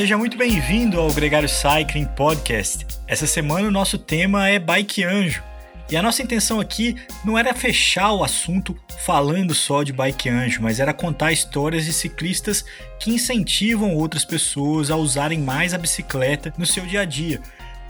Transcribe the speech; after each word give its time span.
seja 0.00 0.16
muito 0.16 0.38
bem-vindo 0.38 0.98
ao 0.98 1.12
Gregário 1.12 1.46
Cycling 1.46 2.06
Podcast. 2.16 2.86
Essa 3.06 3.26
semana 3.26 3.68
o 3.68 3.70
nosso 3.70 3.98
tema 3.98 4.48
é 4.48 4.58
Bike 4.58 5.04
Anjo. 5.04 5.42
E 5.90 5.96
a 5.96 6.00
nossa 6.02 6.22
intenção 6.22 6.58
aqui 6.58 6.96
não 7.22 7.36
era 7.36 7.52
fechar 7.52 8.10
o 8.12 8.24
assunto 8.24 8.74
falando 9.04 9.54
só 9.54 9.82
de 9.82 9.92
bike 9.92 10.30
anjo, 10.30 10.62
mas 10.62 10.80
era 10.80 10.94
contar 10.94 11.32
histórias 11.32 11.84
de 11.84 11.92
ciclistas 11.92 12.64
que 12.98 13.10
incentivam 13.10 13.94
outras 13.94 14.24
pessoas 14.24 14.90
a 14.90 14.96
usarem 14.96 15.38
mais 15.38 15.74
a 15.74 15.78
bicicleta 15.78 16.50
no 16.56 16.64
seu 16.64 16.86
dia 16.86 17.02
a 17.02 17.04
dia. 17.04 17.38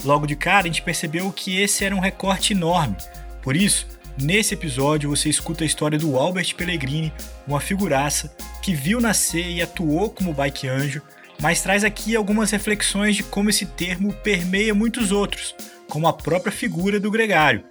Logo 0.05 0.27
de 0.27 0.35
cara, 0.35 0.65
a 0.65 0.67
gente 0.67 0.83
percebeu 0.83 1.31
que 1.31 1.61
esse 1.61 1.85
era 1.85 1.95
um 1.95 2.01
recorte 2.01 2.55
enorme. 2.55 2.97
Por 3.41 3.55
isso, 3.55 3.87
nesse 4.21 4.55
episódio 4.55 5.11
você 5.11 5.29
escuta 5.29 5.63
a 5.63 5.67
história 5.67 5.97
do 5.97 6.19
Albert 6.19 6.57
Pellegrini, 6.57 7.13
uma 7.47 7.61
figuraça 7.61 8.35
que 8.61 8.75
viu 8.75 9.01
nascer 9.01 9.49
e 9.49 9.63
atuou 9.63 10.11
como 10.11 10.35
bike 10.35 10.67
anjo, 10.67 11.01
mas 11.41 11.61
traz 11.63 11.85
aqui 11.85 12.15
algumas 12.15 12.51
reflexões 12.51 13.17
de 13.17 13.23
como 13.23 13.51
esse 13.51 13.67
termo 13.67 14.13
permeia 14.13 14.75
muitos 14.75 15.11
outros, 15.13 15.55
como 15.89 16.07
a 16.07 16.13
própria 16.13 16.53
figura 16.53 17.01
do 17.01 17.11
gregário. 17.11 17.65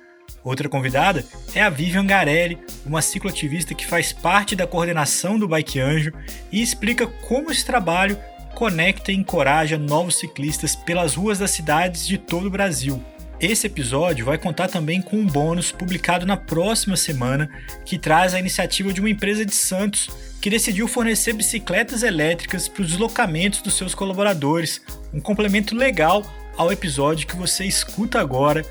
Outra 0.43 0.69
convidada 0.69 1.25
é 1.53 1.61
a 1.61 1.69
Vivian 1.69 2.05
Garelli, 2.05 2.57
uma 2.85 3.01
cicloativista 3.01 3.75
que 3.75 3.85
faz 3.85 4.13
parte 4.13 4.55
da 4.55 4.65
coordenação 4.65 5.37
do 5.37 5.47
Bike 5.47 5.79
Anjo 5.79 6.13
e 6.51 6.61
explica 6.61 7.05
como 7.07 7.51
esse 7.51 7.65
trabalho 7.65 8.17
conecta 8.55 9.11
e 9.11 9.15
encoraja 9.15 9.77
novos 9.77 10.19
ciclistas 10.19 10.75
pelas 10.75 11.15
ruas 11.15 11.39
das 11.39 11.51
cidades 11.51 12.07
de 12.07 12.17
todo 12.17 12.47
o 12.47 12.51
Brasil. 12.51 13.01
Esse 13.41 13.67
episódio 13.67 14.25
vai 14.25 14.37
contar 14.37 14.67
também 14.67 15.01
com 15.01 15.15
um 15.15 15.25
bônus 15.25 15.71
publicado 15.71 16.25
na 16.25 16.35
próxima 16.35 16.97
semana 16.97 17.49
que 17.85 17.97
traz 17.97 18.33
a 18.33 18.39
iniciativa 18.39 18.91
de 18.91 18.99
uma 18.99 19.09
empresa 19.09 19.45
de 19.45 19.55
Santos 19.55 20.09
que 20.41 20.49
decidiu 20.49 20.89
fornecer 20.89 21.31
bicicletas 21.31 22.03
elétricas 22.03 22.67
para 22.67 22.81
os 22.81 22.89
deslocamentos 22.89 23.61
dos 23.61 23.75
seus 23.75 23.95
colaboradores, 23.95 24.81
um 25.13 25.21
complemento 25.21 25.73
legal 25.73 26.21
ao 26.57 26.69
episódio 26.69 27.27
que 27.27 27.35
você 27.35 27.63
escuta 27.63 28.19
agora, 28.19 28.65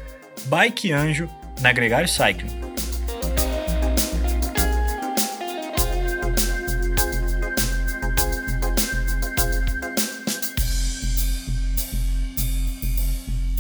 Bike 0.45 0.93
Anjo 0.93 1.31
na 1.63 1.73
Gregário 1.73 2.09
Cycling. 2.09 2.69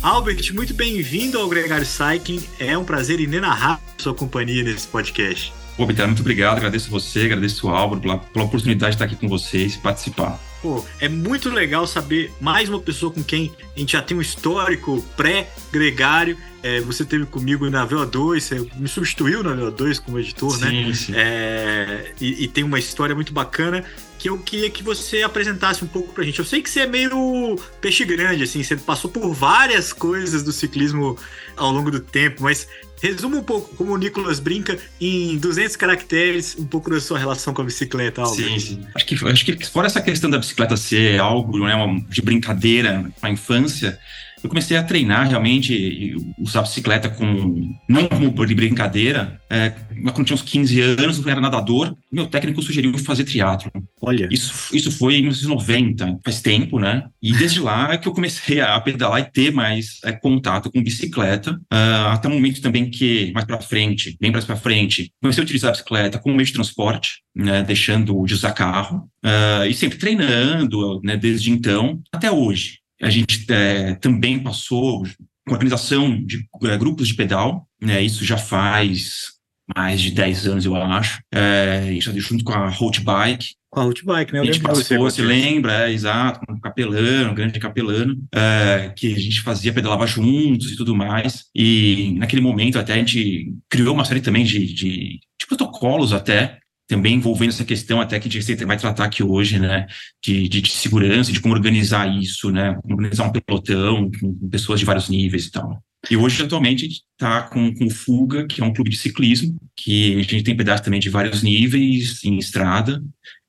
Albert, 0.08 0.54
muito 0.54 0.72
bem-vindo 0.72 1.38
ao 1.38 1.46
Gregário 1.46 1.84
Cycling. 1.84 2.42
É 2.58 2.78
um 2.78 2.82
prazer 2.82 3.20
inenarrável 3.20 3.84
sua 3.98 4.14
companhia 4.14 4.62
nesse 4.62 4.88
podcast. 4.88 5.52
Pô, 5.76 5.86
Vitor, 5.86 6.06
muito 6.06 6.20
obrigado. 6.20 6.56
Agradeço 6.56 6.90
você, 6.90 7.26
agradeço 7.26 7.66
o 7.66 7.70
Álvaro 7.70 8.00
pela, 8.00 8.16
pela 8.16 8.46
oportunidade 8.46 8.92
de 8.92 8.94
estar 8.94 9.04
aqui 9.04 9.16
com 9.16 9.28
vocês 9.28 9.74
e 9.74 9.78
participar. 9.78 10.40
Pô, 10.62 10.82
é 10.98 11.10
muito 11.10 11.50
legal 11.50 11.86
saber 11.86 12.32
mais 12.40 12.70
uma 12.70 12.80
pessoa 12.80 13.12
com 13.12 13.22
quem 13.22 13.52
a 13.76 13.78
gente 13.78 13.92
já 13.92 14.00
tem 14.00 14.16
um 14.16 14.22
histórico 14.22 15.04
pré-gregário 15.14 16.38
é, 16.62 16.80
você 16.80 17.04
teve 17.04 17.24
comigo 17.26 17.68
na 17.70 17.86
VO2, 17.86 18.40
você 18.40 18.68
me 18.76 18.88
substituiu 18.88 19.42
na 19.44 19.54
VO2 19.54 20.00
como 20.00 20.18
editor, 20.18 20.50
sim, 20.50 20.86
né? 20.86 20.92
Sim. 20.92 21.12
É, 21.14 22.12
e, 22.20 22.44
e, 22.44 22.48
tem 22.48 22.64
uma 22.64 22.78
história 22.78 23.14
muito 23.14 23.32
bacana 23.32 23.84
que 24.18 24.28
eu 24.28 24.38
queria 24.38 24.68
que 24.68 24.82
você 24.82 25.22
apresentasse 25.22 25.84
um 25.84 25.86
pouco 25.86 26.12
pra 26.12 26.24
gente. 26.24 26.38
Eu 26.38 26.44
sei 26.44 26.60
que 26.60 26.68
você 26.68 26.80
é 26.80 26.86
meio 26.86 27.58
peixe 27.80 28.04
grande, 28.04 28.42
assim, 28.42 28.62
você 28.62 28.76
passou 28.76 29.10
por 29.10 29.32
várias 29.32 29.92
coisas 29.92 30.42
do 30.42 30.52
ciclismo 30.52 31.16
ao 31.56 31.70
longo 31.70 31.90
do 31.90 32.00
tempo, 32.00 32.42
mas 32.42 32.66
resuma 33.00 33.36
um 33.36 33.42
pouco 33.42 33.74
como 33.76 33.92
o 33.92 33.96
Nicolas 33.96 34.40
brinca 34.40 34.76
em 35.00 35.38
200 35.38 35.76
caracteres, 35.76 36.56
um 36.58 36.66
pouco 36.66 36.90
da 36.90 37.00
sua 37.00 37.18
relação 37.18 37.54
com 37.54 37.62
a 37.62 37.64
bicicleta, 37.64 38.22
Albert. 38.22 38.44
Sim, 38.44 38.58
sim. 38.58 38.86
Acho 38.94 39.06
que, 39.06 39.28
acho 39.28 39.44
que 39.44 39.66
fora 39.66 39.86
essa 39.86 40.00
questão 40.00 40.28
da 40.28 40.38
bicicleta 40.38 40.76
ser 40.76 41.20
algo 41.20 41.58
né, 41.60 41.74
de 42.08 42.20
brincadeira 42.20 43.08
na 43.22 43.30
infância, 43.30 43.98
eu 44.42 44.48
comecei 44.48 44.76
a 44.76 44.82
treinar 44.82 45.28
realmente, 45.28 46.14
usar 46.38 46.62
bicicleta 46.62 47.08
com, 47.08 47.74
não 47.88 48.08
como 48.08 48.46
de 48.46 48.54
brincadeira, 48.54 49.40
é, 49.50 49.70
quando 50.12 50.26
tinha 50.26 50.34
uns 50.34 50.42
15 50.42 50.80
anos, 50.80 51.18
eu 51.18 51.30
era 51.30 51.40
nadador, 51.40 51.96
meu 52.10 52.26
técnico 52.26 52.62
sugeriu 52.62 52.96
fazer 52.98 53.24
triatlo. 53.24 53.70
Olha. 54.00 54.28
Isso, 54.30 54.74
isso 54.74 54.92
foi 54.92 55.16
em 55.16 55.22
1990, 55.22 56.20
faz 56.24 56.40
tempo, 56.40 56.78
né? 56.78 57.04
E 57.22 57.32
desde 57.32 57.60
lá 57.60 57.92
é 57.92 57.98
que 57.98 58.06
eu 58.06 58.12
comecei 58.12 58.60
a 58.60 58.78
pedalar 58.80 59.20
e 59.20 59.30
ter 59.30 59.52
mais 59.52 59.98
é, 60.04 60.12
contato 60.12 60.70
com 60.70 60.82
bicicleta, 60.82 61.52
uh, 61.52 62.08
até 62.10 62.28
o 62.28 62.30
momento 62.30 62.60
também 62.60 62.90
que, 62.90 63.32
mais 63.32 63.46
para 63.46 63.60
frente, 63.60 64.16
bem 64.20 64.30
mais 64.30 64.44
para 64.44 64.56
frente, 64.56 65.12
comecei 65.20 65.42
a 65.42 65.44
utilizar 65.44 65.70
a 65.70 65.72
bicicleta 65.72 66.18
como 66.18 66.34
meio 66.34 66.46
de 66.46 66.52
transporte, 66.52 67.22
né, 67.34 67.62
deixando 67.62 68.24
de 68.24 68.34
usar 68.34 68.52
carro, 68.52 69.08
uh, 69.24 69.66
e 69.68 69.74
sempre 69.74 69.98
treinando, 69.98 71.00
né, 71.02 71.16
desde 71.16 71.50
então 71.50 72.00
até 72.12 72.30
hoje. 72.30 72.78
A 73.00 73.10
gente 73.10 73.46
é, 73.50 73.94
também 73.94 74.38
passou 74.38 75.04
com 75.46 75.50
a 75.50 75.52
organização 75.54 76.22
de 76.24 76.46
é, 76.64 76.76
grupos 76.76 77.08
de 77.08 77.14
pedal, 77.14 77.66
né, 77.80 78.02
isso 78.02 78.24
já 78.24 78.36
faz 78.36 79.38
mais 79.76 80.00
de 80.00 80.10
10 80.10 80.46
anos, 80.46 80.64
eu 80.64 80.74
acho, 80.74 81.20
é, 81.32 81.98
junto 82.00 82.42
com 82.42 82.52
a 82.52 82.68
Road 82.68 83.00
Bike. 83.00 83.54
Com 83.70 83.80
a 83.80 83.82
Road 83.84 84.02
Bike, 84.02 84.32
né? 84.32 84.38
Eu 84.38 84.42
a 84.44 84.46
gente 84.46 84.60
participou, 84.60 85.10
você 85.10 85.20
lembra, 85.20 85.88
é, 85.88 85.92
exato, 85.92 86.40
com 86.46 86.54
o 86.54 86.60
Capelano, 86.60 87.30
o 87.30 87.34
grande 87.34 87.60
Capelano, 87.60 88.16
é, 88.34 88.92
que 88.96 89.14
a 89.14 89.18
gente 89.18 89.42
fazia, 89.42 89.72
pedalava 89.72 90.06
juntos 90.06 90.72
e 90.72 90.76
tudo 90.76 90.96
mais. 90.96 91.44
E 91.54 92.14
naquele 92.16 92.40
momento 92.40 92.78
até 92.78 92.94
a 92.94 92.96
gente 92.96 93.52
criou 93.68 93.94
uma 93.94 94.06
série 94.06 94.22
também 94.22 94.44
de, 94.44 94.72
de, 94.72 95.20
de 95.38 95.46
protocolos 95.46 96.14
até, 96.14 96.58
também 96.88 97.16
envolvendo 97.16 97.50
essa 97.50 97.64
questão 97.64 98.00
até 98.00 98.18
que 98.18 98.28
a 98.28 98.30
gente 98.30 98.64
vai 98.64 98.78
tratar 98.78 99.04
aqui 99.04 99.22
hoje, 99.22 99.58
né, 99.58 99.86
de, 100.24 100.48
de, 100.48 100.62
de, 100.62 100.70
segurança, 100.70 101.30
de 101.30 101.40
como 101.40 101.54
organizar 101.54 102.08
isso, 102.08 102.50
né, 102.50 102.74
como 102.82 102.94
organizar 102.94 103.24
um 103.24 103.32
pelotão 103.32 104.10
com 104.18 104.48
pessoas 104.48 104.80
de 104.80 104.86
vários 104.86 105.08
níveis 105.08 105.46
e 105.46 105.50
tal. 105.50 105.82
E 106.10 106.16
hoje, 106.16 106.42
atualmente, 106.42 106.84
a 106.84 106.88
gente 106.88 107.02
está 107.12 107.42
com, 107.42 107.74
com 107.74 107.86
o 107.86 107.90
Fuga, 107.90 108.46
que 108.46 108.62
é 108.62 108.64
um 108.64 108.72
clube 108.72 108.88
de 108.88 108.96
ciclismo, 108.96 109.56
que 109.76 110.14
a 110.14 110.22
gente 110.22 110.42
tem 110.42 110.56
pedaços 110.56 110.84
também 110.84 111.00
de 111.00 111.10
vários 111.10 111.42
níveis 111.42 112.24
em 112.24 112.38
estrada, 112.38 113.02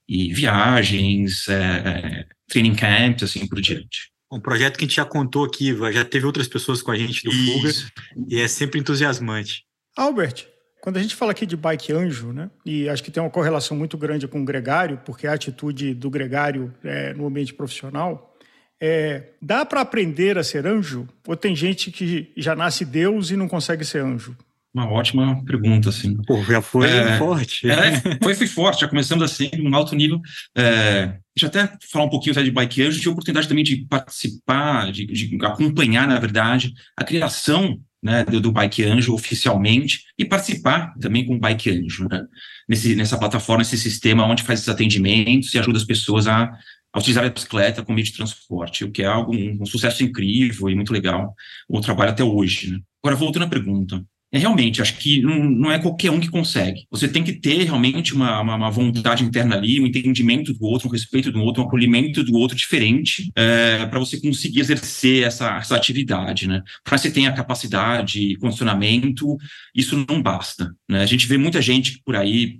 e 0.08 0.34
viagens, 0.34 1.48
é, 1.48 1.54
é, 1.54 2.26
training 2.50 2.76
camps, 2.76 3.24
assim 3.24 3.48
por 3.48 3.62
diante. 3.62 4.10
Um 4.32 4.40
projeto 4.40 4.78
que 4.78 4.84
a 4.84 4.88
gente 4.88 4.98
já 4.98 5.06
contou 5.06 5.46
aqui, 5.46 5.76
já 5.94 6.04
teve 6.04 6.26
outras 6.26 6.48
pessoas 6.48 6.82
com 6.82 6.92
a 6.92 6.98
gente 6.98 7.24
do 7.24 7.32
isso. 7.32 7.88
Fuga, 7.88 8.26
e 8.28 8.40
é 8.40 8.48
sempre 8.48 8.80
entusiasmante. 8.80 9.64
Albert, 9.96 10.48
quando 10.82 10.98
a 10.98 11.02
gente 11.02 11.16
fala 11.16 11.32
aqui 11.32 11.46
de 11.46 11.58
bike 11.58 11.92
anjo, 11.92 12.32
né, 12.32 12.50
e 12.66 12.88
acho 12.90 13.04
que 13.04 13.12
tem 13.12 13.22
uma 13.22 13.30
correlação 13.30 13.76
muito 13.76 13.98
grande 13.98 14.28
com 14.28 14.42
o 14.42 14.46
gregário, 14.46 15.00
porque 15.06 15.28
a 15.28 15.34
atitude 15.34 15.94
do 15.94 16.10
gregário 16.10 16.74
é, 16.84 17.14
no 17.14 17.28
ambiente 17.28 17.54
profissional, 17.54 18.36
é, 18.82 19.24
dá 19.42 19.66
para 19.66 19.82
aprender 19.82 20.38
a 20.38 20.44
ser 20.44 20.66
anjo? 20.66 21.08
Ou 21.28 21.36
tem 21.36 21.56
gente 21.56 21.92
que 21.92 22.32
já 22.38 22.56
nasce 22.56 22.86
Deus 22.86 23.30
e 23.30 23.36
não 23.36 23.48
consegue 23.48 23.84
ser 23.84 24.02
anjo? 24.02 24.36
Uma 24.74 24.90
ótima 24.90 25.44
pergunta, 25.44 25.90
assim. 25.90 26.16
Pô, 26.28 26.42
já 26.44 26.62
foi 26.62 26.88
é, 26.88 27.18
forte. 27.18 27.70
É, 27.70 28.00
foi, 28.22 28.36
foi 28.36 28.48
forte, 28.48 28.82
já 28.82 28.88
começamos 28.88 29.24
assim, 29.24 29.50
num 29.58 29.76
alto 29.76 29.96
nível. 29.96 30.22
É, 30.56 31.08
deixa 31.36 31.44
eu 31.44 31.48
até 31.48 31.78
falar 31.92 32.06
um 32.06 32.10
pouquinho 32.10 32.36
de 32.36 32.52
bike 32.52 32.84
anjo, 32.84 32.98
tive 32.98 33.10
a 33.10 33.12
oportunidade 33.12 33.48
também 33.48 33.64
de 33.64 33.78
participar, 33.88 34.92
de, 34.92 35.08
de 35.08 35.38
acompanhar, 35.44 36.08
na 36.08 36.20
verdade, 36.20 36.74
a 36.96 37.04
criação 37.04 37.82
né, 38.02 38.24
do, 38.24 38.40
do 38.40 38.52
Bike 38.52 38.84
Anjo 38.84 39.14
oficialmente 39.14 40.06
e 40.18 40.26
participar 40.26 40.94
também 41.00 41.26
com 41.26 41.36
o 41.36 41.40
Bike 41.40 41.70
Anjo, 41.70 42.08
né, 42.10 42.26
nesse, 42.68 42.96
nessa 42.96 43.18
plataforma, 43.18 43.62
esse 43.62 43.78
sistema 43.78 44.26
onde 44.26 44.44
faz 44.44 44.60
esses 44.60 44.70
atendimentos 44.70 45.54
e 45.54 45.60
ajuda 45.60 45.78
as 45.78 45.84
pessoas 45.84 46.28
a, 46.28 46.50
a 46.94 47.00
utilizar 47.00 47.26
a 47.26 47.30
bicicleta 47.30 47.84
como 47.84 47.96
meio 47.96 48.06
de 48.06 48.14
transporte, 48.14 48.86
o 48.86 48.92
que 48.92 49.04
é 49.04 49.06
algo, 49.06 49.36
um, 49.36 49.60
um 49.62 49.66
sucesso 49.66 50.04
incrível 50.04 50.70
e 50.70 50.76
muito 50.76 50.94
legal, 50.94 51.36
o 51.68 51.82
trabalho 51.82 52.12
até 52.12 52.24
hoje. 52.24 52.72
Né. 52.72 52.80
Agora, 53.04 53.16
voltando 53.16 53.46
à 53.46 53.50
pergunta, 53.50 54.04
é 54.32 54.38
realmente, 54.38 54.82
acho 54.82 54.98
que 54.98 55.22
não, 55.22 55.44
não, 55.44 55.72
é 55.72 55.80
qualquer 55.80 56.12
um 56.12 56.20
que 56.20 56.30
consegue. 56.30 56.86
Você 56.92 57.08
tem 57.08 57.24
que 57.24 57.34
ter 57.34 57.64
realmente 57.64 58.14
uma, 58.14 58.42
uma, 58.42 58.56
uma, 58.56 58.70
vontade 58.70 59.24
interna 59.24 59.56
ali, 59.56 59.80
um 59.80 59.88
entendimento 59.88 60.54
do 60.54 60.66
outro, 60.66 60.88
um 60.88 60.92
respeito 60.92 61.32
do 61.32 61.42
outro, 61.42 61.64
um 61.64 61.66
acolhimento 61.66 62.24
do 62.24 62.36
outro 62.36 62.56
diferente, 62.56 63.32
é, 63.36 63.86
para 63.88 63.98
você 63.98 64.22
conseguir 64.22 64.60
exercer 64.60 65.24
essa, 65.24 65.58
essa 65.58 65.76
atividade, 65.76 66.48
né? 66.48 66.62
Para 66.84 66.98
você 66.98 67.10
ter 67.10 67.26
a 67.26 67.34
capacidade, 67.34 68.38
condicionamento, 68.38 69.36
isso 69.74 70.06
não 70.08 70.22
basta. 70.22 70.76
Né? 70.88 71.02
A 71.02 71.08
gente 71.08 71.26
vê 71.26 71.38
muita 71.38 71.60
gente 71.60 72.00
por 72.06 72.16
aí 72.16 72.58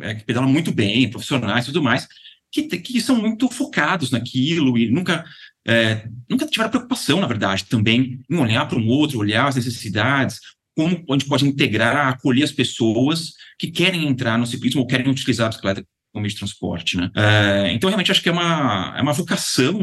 é, 0.00 0.14
que 0.16 0.24
pedala 0.24 0.46
muito 0.48 0.72
bem, 0.72 1.08
profissionais 1.08 1.64
e 1.64 1.68
tudo 1.68 1.82
mais, 1.82 2.08
que, 2.50 2.62
que 2.62 3.00
são 3.00 3.20
muito 3.20 3.48
focados 3.48 4.10
naquilo 4.10 4.76
e 4.76 4.90
nunca 4.90 5.24
é, 5.66 6.08
nunca 6.28 6.46
tiveram 6.46 6.70
preocupação, 6.70 7.20
na 7.20 7.26
verdade, 7.26 7.66
também 7.66 8.18
em 8.30 8.36
olhar 8.38 8.66
para 8.66 8.78
um 8.78 8.88
outro, 8.88 9.18
olhar 9.18 9.46
as 9.46 9.56
necessidades, 9.56 10.40
como 10.78 11.04
a 11.10 11.12
gente 11.14 11.26
pode 11.26 11.44
integrar, 11.44 12.06
acolher 12.06 12.44
as 12.44 12.52
pessoas 12.52 13.32
que 13.58 13.68
querem 13.68 14.06
entrar 14.06 14.38
no 14.38 14.46
ciclismo 14.46 14.80
ou 14.80 14.86
querem 14.86 15.10
utilizar 15.10 15.46
a 15.46 15.48
bicicleta 15.48 15.84
como 16.12 16.22
meio 16.22 16.32
de 16.32 16.38
transporte, 16.38 16.96
né? 16.96 17.10
É, 17.16 17.72
então, 17.72 17.90
realmente, 17.90 18.12
acho 18.12 18.22
que 18.22 18.28
é 18.28 18.32
uma, 18.32 18.94
é 18.96 19.02
uma 19.02 19.12
vocação, 19.12 19.80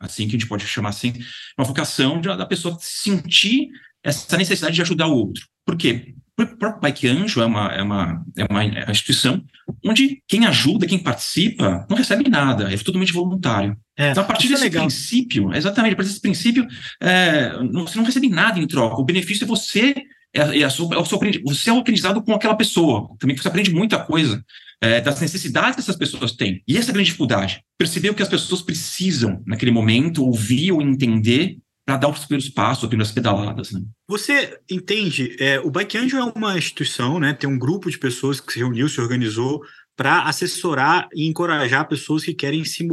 assim, 0.00 0.24
que 0.24 0.34
a 0.34 0.38
gente 0.38 0.48
pode 0.48 0.66
chamar 0.66 0.88
assim, 0.88 1.12
uma 1.56 1.64
vocação 1.64 2.20
de, 2.20 2.26
da 2.26 2.44
pessoa 2.44 2.76
sentir 2.80 3.68
essa 4.02 4.36
necessidade 4.36 4.74
de 4.74 4.82
ajudar 4.82 5.06
o 5.06 5.16
outro. 5.16 5.46
Por 5.64 5.76
quê? 5.76 6.12
O 6.36 6.44
próprio 6.44 6.80
Bike 6.80 7.06
Anjo 7.06 7.40
é 7.40 7.46
uma, 7.46 7.72
é 7.72 7.82
uma, 7.82 8.24
é 8.36 8.44
uma 8.50 8.64
instituição 8.90 9.44
onde 9.84 10.20
quem 10.26 10.44
ajuda, 10.44 10.88
quem 10.88 10.98
participa, 10.98 11.86
não 11.88 11.96
recebe 11.96 12.28
nada, 12.28 12.72
é 12.72 12.76
totalmente 12.78 13.12
voluntário. 13.12 13.76
É, 13.96 14.10
então, 14.10 14.24
a 14.24 14.26
partir 14.26 14.48
é 14.48 14.50
desse 14.50 14.66
é 14.66 14.70
princípio, 14.70 15.54
exatamente, 15.54 15.92
a 15.92 15.96
partir 15.96 16.08
desse 16.08 16.20
princípio, 16.20 16.66
é, 17.00 17.52
não, 17.62 17.86
você 17.86 17.96
não 17.96 18.04
recebe 18.04 18.28
nada 18.28 18.58
em 18.58 18.66
troca. 18.66 19.00
O 19.00 19.04
benefício 19.04 19.44
é 19.44 19.46
você, 19.46 19.94
é, 20.34 20.40
é, 20.40 20.60
é 20.60 20.66
o 20.66 20.70
seu, 20.70 21.20
você 21.44 21.70
é 21.70 21.72
o 21.72 21.78
aprendizado 21.78 22.22
com 22.22 22.32
aquela 22.32 22.56
pessoa. 22.56 23.08
Também 23.18 23.36
você 23.36 23.48
aprende 23.48 23.72
muita 23.72 23.98
coisa 23.98 24.44
é, 24.80 25.00
das 25.00 25.20
necessidades 25.20 25.76
que 25.76 25.80
essas 25.80 25.96
pessoas 25.96 26.32
têm. 26.32 26.62
E 26.66 26.76
essa 26.76 26.88
é 26.88 26.90
a 26.90 26.94
grande 26.94 27.06
dificuldade. 27.06 27.62
Perceber 27.78 28.10
o 28.10 28.14
que 28.14 28.22
as 28.22 28.28
pessoas 28.28 28.62
precisam 28.62 29.42
naquele 29.46 29.70
momento, 29.70 30.24
ouvir 30.24 30.72
ou 30.72 30.82
entender 30.82 31.58
para 31.84 31.96
dar 31.96 32.08
os 32.08 32.20
primeiros 32.20 32.48
passos, 32.48 32.88
as 33.00 33.12
pedaladas. 33.12 33.72
Né? 33.72 33.80
Você 34.08 34.58
entende, 34.70 35.36
é, 35.38 35.60
o 35.60 35.70
Bike 35.70 35.98
Angel 35.98 36.20
é 36.20 36.32
uma 36.36 36.56
instituição, 36.56 37.18
né, 37.18 37.32
tem 37.32 37.50
um 37.50 37.58
grupo 37.58 37.90
de 37.90 37.98
pessoas 37.98 38.40
que 38.40 38.52
se 38.52 38.60
reuniu, 38.60 38.88
se 38.88 39.00
organizou 39.00 39.60
para 39.96 40.22
assessorar 40.22 41.08
e 41.12 41.26
encorajar 41.26 41.88
pessoas 41.88 42.24
que 42.24 42.32
querem 42.32 42.64
se, 42.64 42.86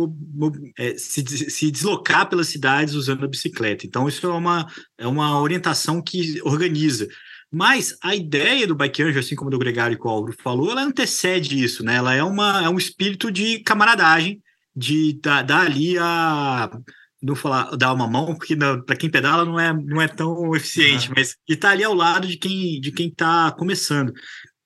é, 0.77 0.95
se, 0.97 1.25
se, 1.49 1.71
deslocar 1.71 2.27
pelas 2.27 2.49
cidades 2.49 2.93
usando 2.93 3.23
a 3.23 3.27
bicicleta. 3.27 3.85
Então, 3.85 4.07
isso 4.07 4.25
é 4.27 4.33
uma, 4.33 4.67
é 4.97 5.07
uma 5.07 5.39
orientação 5.39 6.01
que 6.01 6.41
organiza. 6.43 7.07
Mas 7.51 7.97
a 8.03 8.15
ideia 8.15 8.67
do 8.67 8.75
Bike 8.75 9.01
Angel, 9.01 9.19
assim 9.19 9.35
como 9.35 9.49
do 9.49 9.57
Gregário 9.57 9.97
Colbro 9.97 10.35
falou, 10.39 10.71
ela 10.71 10.83
antecede 10.83 11.61
isso, 11.63 11.83
né? 11.83 11.95
Ela 11.95 12.13
é, 12.13 12.23
uma, 12.23 12.63
é 12.63 12.69
um 12.69 12.77
espírito 12.77 13.31
de 13.31 13.59
camaradagem, 13.59 14.41
de 14.75 15.19
dar, 15.21 15.41
dar 15.41 15.65
ali 15.65 15.97
a 15.97 16.69
não 17.21 17.35
falar 17.35 17.75
dar 17.75 17.91
uma 17.93 18.07
mão, 18.07 18.35
porque 18.35 18.55
para 18.85 18.95
quem 18.95 19.09
pedala 19.09 19.43
não 19.43 19.59
é, 19.59 19.73
não 19.73 20.01
é 20.01 20.07
tão 20.07 20.55
eficiente, 20.55 21.09
uhum. 21.09 21.15
mas 21.17 21.35
de 21.47 21.55
estar 21.55 21.69
tá 21.69 21.73
ali 21.73 21.83
ao 21.83 21.93
lado 21.93 22.27
de 22.27 22.37
quem 22.37 22.79
de 22.79 22.91
quem 22.91 23.07
está 23.07 23.51
começando. 23.51 24.13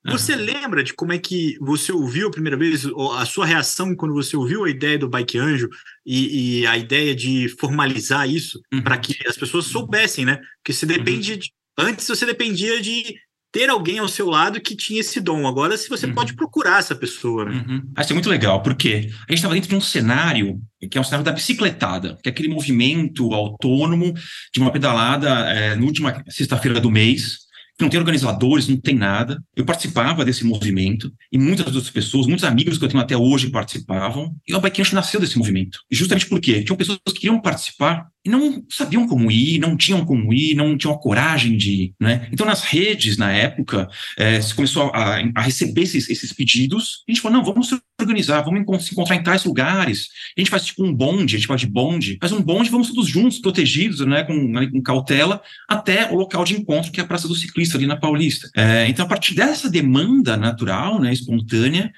Você 0.06 0.34
uhum. 0.34 0.42
lembra 0.42 0.84
de 0.84 0.94
como 0.94 1.14
é 1.14 1.18
que 1.18 1.58
você 1.62 1.92
ouviu 1.92 2.28
a 2.28 2.32
primeira 2.32 2.58
vez, 2.58 2.86
a 3.18 3.26
sua 3.26 3.46
reação 3.46 3.96
quando 3.96 4.14
você 4.14 4.36
ouviu 4.36 4.66
a 4.66 4.70
ideia 4.70 5.00
do 5.00 5.08
Bike 5.08 5.38
Anjo 5.38 5.70
e, 6.06 6.60
e 6.60 6.68
a 6.68 6.78
ideia 6.78 7.16
de 7.16 7.48
formalizar 7.58 8.30
isso 8.30 8.62
uhum. 8.74 8.82
para 8.82 8.98
que 8.98 9.16
as 9.26 9.38
pessoas 9.38 9.66
soubessem, 9.66 10.26
né? 10.26 10.42
Porque 10.58 10.74
você 10.74 10.86
depende 10.86 11.32
uhum. 11.32 11.40
de, 11.40 11.54
antes 11.78 12.08
você 12.08 12.26
dependia 12.26 12.82
de 12.82 13.16
ter 13.54 13.70
alguém 13.70 14.00
ao 14.00 14.08
seu 14.08 14.28
lado 14.28 14.60
que 14.60 14.76
tinha 14.76 15.00
esse 15.00 15.22
dom. 15.22 15.48
Agora, 15.48 15.78
se 15.78 15.88
você 15.88 16.08
uhum. 16.08 16.16
pode 16.16 16.34
procurar 16.34 16.80
essa 16.80 16.96
pessoa. 16.96 17.46
Né? 17.46 17.64
Uhum. 17.68 17.94
Isso 18.00 18.12
é 18.12 18.14
muito 18.16 18.30
legal, 18.30 18.64
porque 18.64 18.88
a 18.88 19.32
gente 19.32 19.36
estava 19.36 19.54
dentro 19.54 19.70
de 19.70 19.76
um 19.76 19.82
cenário 19.82 20.60
que 20.90 20.98
é 20.98 21.02
um 21.02 21.04
cenário 21.04 21.24
da 21.24 21.32
bicicletada, 21.32 22.18
que 22.22 22.28
é 22.28 22.32
aquele 22.32 22.50
movimento 22.50 23.32
autônomo 23.32 24.14
de 24.54 24.60
uma 24.60 24.72
pedalada 24.72 25.30
é, 25.50 25.76
na 25.76 25.86
última 25.86 26.24
sexta-feira 26.28 26.82
do 26.82 26.92
mês, 26.92 27.44
não 27.80 27.90
tem 27.90 28.00
organizadores, 28.00 28.68
não 28.68 28.78
tem 28.78 28.96
nada. 28.96 29.42
Eu 29.56 29.66
participava 29.66 30.24
desse 30.24 30.46
movimento 30.46 31.12
e 31.32 31.38
muitas 31.38 31.68
outras 31.68 31.90
pessoas, 31.90 32.28
muitos 32.28 32.46
amigos 32.46 32.78
que 32.78 32.86
eu 32.86 32.90
tenho 32.90 33.02
até 33.02 33.18
hoje 33.18 33.50
participavam. 33.50 34.36
E 34.48 34.54
o 34.54 34.60
Bike 34.60 34.94
nasceu 34.94 35.20
desse 35.20 35.38
movimento. 35.38 35.80
Justamente 35.92 36.28
porque 36.28 36.64
tinham 36.64 36.78
pessoas 36.78 37.00
que 37.08 37.14
queriam 37.14 37.42
participar 37.42 38.08
e 38.26 38.30
não 38.30 38.64
sabiam 38.70 39.08
como 39.08 39.30
ir, 39.30 39.60
não 39.60 39.76
tinham 39.76 40.06
como 40.06 40.34
ir, 40.34 40.56
não 40.56 40.78
tinham 40.78 40.94
a 40.94 41.00
coragem 41.00 41.58
de 41.58 41.72
ir, 41.72 41.94
né? 42.00 42.28
Então, 42.32 42.46
nas 42.46 42.64
redes, 42.64 43.18
na 43.18 43.32
época, 43.32 43.90
é, 44.18 44.40
se 44.40 44.54
começou 44.54 44.92
a, 44.94 45.20
a 45.36 45.42
receber 45.42 45.82
esses, 45.82 46.10
esses, 46.10 46.32
pedidos, 46.32 47.04
a 47.08 47.12
gente 47.12 47.22
falou, 47.22 47.38
não, 47.38 47.46
vamos 47.46 47.68
se 47.68 47.78
organizar, 48.00 48.42
vamos 48.42 48.86
se 48.86 48.94
encontrar 48.94 49.16
em 49.16 49.24
tais 49.24 49.44
lugares, 49.44 50.08
a 50.38 50.40
gente 50.40 50.50
faz 50.50 50.66
tipo 50.66 50.86
um 50.86 50.94
bonde, 50.94 51.36
a 51.36 51.38
gente 51.38 51.48
fala 51.48 51.60
de 51.60 51.68
bonde, 51.68 52.18
faz 52.20 52.32
um 52.32 52.42
bonde, 52.42 52.70
vamos 52.70 52.90
todos 52.90 53.10
juntos, 53.10 53.40
protegidos, 53.40 54.00
né, 54.00 54.24
com, 54.24 54.34
né, 54.34 54.68
com 54.68 54.82
cautela, 54.82 55.42
até 55.68 56.10
o 56.12 56.16
local 56.16 56.46
de 56.46 56.56
encontro, 56.56 56.92
que 56.92 57.02
é 57.02 57.04
a 57.04 57.08
Praça 57.08 57.28
do 57.28 57.36
Ciclista, 57.36 57.78
ali 57.78 57.86
na 57.86 57.98
Paulista. 57.98 58.50
É, 58.56 58.88
então, 58.88 59.06
a 59.06 59.10
partir 59.10 59.36
dessa 59.36 59.70
demanda 59.70 60.38
natural, 60.38 61.00
né, 61.00 61.12
espontânea, 61.12 61.92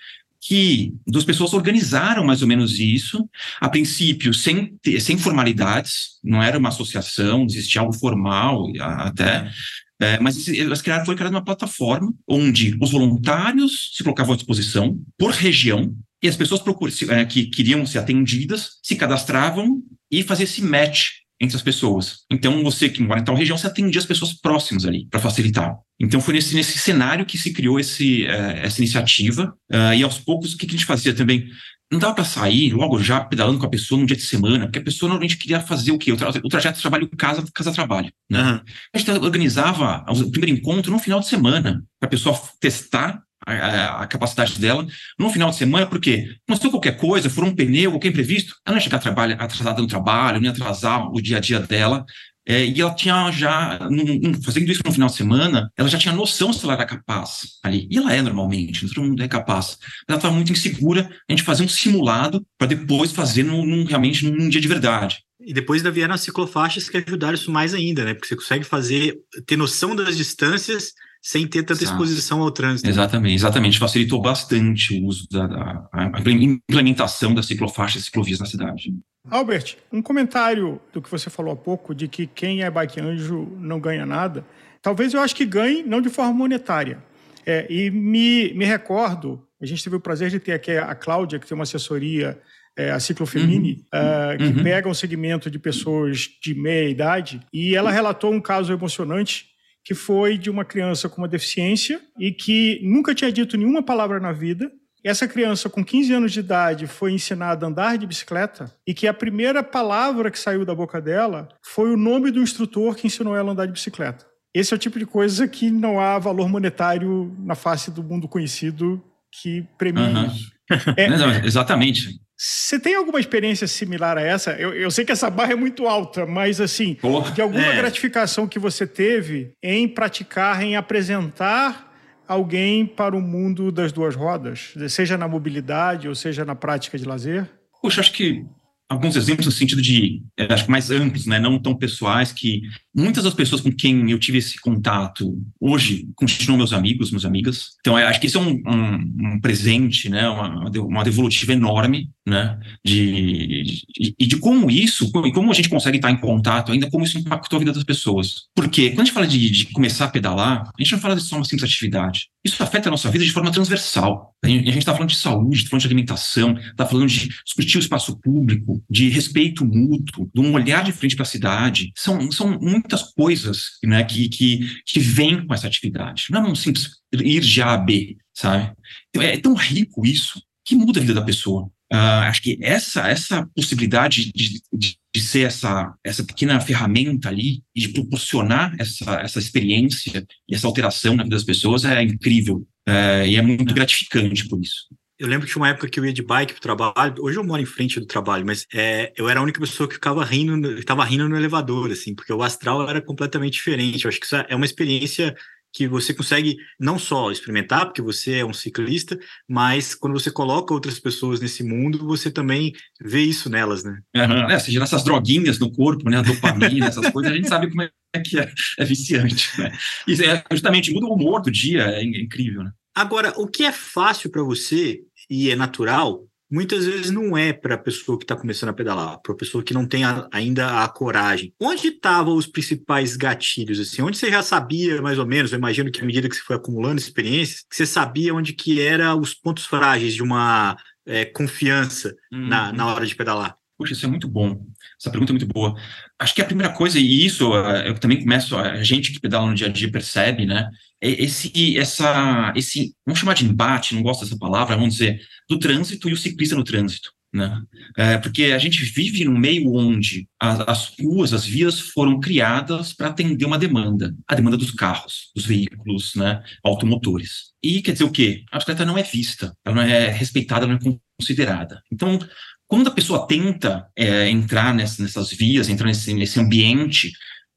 que 0.48 0.94
duas 1.08 1.26
pessoas 1.26 1.54
organizaram 1.54 2.24
mais 2.24 2.44
ou 2.44 2.48
menos 2.48 2.80
isso, 2.80 3.28
a 3.60 3.68
princípio 3.68 4.32
sem, 4.32 4.78
sem 5.00 5.18
formalidades, 5.18 6.20
não 6.24 6.42
era 6.42 6.60
uma 6.60 6.70
associação, 6.70 7.46
existia 7.46 7.82
algo 7.82 7.94
formal 7.94 8.68
até, 8.80 9.52
é, 10.00 10.20
mas 10.20 10.48
elas 10.48 10.84
criaram, 10.84 11.04
foi 11.04 11.16
criada 11.16 11.36
uma 11.36 11.44
plataforma 11.44 12.14
onde 12.28 12.78
os 12.80 12.92
voluntários 12.92 13.92
se 13.96 14.04
colocavam 14.04 14.34
à 14.34 14.38
disposição 14.38 15.00
por 15.18 15.32
região 15.32 15.96
e 16.22 16.28
as 16.28 16.36
pessoas 16.36 16.62
procuram, 16.62 16.94
é, 17.10 17.26
que 17.26 17.48
queriam 17.48 17.84
ser 17.84 17.98
atendidas 17.98 18.78
se 18.84 18.96
cadastravam 18.96 19.82
e 20.12 20.22
faziam 20.22 20.44
esse 20.44 20.62
match 20.62 21.08
entre 21.46 21.56
as 21.56 21.64
pessoas. 21.64 22.26
Então, 22.30 22.64
você 22.64 22.90
que 22.90 23.02
mora 23.02 23.22
em 23.22 23.24
tal 23.24 23.36
região, 23.36 23.58
você 23.58 23.68
atendia 23.68 24.00
as 24.00 24.06
pessoas 24.06 24.34
próximas 24.34 24.86
ali, 24.86 25.08
para 25.10 25.20
facilitar. 25.20 25.76
Então, 26.00 26.20
foi 26.20 26.34
nesse, 26.34 26.56
nesse 26.56 26.78
cenário 26.78 27.26
que 27.26 27.38
se 27.38 27.54
criou 27.54 27.80
esse, 27.80 28.24
uh, 28.24 28.58
essa 28.64 28.80
iniciativa. 28.80 29.56
Uh, 29.72 29.94
e 29.96 30.04
aos 30.04 30.20
poucos, 30.20 30.54
o 30.54 30.58
que, 30.58 30.66
que 30.66 30.76
a 30.76 30.78
gente 30.78 30.86
fazia 30.86 31.14
também? 31.14 31.48
Não 31.92 32.00
dava 32.00 32.16
para 32.16 32.26
sair 32.26 32.74
logo 32.74 33.00
já 33.00 33.22
pedalando 33.22 33.60
com 33.60 33.66
a 33.66 33.70
pessoa 33.70 34.00
num 34.00 34.08
dia 34.08 34.18
de 34.18 34.24
semana, 34.24 34.66
porque 34.66 34.80
a 34.80 34.84
pessoa 34.84 35.08
normalmente 35.08 35.38
queria 35.38 35.60
fazer 35.62 35.92
o 35.92 36.00
quê? 36.00 36.12
O, 36.12 36.18
tra 36.18 36.30
o 36.30 36.50
trajeto 36.50 36.82
trabalho 36.82 37.08
casa, 37.16 37.46
casa 37.54 37.72
trabalho. 37.72 38.12
Né? 38.30 38.60
A 38.94 38.98
gente 38.98 39.12
organizava 39.12 40.04
o 40.10 40.32
primeiro 40.32 40.58
encontro 40.58 40.92
no 40.92 40.98
final 40.98 41.20
de 41.20 41.28
semana, 41.28 41.84
para 42.00 42.08
a 42.08 42.10
pessoa 42.10 42.42
testar 42.60 43.22
a, 43.46 44.02
a, 44.02 44.08
capacidade 44.08 44.60
dela 44.60 44.86
no 45.20 45.30
final 45.30 45.50
de 45.50 45.56
semana, 45.56 45.86
porque 45.86 46.36
sei 46.60 46.70
qualquer 46.70 46.98
coisa, 46.98 47.30
for 47.30 47.44
um 47.44 47.56
pneu, 47.56 47.92
qualquer 47.92 48.10
imprevisto, 48.10 48.56
ela 48.66 48.74
não 48.74 48.78
ia 48.78 48.84
chegar 48.84 49.00
trabalho, 49.00 49.36
atrasada 49.40 49.82
no 49.82 49.88
trabalho, 49.88 50.38
não 50.38 50.46
ia 50.46 50.52
atrasar 50.52 51.08
o 51.12 51.22
dia 51.22 51.38
a 51.38 51.40
dia 51.40 51.60
dela. 51.60 52.06
É, 52.48 52.64
e 52.64 52.80
ela 52.80 52.94
tinha 52.94 53.32
já, 53.32 53.80
num, 53.90 54.40
fazendo 54.44 54.72
isso 54.72 54.82
no 54.86 54.92
final 54.92 55.10
de 55.10 55.16
semana, 55.16 55.72
ela 55.76 55.90
já 55.90 55.98
tinha 55.98 56.14
noção 56.14 56.54
se 56.54 56.64
ela 56.64 56.74
era 56.74 56.86
capaz 56.86 57.58
ali. 57.64 57.88
E 57.90 57.98
ela 57.98 58.14
é 58.14 58.22
normalmente, 58.22 58.88
todo 58.88 59.04
mundo 59.04 59.24
é 59.24 59.28
capaz. 59.28 59.78
Mas 59.80 60.10
ela 60.10 60.18
estava 60.18 60.34
muito 60.34 60.52
insegura, 60.52 61.10
a 61.28 61.34
gente 61.34 61.42
fazia 61.42 61.66
um 61.66 61.70
simulado 61.70 62.46
para 62.58 62.68
depois 62.68 63.12
fazer 63.12 63.42
num, 63.42 63.66
num, 63.66 63.84
realmente 63.84 64.30
num 64.30 64.48
dia 64.48 64.62
de 64.62 64.68
verdade. 64.68 65.24
E 65.40 65.54
depois 65.54 65.82
ainda 65.82 65.92
vieram 65.92 66.14
as 66.14 66.22
ciclofaixas 66.22 66.88
que 66.88 66.98
ajudaram 66.98 67.34
isso 67.34 67.52
mais 67.52 67.74
ainda, 67.74 68.06
né? 68.06 68.14
Porque 68.14 68.28
você 68.28 68.36
consegue 68.36 68.64
fazer, 68.64 69.18
ter 69.48 69.58
noção 69.58 69.96
das 69.96 70.16
distâncias 70.16 70.94
sem 71.26 71.48
ter 71.48 71.64
tanta 71.64 71.82
Exato. 71.82 71.92
exposição 71.92 72.40
ao 72.44 72.52
trânsito. 72.52 72.88
Exatamente, 72.88 73.34
exatamente. 73.34 73.80
Facilitou 73.80 74.22
bastante 74.22 74.94
o 74.94 75.08
uso 75.08 75.28
da, 75.32 75.48
da 75.48 75.90
a 75.92 76.22
implementação 76.30 77.34
das 77.34 77.48
ciclofaixas 77.48 78.04
e 78.04 78.06
ciclovias 78.06 78.38
na 78.38 78.46
cidade. 78.46 78.94
Albert, 79.32 79.76
um 79.92 80.04
comentário 80.04 80.80
do 80.94 81.02
que 81.02 81.10
você 81.10 81.28
falou 81.32 81.52
há 81.52 81.56
pouco, 81.56 81.96
de 81.96 82.08
que 82.08 82.28
quem 82.28 82.62
é 82.62 82.70
bike 82.70 83.02
anjo 83.02 83.52
não 83.60 83.80
ganha 83.80 84.06
nada. 84.06 84.46
Talvez 84.84 85.16
eu 85.16 85.20
acho 85.20 85.36
que 85.36 85.48
ganhe, 85.48 85.82
não 85.82 86.00
de 86.00 86.10
forma 86.10 86.32
monetária. 86.32 87.04
É, 87.44 87.66
e 87.72 87.90
me, 87.90 88.54
me 88.54 88.64
recordo, 88.64 89.44
a 89.60 89.66
gente 89.66 89.84
teve 89.84 89.96
o 89.96 90.00
prazer 90.00 90.30
de 90.30 90.40
ter 90.40 90.52
aqui 90.52 90.78
a 90.78 90.94
Cláudia, 90.94 91.40
que 91.40 91.48
tem 91.48 91.56
uma 91.56 91.64
assessoria, 91.64 92.40
é, 92.78 92.92
a 92.92 93.00
Ciclofemini, 93.00 93.84
uhum. 93.92 94.00
uh, 94.00 94.38
que 94.38 94.60
uhum. 94.60 94.64
pega 94.64 94.88
um 94.88 94.94
segmento 94.94 95.50
de 95.50 95.58
pessoas 95.58 96.30
de 96.40 96.54
meia 96.54 96.88
idade, 96.88 97.42
e 97.52 97.76
ela 97.76 97.90
relatou 97.90 98.32
um 98.32 98.40
caso 98.40 98.72
emocionante 98.72 99.55
que 99.86 99.94
foi 99.94 100.36
de 100.38 100.50
uma 100.50 100.66
criança 100.66 101.08
com 101.08 101.22
uma 101.22 101.28
deficiência 101.28 102.02
e 102.20 102.32
que 102.32 102.82
nunca 102.84 103.14
tinha 103.14 103.32
dito 103.32 103.56
nenhuma 103.56 103.84
palavra 103.84 104.20
na 104.20 104.32
vida. 104.32 104.72
Essa 105.04 105.28
criança, 105.28 105.70
com 105.70 105.86
15 105.86 106.12
anos 106.12 106.32
de 106.34 106.40
idade, 106.40 106.88
foi 106.88 107.14
ensinada 107.14 107.64
a 107.64 107.70
andar 107.70 107.96
de 107.96 108.08
bicicleta 108.08 108.74
e 108.88 108.94
que 108.96 109.08
a 109.08 109.14
primeira 109.14 109.62
palavra 109.62 110.32
que 110.32 110.40
saiu 110.40 110.66
da 110.66 110.74
boca 110.74 111.00
dela 111.00 111.48
foi 111.64 111.94
o 111.94 111.98
nome 111.98 112.32
do 112.32 112.42
instrutor 112.42 112.96
que 112.96 113.06
ensinou 113.06 113.36
ela 113.36 113.50
a 113.50 113.52
andar 113.52 113.68
de 113.68 113.74
bicicleta. 113.74 114.26
Esse 114.52 114.74
é 114.74 114.76
o 114.76 114.80
tipo 114.80 114.98
de 114.98 115.06
coisa 115.06 115.48
que 115.48 115.70
não 115.70 116.00
há 116.00 116.18
valor 116.18 116.50
monetário 116.50 117.36
na 117.38 117.54
face 117.54 117.92
do 117.92 118.02
mundo 118.02 118.28
conhecido 118.28 119.04
que 119.42 119.68
premia 119.78 120.06
uhum. 120.06 120.26
isso. 120.26 120.56
É, 120.98 121.08
não, 121.08 121.30
exatamente. 121.46 122.20
Você 122.38 122.80
tem 122.80 122.96
alguma 122.96 123.20
experiência 123.20 123.66
similar 123.66 124.18
a 124.18 124.22
essa? 124.22 124.52
Eu, 124.52 124.74
eu, 124.74 124.92
sei 124.92 125.06
que 125.06 125.12
essa 125.12 125.30
barra 125.30 125.54
é 125.54 125.56
muito 125.56 125.88
alta, 125.88 126.26
mas 126.26 126.60
assim, 126.60 126.98
de 127.34 127.42
alguma 127.42 127.66
é. 127.66 127.78
gratificação 127.78 128.48
que 128.48 128.60
você 128.60 128.86
teve 128.86 129.54
em 129.64 129.88
praticar, 129.88 130.62
em 130.62 130.76
apresentar 130.76 131.94
alguém 132.28 132.86
para 132.86 133.16
o 133.16 133.22
mundo 133.22 133.72
das 133.72 133.92
duas 133.92 134.16
rodas, 134.16 134.74
seja 134.90 135.18
na 135.18 135.28
mobilidade 135.28 136.10
ou 136.10 136.16
seja 136.16 136.44
na 136.44 136.56
prática 136.56 136.98
de 136.98 137.06
lazer? 137.06 137.50
Poxa, 137.82 138.02
acho 138.02 138.12
que 138.12 138.44
alguns 138.90 139.16
exemplos 139.16 139.46
no 139.46 139.52
sentido 139.52 139.82
de, 139.82 140.22
acho 140.50 140.66
que 140.66 140.72
mais 140.72 140.92
amplos, 140.92 141.26
né, 141.26 141.40
não 141.40 141.60
tão 141.60 141.76
pessoais, 141.76 142.32
que 142.32 142.62
muitas 142.96 143.24
das 143.24 143.34
pessoas 143.34 143.62
com 143.62 143.72
quem 143.72 144.10
eu 144.12 144.20
tive 144.20 144.38
esse 144.38 144.60
contato 144.60 145.38
hoje 145.60 146.08
continuam 146.16 146.58
meus 146.58 146.74
amigos, 146.74 147.12
minhas 147.12 147.26
amigas. 147.26 147.70
Então, 147.80 147.96
acho 147.96 148.20
que 148.20 148.28
isso 148.28 148.38
é 148.38 148.42
um, 148.42 148.62
um, 148.66 149.34
um 149.34 149.40
presente, 149.40 150.10
né, 150.10 150.28
uma, 150.28 150.70
uma 150.70 151.04
devolutiva 151.04 151.54
enorme, 151.54 152.10
né, 152.26 152.58
de, 152.84 153.64
de, 153.64 154.16
e 154.20 154.26
de 154.26 154.38
como 154.38 154.70
isso, 154.72 155.12
e 155.26 155.32
como 155.32 155.52
a 155.52 155.54
gente 155.54 155.70
consegue 155.70 155.98
estar 155.98 156.10
em 156.10 156.18
contato 156.18 156.72
ainda, 156.72 156.90
como 156.90 157.06
isso 157.06 157.20
impactou 157.20 157.58
a 157.58 157.60
vida 157.60 157.74
das 157.74 157.84
pessoas. 157.84 158.46
Porque 158.56 158.90
quando 158.90 159.02
a 159.02 159.06
gente 159.06 159.14
fala 159.14 159.28
de, 159.28 159.50
de 159.50 159.66
começar 159.68 160.06
a 160.06 160.10
pedalar, 160.10 160.64
a 160.64 160.82
gente 160.82 160.94
não 160.94 161.00
fala 161.00 161.16
de 161.16 161.22
só 161.22 161.36
uma 161.36 161.46
simples 161.46 161.70
atividade. 161.70 162.28
Isso 162.44 162.62
afeta 162.62 162.90
a 162.90 162.92
nossa 162.92 163.10
vida 163.10 163.24
de 163.24 163.32
forma 163.32 163.52
transversal. 163.52 164.36
A 164.44 164.48
gente 164.48 164.78
está 164.78 164.94
falando 164.94 165.10
de 165.10 165.16
saúde, 165.16 165.58
está 165.58 165.70
falando 165.70 165.82
de 165.82 165.88
alimentação, 165.88 166.58
está 166.58 166.86
falando 166.86 167.08
de 167.08 167.30
discutir 167.44 167.78
o 167.78 167.80
espaço 167.80 168.20
público, 168.20 168.84
de 168.90 169.10
respeito 169.10 169.66
mútuo, 169.66 170.30
de 170.34 170.42
um 170.42 170.54
olhar 170.54 170.84
de 170.84 170.92
frente 170.92 171.16
para 171.16 171.24
a 171.24 171.28
cidade. 171.28 171.92
São, 171.96 172.32
são 172.32 172.60
muitas 172.60 173.14
coisas 173.14 173.72
né, 173.84 174.04
que, 174.04 174.30
que, 174.30 174.60
que 174.86 175.00
vêm 175.00 175.46
com 175.46 175.54
essa 175.54 175.68
atividade. 175.68 176.26
Não 176.30 176.46
é 176.46 176.50
um 176.50 176.56
simples 176.56 176.90
ir 177.14 177.42
de 177.42 177.62
A 177.62 177.74
a 177.74 177.78
B. 177.78 178.18
sabe? 178.34 178.72
Então, 179.10 179.22
é 179.22 179.38
tão 179.38 179.54
rico 179.54 180.06
isso 180.06 180.42
que 180.64 180.76
muda 180.76 181.00
a 181.00 181.02
vida 181.02 181.14
da 181.14 181.22
pessoa. 181.22 181.70
Uh, 181.94 182.26
acho 182.26 182.42
que 182.42 182.58
essa 182.62 183.08
essa 183.08 183.48
possibilidade 183.56 184.32
de, 184.34 184.60
de, 184.74 184.98
de, 185.14 185.22
ser 185.22 185.46
essa 185.46 185.94
essa 186.04 186.24
pequena 186.24 186.60
ferramenta 186.60 187.30
ali 187.30 187.62
e 187.76 187.82
de 187.82 187.90
proporcionar 187.90 188.76
essa 188.80 189.22
essa 189.22 189.38
experiência 189.38 190.26
e 190.50 190.56
essa 190.56 190.66
alteração 190.66 191.16
na 191.16 191.24
vida 191.24 191.36
das 191.36 191.46
pessoas 191.46 191.86
é 191.86 192.02
incrível 192.02 192.68
uh, 192.90 193.26
e 193.28 193.36
é 193.36 193.42
muito 193.42 193.72
é. 193.72 193.76
gratificante 193.76 194.48
por 194.48 194.60
isso. 194.60 194.88
Eu 195.18 195.30
lembro 195.30 195.46
que 195.46 195.54
tinha 195.54 195.62
uma 195.62 195.70
época 195.70 195.88
que 195.88 195.98
eu 195.98 196.06
ia 196.06 196.12
de 196.12 196.22
bike 196.22 196.54
pro 196.54 196.62
trabalho. 196.62 197.16
Hoje 197.20 197.38
eu 197.38 197.44
moro 197.44 197.62
em 197.62 197.66
frente 197.66 198.00
do 198.02 198.06
trabalho, 198.06 198.46
mas 198.46 198.66
é, 198.74 199.14
eu 199.16 199.30
era 199.30 199.40
a 199.40 199.44
única 199.44 199.62
pessoa 199.62 199.88
que 199.88 199.96
ficava 199.96 200.26
rindo, 200.26 200.78
estava 200.78 201.06
rindo 201.06 201.30
no 201.30 201.38
elevador, 201.38 201.90
assim, 201.90 202.14
porque 202.14 202.34
o 202.34 202.44
astral 202.44 202.90
era 202.90 203.02
completamente 203.02 203.54
diferente. 203.54 204.04
Eu 204.04 204.10
acho 204.10 204.20
que 204.20 204.26
isso 204.26 204.36
é 204.36 204.54
uma 204.54 204.66
experiência 204.66 205.34
que 205.76 205.90
você 205.90 206.14
consegue 206.14 206.56
não 206.80 206.98
só 206.98 207.30
experimentar, 207.30 207.86
porque 207.86 208.02
você 208.02 208.36
é 208.36 208.46
um 208.46 208.54
ciclista, 208.54 209.20
mas 209.46 209.94
quando 209.94 210.14
você 210.14 210.32
coloca 210.32 210.74
outras 210.74 210.98
pessoas 210.98 211.42
nesse 211.42 211.64
mundo, 211.66 212.08
você 212.08 212.32
também 212.32 212.72
vê 213.00 213.22
isso 213.22 213.50
nelas, 213.50 213.84
né? 213.84 214.00
Uhum. 214.16 214.50
É, 214.50 214.58
seja 214.58 214.82
essas 214.82 215.04
droguinhas 215.04 215.60
no 215.60 215.70
corpo, 215.70 216.10
né? 216.10 216.20
A 216.20 216.22
dopamina, 216.22 216.88
essas 216.88 217.10
coisas, 217.10 217.30
a 217.30 217.36
gente 217.36 217.50
sabe 217.50 217.70
como 217.70 217.82
é 217.82 217.90
que 218.22 218.40
é, 218.40 218.50
é 218.80 218.86
viciante, 218.86 219.50
né? 219.60 219.78
E 220.08 220.14
é, 220.24 220.42
justamente 220.50 220.94
muda 220.94 221.08
o 221.08 221.14
humor 221.14 221.42
do 221.42 221.52
dia, 221.52 221.82
é 221.82 222.02
incrível, 222.02 222.64
né? 222.64 222.72
Agora, 222.96 223.34
o 223.36 223.46
que 223.46 223.66
é 223.66 223.72
fácil 223.74 224.32
para 224.32 224.44
você 224.44 225.02
e 225.30 225.52
é 225.52 225.58
natural 225.58 226.26
muitas 226.50 226.86
vezes 226.86 227.12
não 227.12 227.38
é 227.38 227.52
para 227.52 227.76
a 227.76 227.78
pessoa 227.78 228.18
que 228.18 228.24
está 228.24 228.36
começando 228.36 228.70
a 228.70 228.74
pedalar, 228.74 229.20
para 229.22 229.34
a 229.34 229.38
pessoa 229.38 229.64
que 229.64 229.74
não 229.74 229.88
tem 229.88 230.04
a, 230.04 230.28
ainda 230.32 230.84
a 230.84 230.88
coragem. 230.88 231.54
Onde 231.60 231.88
estavam 231.88 232.36
os 232.36 232.48
principais 232.48 233.16
gatilhos? 233.16 233.80
assim? 233.80 234.02
Onde 234.02 234.18
você 234.18 234.30
já 234.30 234.42
sabia 234.42 235.02
mais 235.02 235.18
ou 235.18 235.26
menos? 235.26 235.52
Eu 235.52 235.58
imagino 235.58 235.92
que 235.92 236.02
à 236.02 236.06
medida 236.06 236.30
que 236.30 236.36
você 236.36 236.42
foi 236.42 236.56
acumulando 236.56 237.00
experiências, 237.00 237.66
que 237.70 237.76
você 237.76 237.86
sabia 237.86 238.34
onde 238.34 238.54
que 238.54 238.82
era 238.82 239.16
os 239.16 239.34
pontos 239.34 239.66
frágeis 239.66 240.14
de 240.14 240.24
uma 240.24 240.78
é, 241.06 241.26
confiança 241.26 242.16
uhum. 242.32 242.48
na, 242.48 242.72
na 242.72 242.88
hora 242.88 243.06
de 243.06 243.16
pedalar. 243.16 243.58
Poxa, 243.78 243.94
isso 243.94 244.06
é 244.06 244.10
muito 244.10 244.28
bom. 244.28 244.66
Essa 245.00 245.12
pergunta 245.12 245.32
é 245.32 245.36
muito 245.36 245.48
boa. 245.48 245.76
Acho 246.20 246.34
que 246.34 246.42
a 246.42 246.46
primeira 246.46 246.72
coisa, 246.74 247.00
e 247.00 247.26
isso 247.26 247.56
é, 247.56 247.90
eu 247.90 247.96
também 247.96 248.20
começo, 248.20 248.56
a 248.58 248.84
gente 248.84 249.12
que 249.12 249.20
pedala 249.20 249.48
no 249.48 249.56
dia 249.56 249.68
a 249.68 249.70
dia 249.72 249.92
percebe, 249.92 250.46
né? 250.46 250.70
É 251.02 251.10
esse, 251.24 251.78
essa, 251.78 252.54
esse, 252.56 252.94
vamos 253.06 253.20
chamar 253.20 253.34
de 253.34 253.46
embate, 253.46 253.94
não 253.94 254.02
gosto 254.02 254.24
dessa 254.24 254.38
palavra, 254.38 254.76
vamos 254.76 254.96
dizer, 254.96 255.22
do 255.50 255.60
trânsito 255.60 256.10
e 256.10 256.14
o 256.14 256.18
ciclista 256.18 256.56
no 256.56 256.64
trânsito. 256.64 257.12
Né? 257.36 257.62
É, 257.98 258.18
porque 258.18 258.46
a 258.46 258.58
gente 258.58 258.82
vive 258.86 259.26
num 259.26 259.38
meio 259.38 259.76
onde 259.76 260.26
as, 260.40 260.60
as 260.62 260.94
ruas, 260.98 261.34
as 261.34 261.46
vias 261.46 261.80
foram 261.80 262.18
criadas 262.18 262.94
para 262.94 263.10
atender 263.10 263.44
uma 263.44 263.58
demanda, 263.58 264.16
a 264.26 264.36
demanda 264.36 264.56
dos 264.56 264.72
carros, 264.72 265.32
dos 265.36 265.46
veículos, 265.46 266.16
né, 266.16 266.42
automotores. 266.64 267.52
E 267.62 267.82
quer 267.82 267.92
dizer 267.92 268.06
o 268.06 268.12
quê? 268.12 268.46
A 268.50 268.58
bicicleta 268.58 268.86
não 268.86 268.98
é 268.98 269.04
vista, 269.04 269.54
ela 269.66 269.76
não 269.76 269.84
é 269.84 270.08
respeitada, 270.08 270.66
não 270.66 270.76
é 270.76 270.80
considerada. 271.20 271.82
Então, 271.92 272.18
quando 272.68 272.88
a 272.88 272.92
pessoa 272.92 273.28
tenta 273.28 273.88
é, 273.96 274.30
entrar 274.30 274.74
nessas, 274.74 275.00
nessas 275.00 275.32
vias, 275.32 275.70
entrar 275.70 275.88
nesse, 275.88 276.14
nesse 276.14 276.40
ambiente, 276.40 277.12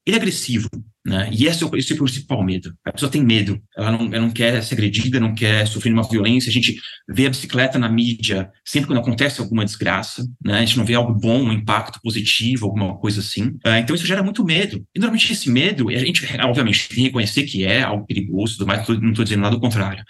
ele 0.08 0.16
é 0.16 0.20
agressivo, 0.20 0.68
né? 1.04 1.28
E 1.30 1.46
esse 1.46 1.62
é, 1.62 1.66
o, 1.66 1.76
esse 1.76 1.92
é 1.92 1.94
o 1.94 1.98
principal 1.98 2.42
medo. 2.42 2.74
A 2.82 2.92
pessoa 2.92 3.10
tem 3.10 3.22
medo, 3.22 3.60
ela 3.76 3.90
não, 3.90 4.06
ela 4.06 4.20
não 4.20 4.30
quer 4.30 4.62
ser 4.62 4.74
agredida, 4.74 5.20
não 5.20 5.34
quer 5.34 5.66
sofrer 5.66 5.92
uma 5.92 6.08
violência. 6.08 6.48
A 6.48 6.52
gente 6.52 6.80
vê 7.06 7.26
a 7.26 7.30
bicicleta 7.30 7.78
na 7.78 7.90
mídia 7.90 8.50
sempre 8.64 8.88
quando 8.88 9.00
acontece 9.00 9.38
alguma 9.38 9.66
desgraça, 9.66 10.26
né? 10.42 10.60
A 10.60 10.64
gente 10.64 10.78
não 10.78 10.84
vê 10.86 10.94
algo 10.94 11.12
bom, 11.12 11.42
um 11.42 11.52
impacto 11.52 12.00
positivo, 12.02 12.64
alguma 12.64 12.96
coisa 12.96 13.20
assim. 13.20 13.48
Uh, 13.66 13.78
então 13.80 13.94
isso 13.94 14.06
gera 14.06 14.22
muito 14.22 14.42
medo. 14.44 14.82
E 14.94 14.98
normalmente 14.98 15.30
esse 15.30 15.50
medo, 15.50 15.90
a 15.90 15.98
gente, 15.98 16.26
obviamente, 16.42 16.88
tem 16.88 16.96
que 16.96 17.02
reconhecer 17.02 17.42
que 17.44 17.64
é 17.64 17.82
algo 17.82 18.06
perigoso, 18.06 18.64
mas 18.66 18.88
não 18.88 19.10
estou 19.10 19.24
dizendo 19.24 19.42
nada 19.42 19.56
do 19.56 19.60
contrário. 19.60 20.02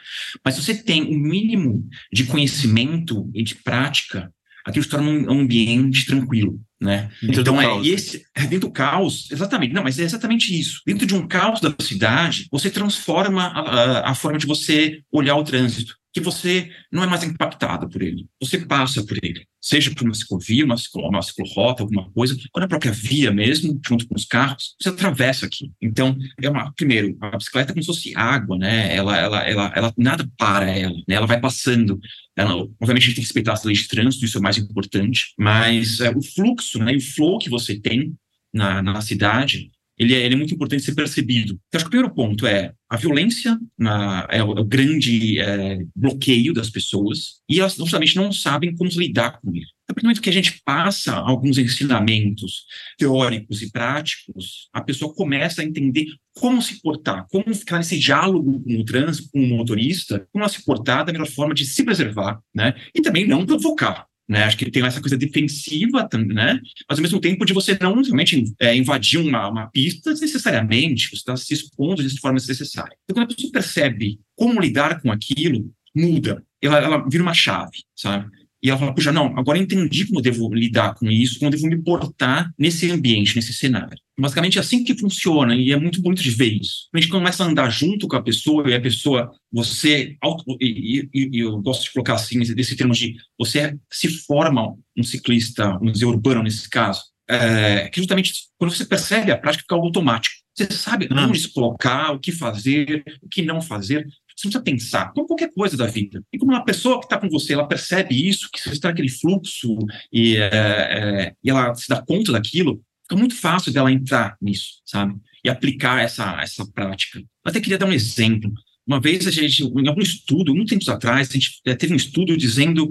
Mas 0.44 0.54
se 0.54 0.62
você 0.62 0.74
tem 0.74 1.02
um 1.02 1.18
mínimo 1.18 1.88
de 2.12 2.24
conhecimento 2.24 3.28
e 3.34 3.42
de 3.42 3.56
prática 3.56 4.32
aquilo 4.64 4.84
se 4.84 4.90
torna 4.90 5.10
um 5.10 5.40
ambiente 5.40 6.06
tranquilo, 6.06 6.60
né? 6.80 7.10
Dentro 7.22 7.40
então 7.40 7.60
é 7.60 7.64
caos. 7.64 7.86
esse 7.86 8.24
é 8.34 8.42
dentro 8.42 8.68
do 8.68 8.70
caos, 8.70 9.28
exatamente. 9.30 9.72
Não, 9.72 9.82
mas 9.82 9.98
é 9.98 10.02
exatamente 10.02 10.58
isso. 10.58 10.80
Dentro 10.86 11.06
de 11.06 11.14
um 11.14 11.26
caos 11.26 11.60
da 11.60 11.74
cidade, 11.80 12.46
você 12.50 12.70
transforma 12.70 13.44
a, 13.44 13.60
a, 13.60 14.10
a 14.10 14.14
forma 14.14 14.38
de 14.38 14.46
você 14.46 15.00
olhar 15.12 15.36
o 15.36 15.44
trânsito 15.44 15.98
que 16.12 16.20
você 16.20 16.70
não 16.90 17.04
é 17.04 17.06
mais 17.06 17.22
impactado 17.22 17.88
por 17.88 18.02
ele. 18.02 18.26
Você 18.40 18.58
passa 18.58 19.04
por 19.04 19.18
ele, 19.22 19.46
seja 19.60 19.94
por 19.94 20.04
uma 20.04 20.14
ciclovia, 20.14 20.64
uma, 20.64 20.76
ciclo, 20.76 21.08
uma 21.08 21.22
ciclorrota, 21.22 21.82
alguma 21.82 22.10
coisa, 22.12 22.36
ou 22.54 22.60
na 22.60 22.68
própria 22.68 22.92
via 22.92 23.30
mesmo, 23.30 23.78
junto 23.86 24.06
com 24.08 24.14
os 24.14 24.24
carros, 24.24 24.74
você 24.80 24.88
atravessa 24.88 25.46
aqui. 25.46 25.70
Então, 25.80 26.16
é 26.40 26.48
uma, 26.48 26.72
primeiro, 26.72 27.16
a 27.20 27.36
bicicleta 27.36 27.72
é 27.72 27.74
como 27.74 27.82
se 27.82 27.86
fosse 27.86 28.16
água, 28.16 28.56
né? 28.56 28.94
Ela, 28.94 29.16
ela, 29.16 29.48
ela, 29.48 29.72
ela 29.74 29.94
nada 29.96 30.28
para 30.36 30.70
ela, 30.70 30.96
né? 31.06 31.14
Ela 31.14 31.26
vai 31.26 31.40
passando. 31.40 31.98
Ela, 32.36 32.54
obviamente, 32.80 33.04
a 33.04 33.06
gente 33.06 33.06
tem 33.06 33.14
que 33.14 33.20
respeitar 33.28 33.52
as 33.52 33.64
leis 33.64 33.78
de 33.78 33.88
trânsito, 33.88 34.24
isso 34.24 34.38
é 34.38 34.40
o 34.40 34.42
mais 34.42 34.58
importante, 34.58 35.34
mas 35.38 36.00
é, 36.00 36.10
o 36.10 36.22
fluxo, 36.22 36.78
né? 36.78 36.92
E 36.94 36.96
o 36.96 37.00
flow 37.00 37.38
que 37.38 37.50
você 37.50 37.78
tem 37.78 38.14
na, 38.52 38.82
na 38.82 39.00
cidade 39.00 39.70
ele 39.98 40.14
é, 40.14 40.24
ele 40.24 40.34
é, 40.34 40.36
muito 40.36 40.54
importante 40.54 40.82
ser 40.82 40.94
percebido. 40.94 41.58
Então, 41.68 41.78
acho 41.78 41.84
que 41.84 41.88
o 41.88 41.90
primeiro 41.90 42.14
ponto 42.14 42.46
é 42.46 42.72
a 42.88 42.96
violência 42.96 43.58
na, 43.78 44.26
é, 44.30 44.42
o, 44.42 44.56
é, 44.56 44.60
o, 44.60 44.64
grande 44.64 45.38
é, 45.40 45.78
bloqueio 45.94 46.54
das 46.54 46.70
pessoas 46.70 47.40
e 47.48 47.60
elas 47.60 47.74
justamente 47.74 48.16
não 48.16 48.32
sabem 48.32 48.74
como 48.74 48.90
lidar 48.90 49.40
com 49.40 49.54
ele. 49.54 49.66
A 49.88 49.94
partir 49.94 50.02
do 50.02 50.06
momento 50.06 50.22
que 50.22 50.28
a 50.28 50.32
gente 50.32 50.60
passa 50.64 51.14
alguns 51.14 51.56
ensinamentos 51.56 52.64
teóricos 52.98 53.62
e 53.62 53.72
práticos, 53.72 54.68
a 54.72 54.82
pessoa 54.82 55.14
começa 55.14 55.62
a 55.62 55.64
entender 55.64 56.06
como 56.34 56.60
se 56.60 56.80
portar, 56.80 57.26
como 57.30 57.54
ficar 57.54 57.78
nesse 57.78 57.98
diálogo 57.98 58.62
com 58.62 58.74
o 58.74 58.84
trânsito, 58.84 59.30
com 59.32 59.42
o 59.42 59.46
motorista, 59.46 60.26
como 60.30 60.48
se 60.48 60.64
portar 60.64 61.04
da 61.04 61.12
melhor 61.12 61.26
forma 61.26 61.54
de 61.54 61.64
se 61.64 61.82
preservar, 61.84 62.38
né? 62.54 62.74
E 62.94 63.00
também 63.00 63.26
não 63.26 63.46
provocar. 63.46 64.06
Né? 64.28 64.44
Acho 64.44 64.58
que 64.58 64.70
tem 64.70 64.84
essa 64.84 65.00
coisa 65.00 65.16
defensiva, 65.16 66.06
né? 66.12 66.60
mas 66.88 66.98
ao 66.98 67.02
mesmo 67.02 67.18
tempo 67.18 67.46
de 67.46 67.54
você 67.54 67.78
não 67.80 68.02
realmente 68.02 68.44
é, 68.60 68.76
invadir 68.76 69.18
uma, 69.18 69.48
uma 69.48 69.70
pista 69.70 70.10
desnecessariamente, 70.10 71.08
você 71.08 71.16
está 71.16 71.36
se 71.36 71.54
expondo 71.54 72.06
de 72.06 72.20
forma 72.20 72.38
desnecessária. 72.38 72.94
Então, 73.04 73.14
quando 73.14 73.32
a 73.32 73.34
pessoa 73.34 73.52
percebe 73.52 74.20
como 74.36 74.60
lidar 74.60 75.00
com 75.00 75.10
aquilo, 75.10 75.72
muda, 75.96 76.44
ela, 76.60 76.78
ela 76.78 77.08
vira 77.08 77.22
uma 77.22 77.32
chave, 77.32 77.84
sabe? 77.96 78.30
E 78.62 78.70
ela 78.70 78.78
fala, 78.78 78.94
puxa, 78.94 79.12
não, 79.12 79.38
agora 79.38 79.58
entendi 79.58 80.06
como 80.06 80.18
eu 80.18 80.22
devo 80.22 80.52
lidar 80.52 80.94
com 80.94 81.08
isso, 81.08 81.38
como 81.38 81.46
eu 81.46 81.56
devo 81.56 81.68
me 81.68 81.82
portar 81.82 82.52
nesse 82.58 82.90
ambiente, 82.90 83.36
nesse 83.36 83.52
cenário. 83.52 83.96
Basicamente 84.18 84.58
é 84.58 84.60
assim 84.60 84.82
que 84.82 84.98
funciona, 84.98 85.54
e 85.54 85.70
é 85.70 85.76
muito 85.76 86.02
bonito 86.02 86.22
de 86.22 86.30
ver 86.30 86.52
isso. 86.60 86.88
A 86.92 86.98
gente 86.98 87.10
começa 87.10 87.44
a 87.44 87.46
andar 87.46 87.70
junto 87.70 88.08
com 88.08 88.16
a 88.16 88.22
pessoa, 88.22 88.68
e 88.68 88.74
a 88.74 88.80
pessoa, 88.80 89.30
você, 89.52 90.16
e, 90.60 91.08
e, 91.14 91.30
e 91.32 91.40
eu 91.40 91.56
gosto 91.62 91.84
de 91.84 91.92
colocar 91.92 92.14
assim, 92.14 92.40
desse 92.40 92.76
termo 92.76 92.92
de, 92.92 93.14
você 93.38 93.76
se 93.92 94.08
forma 94.08 94.74
um 94.96 95.04
ciclista, 95.04 95.78
um 95.80 95.92
dizer, 95.92 96.06
urbano 96.06 96.42
nesse 96.42 96.68
caso, 96.68 97.02
é, 97.28 97.88
que 97.90 98.00
justamente 98.00 98.32
quando 98.56 98.74
você 98.74 98.84
percebe 98.84 99.30
a 99.30 99.36
prática 99.36 99.62
fica 99.62 99.74
automático. 99.74 100.34
Você 100.56 100.72
sabe 100.72 101.08
onde 101.12 101.38
se 101.38 101.52
colocar, 101.52 102.10
o 102.12 102.18
que 102.18 102.32
fazer, 102.32 103.04
o 103.22 103.28
que 103.28 103.42
não 103.42 103.60
fazer. 103.60 104.08
Você 104.38 104.42
precisa 104.42 104.62
pensar, 104.62 105.12
como 105.12 105.26
qualquer 105.26 105.52
coisa 105.52 105.76
da 105.76 105.86
vida. 105.86 106.22
E 106.32 106.38
como 106.38 106.52
uma 106.52 106.64
pessoa 106.64 107.00
que 107.00 107.06
está 107.06 107.18
com 107.18 107.28
você, 107.28 107.54
ela 107.54 107.66
percebe 107.66 108.14
isso, 108.14 108.48
que 108.52 108.60
você 108.60 108.70
está 108.70 108.88
naquele 108.88 109.08
fluxo 109.08 109.76
e, 110.12 110.36
é, 110.36 110.46
é, 110.52 111.34
e 111.42 111.50
ela 111.50 111.74
se 111.74 111.88
dá 111.88 112.00
conta 112.00 112.30
daquilo, 112.30 112.80
fica 113.02 113.16
muito 113.16 113.34
fácil 113.34 113.72
dela 113.72 113.90
entrar 113.90 114.36
nisso, 114.40 114.80
sabe? 114.86 115.16
E 115.44 115.48
aplicar 115.48 116.00
essa, 116.00 116.40
essa 116.40 116.64
prática. 116.72 117.18
Eu 117.18 117.26
até 117.46 117.60
queria 117.60 117.78
dar 117.78 117.86
um 117.86 117.92
exemplo. 117.92 118.52
Uma 118.86 119.00
vez 119.00 119.26
a 119.26 119.32
gente, 119.32 119.64
em 119.64 119.88
algum 119.88 120.00
estudo, 120.00 120.54
muito 120.54 120.70
tempos 120.70 120.88
atrás, 120.88 121.28
a 121.28 121.32
gente 121.32 121.60
é, 121.66 121.74
teve 121.74 121.92
um 121.92 121.96
estudo 121.96 122.36
dizendo 122.36 122.88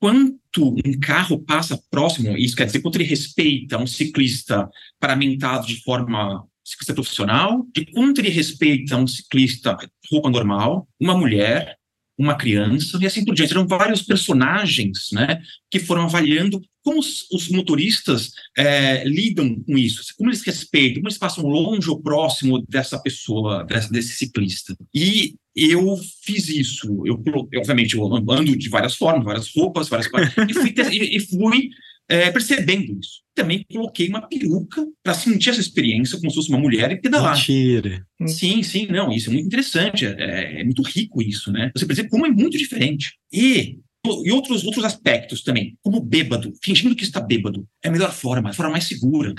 quanto 0.00 0.74
um 0.84 1.00
carro 1.00 1.38
passa 1.38 1.80
próximo, 1.88 2.36
isso 2.36 2.56
quer 2.56 2.66
dizer, 2.66 2.80
quanto 2.80 2.96
ele 2.96 3.04
respeita 3.04 3.78
um 3.78 3.86
ciclista 3.86 4.68
paramentado 4.98 5.64
de 5.64 5.80
forma 5.82 6.44
ciclista 6.68 6.94
profissional, 6.94 7.66
de 7.74 7.86
quanto 7.86 8.20
ele 8.20 8.28
respeita 8.28 8.96
um 8.96 9.06
ciclista 9.06 9.76
roupa 10.10 10.30
normal, 10.30 10.88
uma 11.00 11.16
mulher, 11.16 11.76
uma 12.18 12.34
criança, 12.34 12.98
e 13.00 13.06
assim 13.06 13.24
por 13.24 13.34
diante. 13.34 13.52
Eram 13.52 13.66
vários 13.66 14.02
personagens 14.02 15.08
né, 15.12 15.40
que 15.70 15.78
foram 15.78 16.02
avaliando 16.02 16.60
como 16.82 16.98
os, 16.98 17.28
os 17.30 17.48
motoristas 17.48 18.32
é, 18.56 19.04
lidam 19.04 19.62
com 19.62 19.78
isso, 19.78 20.02
como 20.16 20.30
eles 20.30 20.42
respeitam, 20.42 20.96
como 20.96 21.08
eles 21.08 21.18
passam 21.18 21.46
longe 21.46 21.88
ou 21.88 22.02
próximo 22.02 22.64
dessa 22.68 22.98
pessoa, 23.00 23.64
desse, 23.64 23.92
desse 23.92 24.12
ciclista. 24.14 24.76
E 24.92 25.36
eu 25.54 25.96
fiz 26.24 26.48
isso. 26.48 27.02
Eu, 27.06 27.22
obviamente, 27.56 27.96
eu 27.96 28.04
ando 28.04 28.56
de 28.56 28.68
várias 28.68 28.96
formas, 28.96 29.24
várias 29.24 29.54
roupas, 29.54 29.88
várias 29.88 30.08
e 30.48 30.54
fui, 30.54 30.74
e 30.90 31.20
fui 31.20 31.68
é, 32.08 32.30
percebendo 32.30 32.98
isso. 32.98 33.22
Também 33.34 33.64
coloquei 33.70 34.08
uma 34.08 34.26
peruca 34.26 34.84
para 35.02 35.14
sentir 35.14 35.50
essa 35.50 35.60
experiência 35.60 36.18
como 36.18 36.30
se 36.30 36.36
fosse 36.36 36.48
uma 36.48 36.58
mulher 36.58 36.90
e 36.90 37.00
pedalar. 37.00 37.36
Mentira. 37.36 38.04
Sim, 38.26 38.62
sim, 38.62 38.86
não, 38.86 39.12
isso 39.12 39.30
é 39.30 39.32
muito 39.32 39.46
interessante, 39.46 40.06
é, 40.06 40.60
é 40.60 40.64
muito 40.64 40.82
rico 40.82 41.22
isso, 41.22 41.52
né? 41.52 41.70
Você 41.76 41.86
percebe 41.86 42.08
como 42.08 42.26
é 42.26 42.30
muito 42.30 42.58
diferente. 42.58 43.12
E 43.32 43.78
e 44.24 44.32
outros, 44.32 44.64
outros 44.64 44.84
aspectos 44.84 45.42
também, 45.42 45.76
como 45.82 46.00
bêbado, 46.00 46.52
fingindo 46.62 46.94
que 46.94 47.04
está 47.04 47.20
bêbado, 47.20 47.66
é 47.82 47.88
a 47.88 47.90
melhor 47.90 48.12
forma, 48.12 48.50
a 48.50 48.52
forma 48.52 48.72
mais 48.72 48.84
segura. 48.84 49.34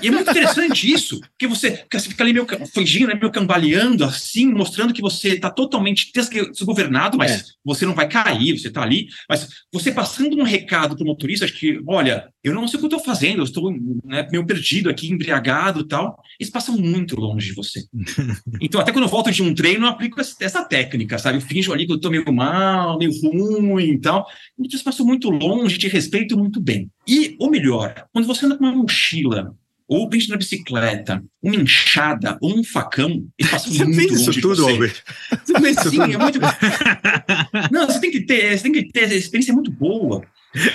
E 0.00 0.06
é 0.06 0.10
muito 0.10 0.30
interessante 0.30 0.90
isso, 0.90 1.20
porque 1.20 1.48
você, 1.48 1.84
você 1.92 2.08
fica 2.08 2.22
ali 2.22 2.32
meio 2.32 2.46
fingindo, 2.72 3.08
né, 3.08 3.14
meio 3.14 3.32
cambaleando, 3.32 4.04
assim, 4.04 4.46
mostrando 4.46 4.94
que 4.94 5.02
você 5.02 5.30
está 5.30 5.50
totalmente 5.50 6.12
desgovernado, 6.14 7.18
mas 7.18 7.32
é. 7.32 7.42
você 7.64 7.84
não 7.84 7.94
vai 7.94 8.08
cair, 8.08 8.56
você 8.56 8.68
está 8.68 8.82
ali. 8.82 9.08
Mas 9.28 9.48
você 9.72 9.90
passando 9.90 10.38
um 10.38 10.44
recado 10.44 10.94
para 10.94 11.02
o 11.02 11.06
motorista 11.06 11.46
de 11.46 11.52
que, 11.52 11.80
olha, 11.88 12.28
eu 12.42 12.54
não 12.54 12.68
sei 12.68 12.76
o 12.76 12.80
que 12.80 12.84
eu 12.84 12.98
estou 12.98 13.04
fazendo, 13.04 13.38
eu 13.38 13.44
estou 13.44 13.72
né, 14.04 14.28
meio 14.30 14.46
perdido 14.46 14.88
aqui, 14.88 15.10
embriagado 15.10 15.80
e 15.80 15.88
tal. 15.88 16.16
Eles 16.38 16.52
passam 16.52 16.76
muito 16.76 17.16
longe 17.16 17.48
de 17.48 17.54
você. 17.54 17.82
então, 18.60 18.80
até 18.80 18.92
quando 18.92 19.04
eu 19.04 19.10
volto 19.10 19.32
de 19.32 19.42
um 19.42 19.52
treino, 19.52 19.86
eu 19.86 19.90
aplico 19.90 20.20
essa 20.20 20.64
técnica, 20.64 21.18
sabe? 21.18 21.38
Eu 21.38 21.42
finjo 21.42 21.72
ali 21.72 21.84
que 21.84 21.92
eu 21.92 21.96
estou 21.96 22.12
meio 22.12 22.32
mal, 22.32 22.96
meio 22.96 23.10
ruim 23.20 23.90
e 23.90 24.00
tal. 24.00 24.24
Eles 24.56 24.82
passam 24.82 25.04
muito 25.04 25.30
longe, 25.30 25.78
te 25.78 25.88
respeito 25.88 26.38
muito 26.38 26.60
bem. 26.60 26.88
E, 27.08 27.36
ou 27.40 27.50
melhor, 27.50 28.06
quando 28.12 28.26
você 28.26 28.46
anda 28.46 28.56
com 28.56 28.64
uma 28.64 28.72
mochila 28.74 29.56
ou 29.88 30.08
pente 30.08 30.28
na 30.28 30.36
bicicleta, 30.36 31.22
uma 31.42 31.56
enxada 31.56 32.38
ou 32.40 32.58
um 32.58 32.64
facão, 32.64 33.26
ele 33.38 33.48
passa 33.48 33.70
você 33.70 33.84
muito 33.84 34.14
longe 34.14 34.30
isso 34.30 34.40
tudo, 34.40 34.66
Albert? 34.66 35.02
Você 35.44 35.60
fez 35.60 35.76
isso 35.76 35.90
Sim, 35.90 35.96
tudo? 35.98 36.12
é 36.12 36.18
muito... 36.18 36.40
Não, 37.70 37.86
você 37.86 38.00
tem 38.00 38.10
que 38.10 38.20
ter, 38.22 38.56
você 38.56 38.62
tem 38.62 38.72
que 38.72 38.90
ter, 38.90 39.04
a 39.04 39.14
experiência 39.14 39.52
é 39.52 39.54
muito 39.54 39.70
boa, 39.70 40.22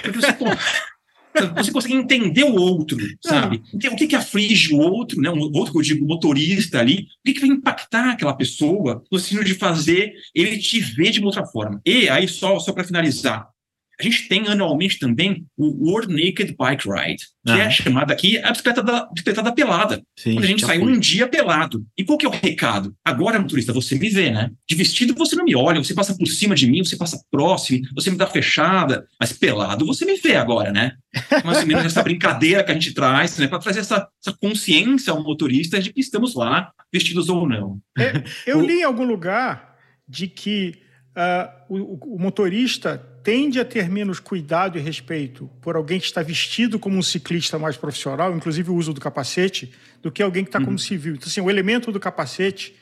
porque 0.01 0.19
você, 0.19 0.27
você 1.55 1.71
consegue 1.71 1.95
entender 1.95 2.43
o 2.43 2.55
outro, 2.55 2.97
sabe? 3.21 3.61
Ah. 3.65 3.89
O 3.91 3.95
que, 3.95 4.07
que 4.07 4.15
aflige 4.15 4.73
o 4.73 4.77
outro, 4.77 5.19
né? 5.21 5.29
O 5.29 5.37
outro 5.37 5.71
que 5.71 5.77
eu 5.77 5.83
digo, 5.83 6.05
motorista 6.05 6.79
ali, 6.79 7.01
o 7.01 7.05
que, 7.25 7.33
que 7.33 7.39
vai 7.39 7.49
impactar 7.49 8.11
aquela 8.11 8.33
pessoa 8.33 9.03
no 9.11 9.19
sentido 9.19 9.43
de 9.43 9.55
fazer 9.55 10.13
ele 10.35 10.57
te 10.57 10.79
ver 10.79 11.11
de 11.11 11.19
uma 11.19 11.27
outra 11.27 11.45
forma. 11.45 11.81
E 11.85 12.09
aí, 12.09 12.27
só, 12.27 12.59
só 12.59 12.71
para 12.73 12.83
finalizar, 12.83 13.47
a 13.99 14.03
gente 14.03 14.29
tem 14.29 14.47
anualmente 14.47 14.97
também 14.97 15.45
o 15.57 15.89
World 15.89 16.13
Naked 16.13 16.55
Bike 16.57 16.87
Ride, 16.89 17.23
que 17.45 17.51
é 17.51 17.69
chamada 17.69 18.13
aqui 18.13 18.37
a 18.37 18.51
bicicleta 18.51 18.81
da, 18.81 19.05
bicicleta 19.07 19.43
da 19.43 19.51
pelada. 19.51 20.01
Sim, 20.17 20.35
quando 20.35 20.45
a 20.45 20.47
gente 20.47 20.65
sai 20.65 20.79
um 20.79 20.97
dia 20.97 21.27
pelado. 21.27 21.85
E 21.97 22.05
qual 22.05 22.17
que 22.17 22.25
é 22.25 22.29
o 22.29 22.31
recado? 22.31 22.95
Agora, 23.03 23.39
motorista, 23.39 23.73
você 23.73 23.95
me 23.95 24.09
vê, 24.09 24.31
né? 24.31 24.51
De 24.67 24.75
vestido 24.75 25.13
você 25.15 25.35
não 25.35 25.43
me 25.43 25.53
olha, 25.53 25.83
você 25.83 25.93
passa 25.93 26.15
por 26.15 26.27
cima 26.27 26.55
de 26.55 26.69
mim, 26.71 26.81
você 26.83 26.95
passa 26.95 27.21
próximo, 27.29 27.81
você 27.93 28.09
me 28.09 28.15
dá 28.15 28.25
fechada, 28.25 29.05
mas 29.19 29.33
pelado 29.33 29.85
você 29.85 30.05
me 30.05 30.15
vê 30.15 30.37
agora, 30.37 30.71
né? 30.71 30.93
Mais 31.43 31.59
ou 31.59 31.65
menos 31.65 31.83
essa 31.83 32.01
brincadeira 32.01 32.63
que 32.63 32.71
a 32.71 32.73
gente 32.73 32.93
traz, 32.93 33.37
né? 33.37 33.47
Para 33.47 33.59
trazer 33.59 33.81
essa, 33.81 34.07
essa 34.25 34.35
consciência 34.39 35.11
ao 35.11 35.21
motorista 35.21 35.77
de 35.81 35.91
que 35.91 35.99
estamos 35.99 36.35
lá, 36.35 36.71
vestidos 36.93 37.27
ou 37.27 37.45
não. 37.47 37.79
É, 37.97 38.23
eu 38.47 38.61
li 38.65 38.79
em 38.79 38.83
algum 38.83 39.03
lugar 39.03 39.77
de 40.07 40.27
que 40.27 40.81
uh, 41.17 41.75
o, 41.75 42.15
o 42.15 42.19
motorista 42.19 43.08
tende 43.23 43.59
a 43.59 43.65
ter 43.65 43.89
menos 43.89 44.19
cuidado 44.19 44.77
e 44.77 44.81
respeito 44.81 45.49
por 45.61 45.75
alguém 45.75 45.99
que 45.99 46.05
está 46.05 46.21
vestido 46.21 46.79
como 46.79 46.97
um 46.97 47.01
ciclista 47.01 47.59
mais 47.59 47.77
profissional, 47.77 48.35
inclusive 48.35 48.69
o 48.69 48.75
uso 48.75 48.93
do 48.93 49.01
capacete, 49.01 49.71
do 50.01 50.11
que 50.11 50.21
alguém 50.21 50.43
que 50.43 50.49
está 50.49 50.59
uhum. 50.59 50.65
como 50.65 50.79
civil. 50.79 51.13
Então, 51.15 51.27
assim, 51.27 51.41
o 51.41 51.49
elemento 51.49 51.91
do 51.91 51.99
capacete 51.99 52.75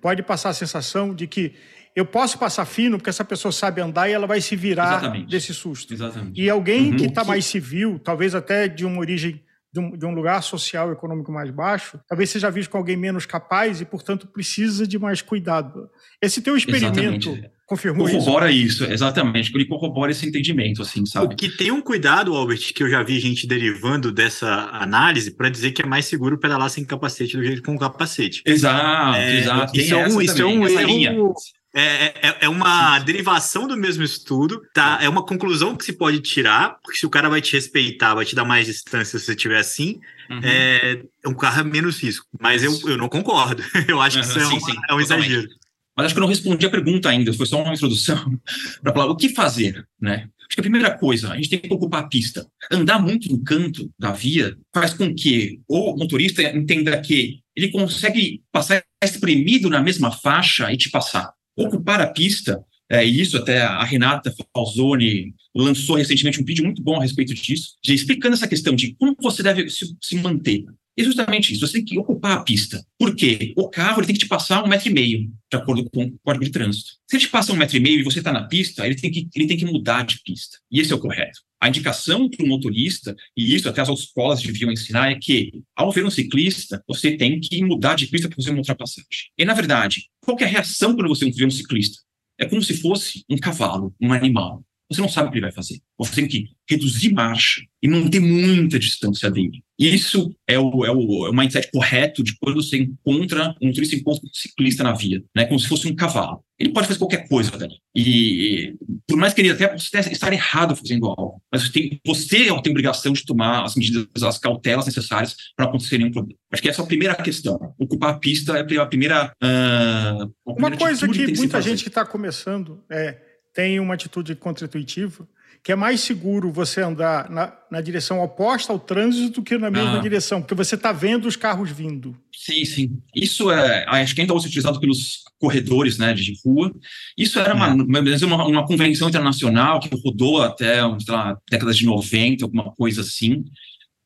pode 0.00 0.22
passar 0.22 0.50
a 0.50 0.54
sensação 0.54 1.14
de 1.14 1.26
que 1.26 1.54
eu 1.94 2.04
posso 2.04 2.38
passar 2.38 2.64
fino 2.64 2.98
porque 2.98 3.10
essa 3.10 3.24
pessoa 3.24 3.52
sabe 3.52 3.80
andar 3.80 4.08
e 4.08 4.12
ela 4.12 4.26
vai 4.26 4.40
se 4.40 4.56
virar 4.56 4.98
Exatamente. 4.98 5.30
desse 5.30 5.54
susto. 5.54 5.94
Exatamente. 5.94 6.40
E 6.40 6.50
alguém 6.50 6.90
uhum. 6.90 6.96
que 6.96 7.06
está 7.06 7.24
mais 7.24 7.44
civil, 7.44 7.98
talvez 7.98 8.34
até 8.34 8.66
de 8.66 8.84
uma 8.84 8.98
origem 8.98 9.42
de 9.72 9.80
um, 9.80 9.90
de 9.90 10.06
um, 10.06 10.14
lugar 10.14 10.40
social 10.40 10.90
e 10.90 10.92
econômico 10.92 11.32
mais 11.32 11.50
baixo, 11.50 11.98
talvez 12.08 12.30
seja 12.30 12.48
visto 12.48 12.70
com 12.70 12.78
alguém 12.78 12.96
menos 12.96 13.26
capaz 13.26 13.80
e, 13.80 13.84
portanto, 13.84 14.28
precisa 14.28 14.86
de 14.86 14.98
mais 15.00 15.20
cuidado. 15.20 15.90
Esse 16.22 16.40
teu 16.40 16.56
experimento 16.56 16.98
Exatamente. 17.00 17.50
Confirmou 17.66 18.06
corrobora 18.06 18.50
isso? 18.50 18.84
isso? 18.84 18.92
exatamente. 18.92 19.52
Ele 19.54 19.66
corrobora 19.66 20.10
esse 20.10 20.26
entendimento, 20.26 20.82
assim, 20.82 21.04
sabe? 21.06 21.34
O 21.34 21.36
que 21.36 21.48
tem 21.48 21.70
um 21.70 21.80
cuidado, 21.80 22.34
Albert, 22.34 22.72
que 22.74 22.82
eu 22.82 22.90
já 22.90 23.02
vi 23.02 23.18
gente 23.18 23.46
derivando 23.46 24.12
dessa 24.12 24.68
análise 24.72 25.30
para 25.30 25.48
dizer 25.48 25.72
que 25.72 25.82
é 25.82 25.86
mais 25.86 26.06
seguro 26.06 26.38
pedalar 26.38 26.70
sem 26.70 26.84
capacete 26.84 27.36
do 27.36 27.42
que 27.42 27.60
com 27.60 27.78
capacete. 27.78 28.42
Exato, 28.44 29.16
é, 29.16 29.40
exato. 29.40 29.78
Isso 29.78 29.94
é, 29.94 30.08
um, 30.08 30.20
isso 30.20 30.42
é 30.42 30.46
um 30.46 30.66
erro 30.66 31.34
é, 31.76 31.82
é, 31.82 32.14
é, 32.22 32.36
é, 32.42 32.48
uma 32.48 33.00
derivação 33.00 33.66
do 33.66 33.76
mesmo 33.76 34.04
estudo, 34.04 34.62
tá? 34.72 35.00
É 35.02 35.08
uma 35.08 35.26
conclusão 35.26 35.74
que 35.74 35.84
se 35.84 35.92
pode 35.92 36.20
tirar, 36.20 36.78
porque 36.80 37.00
se 37.00 37.04
o 37.04 37.10
cara 37.10 37.28
vai 37.28 37.40
te 37.40 37.54
respeitar, 37.54 38.14
vai 38.14 38.24
te 38.24 38.36
dar 38.36 38.44
mais 38.44 38.66
distância 38.66 39.18
se 39.18 39.24
você 39.24 39.32
estiver 39.32 39.58
assim, 39.58 39.98
uhum. 40.30 40.40
é, 40.44 41.02
um 41.26 41.34
carro 41.34 41.62
é 41.62 41.64
menos 41.64 42.00
risco. 42.00 42.26
Mas 42.40 42.62
eu, 42.62 42.78
eu 42.86 42.96
não 42.96 43.08
concordo. 43.08 43.60
Eu 43.88 44.00
acho 44.00 44.20
que 44.20 44.24
isso 44.24 44.38
é, 44.38 44.44
sim, 44.44 44.56
uma, 44.56 44.60
sim, 44.60 44.76
é 44.88 44.94
um 44.94 45.00
exagero. 45.00 45.48
Mas 45.96 46.06
acho 46.06 46.14
que 46.14 46.18
eu 46.18 46.22
não 46.22 46.28
respondi 46.28 46.66
a 46.66 46.70
pergunta 46.70 47.08
ainda, 47.08 47.32
foi 47.32 47.46
só 47.46 47.62
uma 47.62 47.72
introdução 47.72 48.38
para 48.82 48.92
falar 48.92 49.10
o 49.10 49.16
que 49.16 49.28
fazer, 49.28 49.86
né? 50.00 50.28
Acho 50.40 50.56
que 50.56 50.60
a 50.60 50.62
primeira 50.62 50.96
coisa, 50.98 51.32
a 51.32 51.36
gente 51.36 51.48
tem 51.48 51.58
que 51.58 51.72
ocupar 51.72 52.02
a 52.02 52.08
pista. 52.08 52.46
Andar 52.70 52.98
muito 52.98 53.30
no 53.30 53.42
canto 53.42 53.90
da 53.98 54.12
via 54.12 54.56
faz 54.74 54.92
com 54.92 55.14
que 55.14 55.60
o 55.66 55.96
motorista 55.96 56.42
entenda 56.42 57.00
que 57.00 57.40
ele 57.56 57.70
consegue 57.70 58.42
passar 58.52 58.82
espremido 59.02 59.70
na 59.70 59.80
mesma 59.80 60.10
faixa 60.10 60.72
e 60.72 60.76
te 60.76 60.90
passar 60.90 61.32
ocupar 61.56 62.00
a 62.00 62.06
pista, 62.06 62.64
é, 62.90 63.04
isso 63.04 63.36
até 63.36 63.62
a 63.62 63.82
Renata 63.84 64.34
Falzoni 64.52 65.34
lançou 65.54 65.96
recentemente 65.96 66.40
um 66.40 66.44
vídeo 66.44 66.64
muito 66.64 66.82
bom 66.82 66.96
a 66.96 67.02
respeito 67.02 67.32
disso, 67.32 67.74
explicando 67.86 68.34
essa 68.34 68.48
questão 68.48 68.74
de 68.74 68.94
como 68.94 69.16
você 69.20 69.42
deve 69.42 69.68
se, 69.70 69.96
se 70.02 70.16
manter. 70.16 70.64
É 70.96 71.02
justamente 71.02 71.52
isso, 71.52 71.66
você 71.66 71.74
tem 71.74 71.84
que 71.84 71.98
ocupar 71.98 72.38
a 72.38 72.42
pista. 72.42 72.84
Por 72.96 73.16
quê? 73.16 73.52
O 73.56 73.68
carro 73.68 73.98
ele 73.98 74.06
tem 74.06 74.14
que 74.14 74.20
te 74.20 74.28
passar 74.28 74.62
um 74.62 74.68
metro 74.68 74.88
e 74.88 74.92
meio, 74.92 75.32
de 75.50 75.56
acordo 75.56 75.90
com 75.90 76.04
o 76.04 76.18
código 76.22 76.44
de 76.44 76.52
trânsito. 76.52 76.92
Se 77.08 77.16
ele 77.16 77.24
te 77.24 77.28
passa 77.28 77.52
um 77.52 77.56
metro 77.56 77.76
e 77.76 77.80
meio 77.80 78.00
e 78.00 78.04
você 78.04 78.20
está 78.20 78.32
na 78.32 78.44
pista, 78.44 78.86
ele 78.86 78.94
tem, 78.94 79.10
que, 79.10 79.28
ele 79.34 79.46
tem 79.48 79.56
que 79.56 79.64
mudar 79.64 80.04
de 80.04 80.20
pista. 80.22 80.58
E 80.70 80.80
esse 80.80 80.92
é 80.92 80.94
o 80.94 81.00
correto. 81.00 81.40
A 81.60 81.68
indicação 81.68 82.28
para 82.28 82.44
o 82.44 82.48
motorista, 82.48 83.16
e 83.36 83.54
isso 83.54 83.68
até 83.68 83.80
as 83.80 83.88
escolas 83.88 84.40
deviam 84.40 84.70
ensinar, 84.70 85.10
é 85.10 85.16
que, 85.16 85.62
ao 85.74 85.90
ver 85.90 86.04
um 86.04 86.10
ciclista, 86.10 86.82
você 86.86 87.16
tem 87.16 87.40
que 87.40 87.64
mudar 87.64 87.96
de 87.96 88.06
pista 88.06 88.28
para 88.28 88.36
fazer 88.36 88.50
uma 88.50 88.58
ultrapassagem. 88.58 89.08
E, 89.36 89.44
na 89.44 89.54
verdade, 89.54 90.10
qual 90.20 90.36
é 90.38 90.44
a 90.44 90.48
reação 90.48 90.94
quando 90.94 91.08
você 91.08 91.28
vê 91.30 91.44
um 91.44 91.50
ciclista? 91.50 92.02
É 92.38 92.46
como 92.46 92.62
se 92.62 92.76
fosse 92.76 93.24
um 93.28 93.36
cavalo, 93.36 93.94
um 94.00 94.12
animal. 94.12 94.64
Você 94.90 95.00
não 95.00 95.08
sabe 95.08 95.28
o 95.28 95.32
que 95.32 95.38
ele 95.38 95.46
vai 95.46 95.52
fazer. 95.52 95.80
Você 95.98 96.14
tem 96.14 96.28
que 96.28 96.50
reduzir 96.68 97.12
marcha 97.12 97.62
e 97.82 97.88
manter 97.88 98.20
muita 98.20 98.78
distância 98.78 99.30
dele. 99.30 99.63
Isso 99.78 100.34
é 100.46 100.58
o, 100.58 100.84
é 100.84 100.90
o, 100.90 101.26
é 101.26 101.30
o 101.30 101.32
mindset 101.32 101.70
correto 101.72 102.22
de 102.22 102.36
quando 102.38 102.62
você 102.62 102.76
encontra 102.78 103.54
um 103.60 103.72
turista 103.72 103.96
encontra 103.96 104.24
um 104.24 104.30
ciclista 104.32 104.84
na 104.84 104.92
via, 104.92 105.22
né? 105.34 105.44
Como 105.46 105.58
se 105.58 105.68
fosse 105.68 105.88
um 105.88 105.94
cavalo. 105.94 106.44
Ele 106.58 106.72
pode 106.72 106.86
fazer 106.86 106.98
qualquer 107.00 107.28
coisa 107.28 107.50
dali. 107.50 107.74
E 107.96 108.76
por 109.08 109.16
mais 109.16 109.34
que 109.34 109.40
ele 109.40 109.50
até 109.50 109.66
possa 109.66 109.98
estar 109.98 110.32
errado 110.32 110.76
fazendo 110.76 111.06
algo, 111.06 111.42
mas 111.50 111.62
você 111.62 111.72
tem, 111.72 112.00
você 112.06 112.28
tem 112.62 112.70
obrigação 112.70 113.12
de 113.12 113.24
tomar 113.24 113.64
as 113.64 113.74
medidas, 113.74 114.22
as 114.22 114.38
cautelas 114.38 114.86
necessárias 114.86 115.34
para 115.56 115.66
acontecer 115.66 115.98
nenhum 115.98 116.12
problema. 116.12 116.38
Acho 116.52 116.62
que 116.62 116.68
essa 116.68 116.82
é 116.82 116.84
a 116.84 116.86
primeira 116.86 117.14
questão. 117.16 117.74
Ocupar 117.78 118.10
a 118.10 118.18
pista 118.18 118.56
é 118.56 118.60
a 118.60 118.86
primeira. 118.86 119.32
Uh, 119.42 120.22
a 120.46 120.54
primeira 120.54 120.76
Uma 120.76 120.76
coisa 120.76 121.08
que, 121.08 121.26
que 121.26 121.36
muita 121.36 121.60
gente 121.60 121.82
que 121.82 121.88
está 121.88 122.04
começando 122.04 122.82
é 122.88 123.18
tem 123.52 123.78
uma 123.78 123.94
atitude 123.94 124.34
contra-intuitiva, 124.34 125.28
que 125.64 125.72
é 125.72 125.74
mais 125.74 126.00
seguro 126.00 126.52
você 126.52 126.82
andar 126.82 127.30
na, 127.30 127.50
na 127.70 127.80
direção 127.80 128.22
oposta 128.22 128.70
ao 128.70 128.78
trânsito 128.78 129.40
do 129.40 129.42
que 129.42 129.56
na 129.56 129.70
mesma 129.70 129.96
ah. 129.96 130.02
direção, 130.02 130.42
porque 130.42 130.54
você 130.54 130.74
está 130.74 130.92
vendo 130.92 131.26
os 131.26 131.36
carros 131.36 131.70
vindo. 131.70 132.14
Sim, 132.30 132.66
sim. 132.66 132.98
Isso 133.16 133.50
é, 133.50 133.86
acho 133.88 134.14
que 134.14 134.20
ainda 134.20 134.34
hoje 134.34 134.46
utilizado 134.46 134.78
pelos 134.78 135.22
corredores 135.38 135.96
né, 135.96 136.12
de 136.12 136.34
rua. 136.44 136.70
Isso 137.16 137.40
era 137.40 137.54
uma, 137.54 137.68
é. 137.68 138.24
uma, 138.26 138.46
uma 138.46 138.66
convenção 138.66 139.08
internacional 139.08 139.80
que 139.80 139.88
rodou 140.04 140.42
até, 140.42 140.80
sei 141.00 141.14
lá, 141.14 141.34
décadas 141.50 141.78
de 141.78 141.86
90, 141.86 142.44
alguma 142.44 142.70
coisa 142.72 143.00
assim 143.00 143.42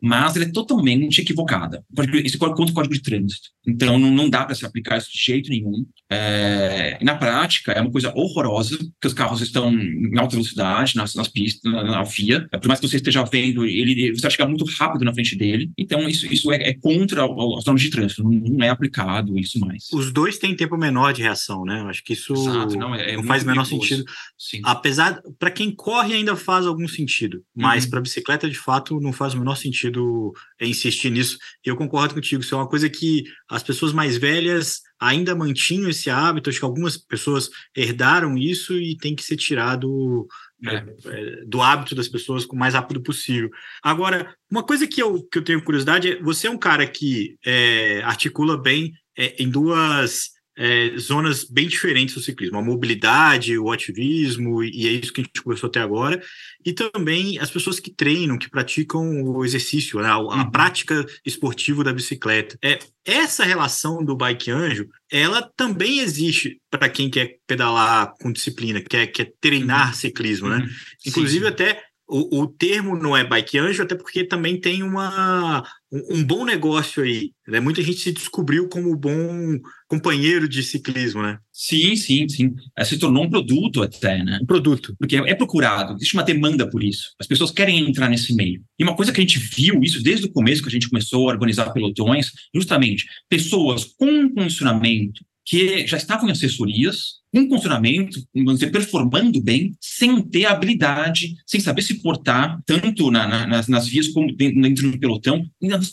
mas 0.01 0.37
ela 0.37 0.45
é 0.45 0.51
totalmente 0.51 1.21
equivocada. 1.21 1.85
Isso 2.25 2.37
é 2.37 2.39
contra 2.39 2.65
o 2.65 2.73
código 2.73 2.95
de 2.95 3.03
trânsito. 3.03 3.49
Então, 3.67 3.99
não, 3.99 4.11
não 4.11 4.31
dá 4.31 4.45
para 4.45 4.55
se 4.55 4.65
aplicar 4.65 4.97
isso 4.97 5.11
de 5.13 5.19
jeito 5.19 5.51
nenhum. 5.51 5.85
É, 6.11 6.99
na 7.03 7.17
prática, 7.17 7.73
é 7.73 7.81
uma 7.81 7.91
coisa 7.91 8.13
horrorosa, 8.15 8.79
que 9.01 9.07
os 9.07 9.13
carros 9.13 9.41
estão 9.41 9.73
em 9.73 10.19
alta 10.19 10.37
velocidade 10.37 10.97
nas, 10.97 11.15
nas 11.15 11.29
pistas, 11.29 11.71
na, 11.71 11.83
na, 11.83 12.03
via. 12.03 12.49
É, 12.53 12.59
por 12.59 12.69
mais 12.69 12.81
que 12.81 12.89
você 12.89 12.97
esteja 12.97 13.25
vendo, 13.25 13.65
ele, 13.67 14.15
você 14.15 14.23
vai 14.23 14.31
chegar 14.31 14.49
muito 14.49 14.65
rápido 14.79 15.05
na 15.05 15.13
frente 15.13 15.37
dele. 15.37 15.71
Então, 15.77 16.09
isso, 16.09 16.33
isso 16.33 16.51
é, 16.53 16.71
é 16.71 16.75
contra 16.75 17.25
as 17.25 17.65
normas 17.65 17.83
de 17.83 17.91
trânsito. 17.91 18.23
Não, 18.23 18.31
não, 18.31 18.65
é 18.65 18.71
aplicado 18.71 19.39
isso 19.39 19.59
mais. 19.59 19.89
Os 19.93 20.13
dois 20.13 20.39
têm 20.39 20.55
tempo 20.55 20.77
menor 20.77 21.13
de 21.13 21.23
reação, 21.23 21.65
né? 21.65 21.81
Eu 21.81 21.89
acho 21.89 22.03
que 22.05 22.13
isso 22.13 22.33
Exato, 22.33 22.77
não, 22.77 22.95
é, 22.95 23.13
é 23.13 23.17
não 23.17 23.25
faz 23.25 23.43
o 23.43 23.47
menor 23.47 23.65
sentido. 23.65 24.05
Sim. 24.39 24.61
Apesar, 24.65 25.21
para 25.39 25.51
quem 25.51 25.71
corre 25.75 26.15
ainda 26.15 26.37
faz 26.37 26.67
algum 26.67 26.87
sentido, 26.87 27.43
mas 27.55 27.85
uhum. 27.85 27.91
para 27.91 28.01
bicicleta, 28.01 28.49
de 28.49 28.59
fato, 28.59 29.01
não 29.01 29.13
faz 29.13 29.35
o 29.35 29.39
menor 29.39 29.57
sentido 29.57 29.88
sentido 29.89 30.33
insistir 30.61 31.11
nisso. 31.11 31.39
Eu 31.65 31.77
concordo 31.77 32.15
contigo, 32.15 32.43
isso 32.43 32.55
é 32.55 32.59
uma 32.59 32.69
coisa 32.69 32.89
que 32.89 33.25
as 33.49 33.63
pessoas 33.63 33.93
mais 33.93 34.17
velhas 34.17 34.81
ainda 35.01 35.35
mantinham 35.35 35.89
esse 35.89 36.11
hábito, 36.11 36.51
acho 36.51 36.59
que 36.59 36.65
algumas 36.65 36.97
pessoas 36.97 37.49
herdaram 37.77 38.37
isso 38.37 38.77
e 38.77 38.97
tem 38.97 39.15
que 39.15 39.23
ser 39.23 39.37
tirado 39.37 40.27
é. 40.67 40.75
É, 41.07 41.45
do 41.47 41.63
hábito 41.63 41.95
das 41.95 42.09
pessoas 42.09 42.45
o 42.45 42.57
mais 42.57 42.75
rápido 42.75 43.01
possível. 43.01 43.49
Agora, 43.83 44.35
uma 44.51 44.63
coisa 44.63 44.87
que 44.87 45.01
eu, 45.01 45.23
que 45.31 45.39
eu 45.39 45.45
tenho 45.45 45.63
curiosidade 45.63 46.13
é, 46.13 46.23
você 46.23 46.49
é 46.49 46.51
um 46.51 46.59
cara 46.59 46.87
que 46.87 47.37
é, 47.45 48.03
articula 48.03 48.61
bem 48.61 48.93
é, 49.17 49.41
em 49.41 49.49
duas 49.49 50.31
é, 50.59 50.99
zonas 50.99 51.45
bem 51.45 51.69
diferentes 51.69 52.17
do 52.17 52.21
ciclismo: 52.21 52.59
a 52.59 52.63
mobilidade, 52.63 53.57
o 53.57 53.71
ativismo, 53.71 54.63
e 54.63 54.89
é 54.89 54.91
isso 54.91 55.13
que 55.13 55.21
a 55.21 55.25
gente 55.25 55.41
conversou 55.41 55.69
até 55.69 55.81
agora, 55.81 56.21
e 56.67 56.73
também 56.73 57.39
as 57.39 57.51
pessoas 57.51 57.79
que 57.79 57.93
treinam, 57.93 58.37
que 58.37 58.51
praticam 58.51 59.23
o 59.23 59.45
exercício, 59.45 60.01
né, 60.01 60.09
a, 60.09 60.15
a 60.15 60.19
uhum. 60.19 60.51
prática 60.51 61.07
esportiva 61.25 61.85
da 61.85 61.93
bicicleta. 61.93 62.59
É, 62.61 62.81
essa 63.05 63.45
relação 63.45 64.05
do 64.05 64.17
bike 64.17 64.51
anjo, 64.51 64.89
ela 65.11 65.49
também 65.57 66.01
existe 66.01 66.61
para 66.71 66.89
quem 66.89 67.09
quer 67.09 67.37
pedalar 67.47 68.13
com 68.21 68.33
disciplina, 68.33 68.83
quer, 68.83 69.07
quer 69.07 69.33
treinar 69.41 69.89
uhum. 69.89 69.95
ciclismo, 69.95 70.49
né? 70.49 70.59
Uhum. 70.59 70.69
Inclusive, 71.07 71.45
sim. 71.47 71.51
até 71.51 71.88
o, 72.09 72.41
o, 72.41 72.47
termo 72.47 72.97
não 72.97 73.15
é 73.15 73.23
bike 73.23 73.59
anjo, 73.59 73.83
até 73.83 73.95
porque 73.95 74.25
também 74.25 74.59
tem 74.59 74.83
uma, 74.83 75.63
um, 75.93 76.17
um, 76.17 76.25
bom 76.25 76.45
negócio 76.45 77.03
aí. 77.03 77.33
Né? 77.47 77.61
Muita 77.61 77.83
gente 77.83 77.99
se 77.99 78.13
descobriu 78.13 78.67
como 78.69 78.97
bom 78.97 79.59
companheiro 79.87 80.49
de 80.49 80.63
ciclismo, 80.63 81.23
né? 81.23 81.39
Sim, 81.53 81.95
sim, 81.97 82.27
sim. 82.29 82.55
É, 82.77 82.85
se 82.85 82.99
tornou 82.99 83.25
um 83.25 83.31
produto 83.31 83.83
até, 83.83 84.25
né? 84.25 84.39
Um 84.43 84.47
produto. 84.47 84.97
Porque 84.99 85.17
é, 85.17 85.31
é 85.31 85.35
procurado, 85.35 85.95
existe 85.97 86.15
uma 86.15 86.23
demanda 86.23 86.69
por 86.69 86.83
isso. 86.83 87.15
As 87.21 87.27
pessoas 87.27 87.51
querem 87.51 87.87
entrar 87.87 88.09
nesse 88.09 88.35
meio. 88.35 88.63
E 88.79 88.85
uma 88.85 88.97
coisa 88.97 89.13
que 89.13 89.21
a 89.21 89.25
gente 89.25 89.39
viu 89.39 89.83
isso 89.83 90.03
desde 90.03 90.27
o 90.27 90.33
começo, 90.33 90.63
que 90.63 90.69
a 90.69 90.73
gente 90.73 90.89
começou 90.89 91.29
a 91.29 91.33
organizar 91.33 91.73
pelotões, 91.73 92.31
justamente 92.55 93.07
pessoas 93.29 93.85
com 93.85 94.31
condicionamento 94.31 95.23
que 95.45 95.87
já 95.87 95.97
estavam 95.97 96.29
em 96.29 96.33
assessorias, 96.33 97.18
com 97.33 97.49
funcionamento, 97.49 98.23
vamos 98.35 98.55
dizer, 98.55 98.71
performando 98.71 99.41
bem, 99.43 99.77
sem 99.81 100.23
ter 100.23 100.47
habilidade, 100.47 101.37
sem 101.47 101.61
saber 101.61 101.83
se 101.83 102.01
portar, 102.01 102.61
tanto 102.65 103.11
na, 103.11 103.27
na, 103.27 103.47
nas, 103.47 103.69
nas, 103.69 103.87
vias 103.87 104.09
como 104.09 104.35
dentro, 104.35 104.61
dentro, 104.63 104.91
do 104.91 104.99
pelotão, 104.99 105.45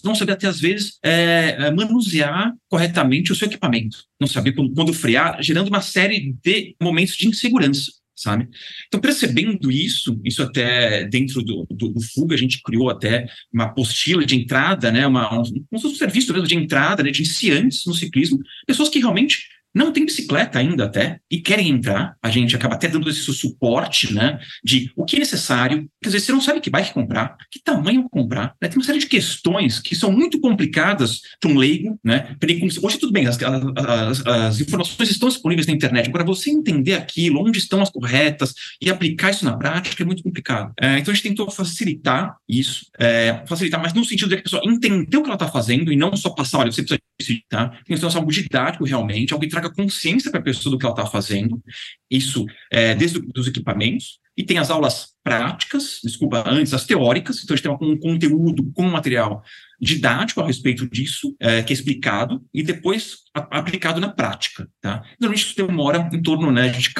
não 0.03 0.15
saber 0.15 0.33
até 0.33 0.47
às 0.47 0.59
vezes 0.59 0.97
é, 1.03 1.55
é, 1.59 1.71
manusear 1.71 2.53
corretamente 2.69 3.31
o 3.31 3.35
seu 3.35 3.47
equipamento, 3.47 3.97
não 4.19 4.27
saber 4.27 4.53
quando, 4.53 4.73
quando 4.73 4.93
frear, 4.93 5.41
gerando 5.41 5.67
uma 5.67 5.81
série 5.81 6.35
de 6.43 6.75
momentos 6.81 7.15
de 7.15 7.27
insegurança 7.27 7.91
sabe? 8.15 8.47
Então, 8.87 9.01
percebendo 9.01 9.69
isso, 9.69 10.19
isso 10.23 10.41
até 10.41 11.03
dentro 11.03 11.43
do, 11.43 11.67
do, 11.69 11.89
do, 11.89 12.01
Fuga, 12.01 12.33
a 12.33 12.37
gente 12.37 12.61
criou 12.63 12.89
até 12.89 13.27
uma 13.53 13.65
apostila 13.65 14.25
de 14.25 14.35
entrada, 14.35 14.91
né, 14.91 15.05
uma, 15.05 15.37
um, 15.37 15.43
um 15.73 15.77
serviço 15.77 16.31
mesmo 16.31 16.47
de 16.47 16.55
entrada, 16.55 17.03
né, 17.03 17.11
de 17.11 17.21
iniciantes 17.21 17.85
no 17.85 17.93
ciclismo, 17.93 18.39
pessoas 18.65 18.87
que 18.89 18.99
realmente 18.99 19.49
não 19.75 19.91
tem 19.91 20.05
bicicleta 20.05 20.57
ainda 20.57 20.85
até 20.85 21.19
e 21.29 21.41
querem 21.41 21.69
entrar, 21.69 22.15
a 22.23 22.29
gente 22.29 22.55
acaba 22.55 22.75
até 22.75 22.87
dando 22.87 23.09
esse 23.09 23.21
suporte, 23.33 24.13
né, 24.13 24.39
de 24.63 24.89
o 24.95 25.03
que 25.03 25.17
é 25.17 25.19
necessário, 25.19 25.89
quer 26.01 26.09
dizer, 26.09 26.21
você 26.21 26.31
não 26.31 26.39
sabe 26.39 26.61
que 26.61 26.69
bike 26.69 26.93
comprar, 26.93 27.35
que 27.51 27.61
tamanho 27.61 28.07
comprar, 28.09 28.55
né? 28.61 28.69
tem 28.69 28.77
uma 28.77 28.85
série 28.85 28.99
de 28.99 29.07
questões 29.07 29.79
que 29.79 29.95
são 29.95 30.11
muito 30.11 30.39
complicadas 30.39 31.19
para 31.41 31.51
um 31.51 31.57
leigo, 31.57 31.99
né, 32.03 32.35
hoje 32.81 32.97
tudo 32.97 33.11
bem, 33.11 33.27
as, 33.27 33.37
as, 33.41 34.25
as, 34.25 34.61
informações 34.61 35.09
estão 35.09 35.27
disponíveis 35.27 35.67
na 35.67 35.73
internet, 35.73 36.07
agora 36.07 36.23
você 36.23 36.49
entender 36.49 36.93
aquilo, 36.93 37.45
onde 37.45 37.59
estão 37.59 37.81
as 37.81 37.89
corretas 37.89 38.53
e 38.81 38.89
aplicar 38.89 39.31
isso 39.31 39.43
na 39.43 39.57
prática 39.57 40.03
é 40.03 40.05
muito 40.05 40.23
complicado. 40.23 40.71
É, 40.79 40.99
então 40.99 41.11
a 41.11 41.15
gente 41.15 41.27
tentou 41.27 41.49
facilitar 41.51 42.37
isso, 42.47 42.85
é, 42.97 43.43
facilitar, 43.45 43.81
mas 43.81 43.93
no 43.93 44.05
sentido 44.05 44.29
de 44.29 44.35
que 44.35 44.41
a 44.41 44.43
pessoa 44.43 44.61
entender 44.65 45.17
o 45.17 45.21
que 45.21 45.27
ela 45.27 45.35
está 45.35 45.47
fazendo 45.47 45.91
e 45.91 45.95
não 45.95 46.15
só 46.15 46.29
passar, 46.29 46.59
olha, 46.59 46.71
você 46.71 46.81
precisa 46.81 46.99
disso, 47.19 47.41
tá? 47.49 47.69
Tem 47.85 47.95
que 47.95 47.97
ser 47.97 48.17
algo 48.17 48.31
didático 48.31 48.85
realmente, 48.85 49.33
algo 49.33 49.43
que 49.43 49.51
traga 49.51 49.64
consciência 49.73 50.31
para 50.31 50.39
a 50.39 50.43
pessoa 50.43 50.71
do 50.71 50.77
que 50.77 50.85
ela 50.85 50.93
está 50.93 51.05
fazendo, 51.05 51.61
isso 52.09 52.45
é, 52.71 52.95
desde 52.95 53.21
os 53.35 53.47
equipamentos, 53.47 54.19
e 54.37 54.43
tem 54.43 54.57
as 54.57 54.69
aulas 54.69 55.13
práticas, 55.23 55.99
desculpa, 56.03 56.43
antes, 56.45 56.73
as 56.73 56.85
teóricas, 56.85 57.41
então 57.41 57.53
a 57.53 57.57
gente 57.57 57.63
tem 57.63 57.89
um 57.89 57.97
conteúdo 57.97 58.69
com 58.73 58.83
material 58.83 59.41
didático 59.79 60.41
a 60.41 60.45
respeito 60.45 60.89
disso, 60.89 61.35
é, 61.39 61.63
que 61.63 61.71
é 61.71 61.75
explicado, 61.75 62.43
e 62.53 62.61
depois 62.61 63.19
a, 63.33 63.59
aplicado 63.59 64.01
na 64.01 64.09
prática, 64.09 64.67
tá? 64.81 65.03
Normalmente 65.19 65.45
isso 65.45 65.55
demora 65.55 66.09
em 66.11 66.21
torno, 66.21 66.51
né, 66.51 66.63
a 66.63 66.71
gente 66.71 66.93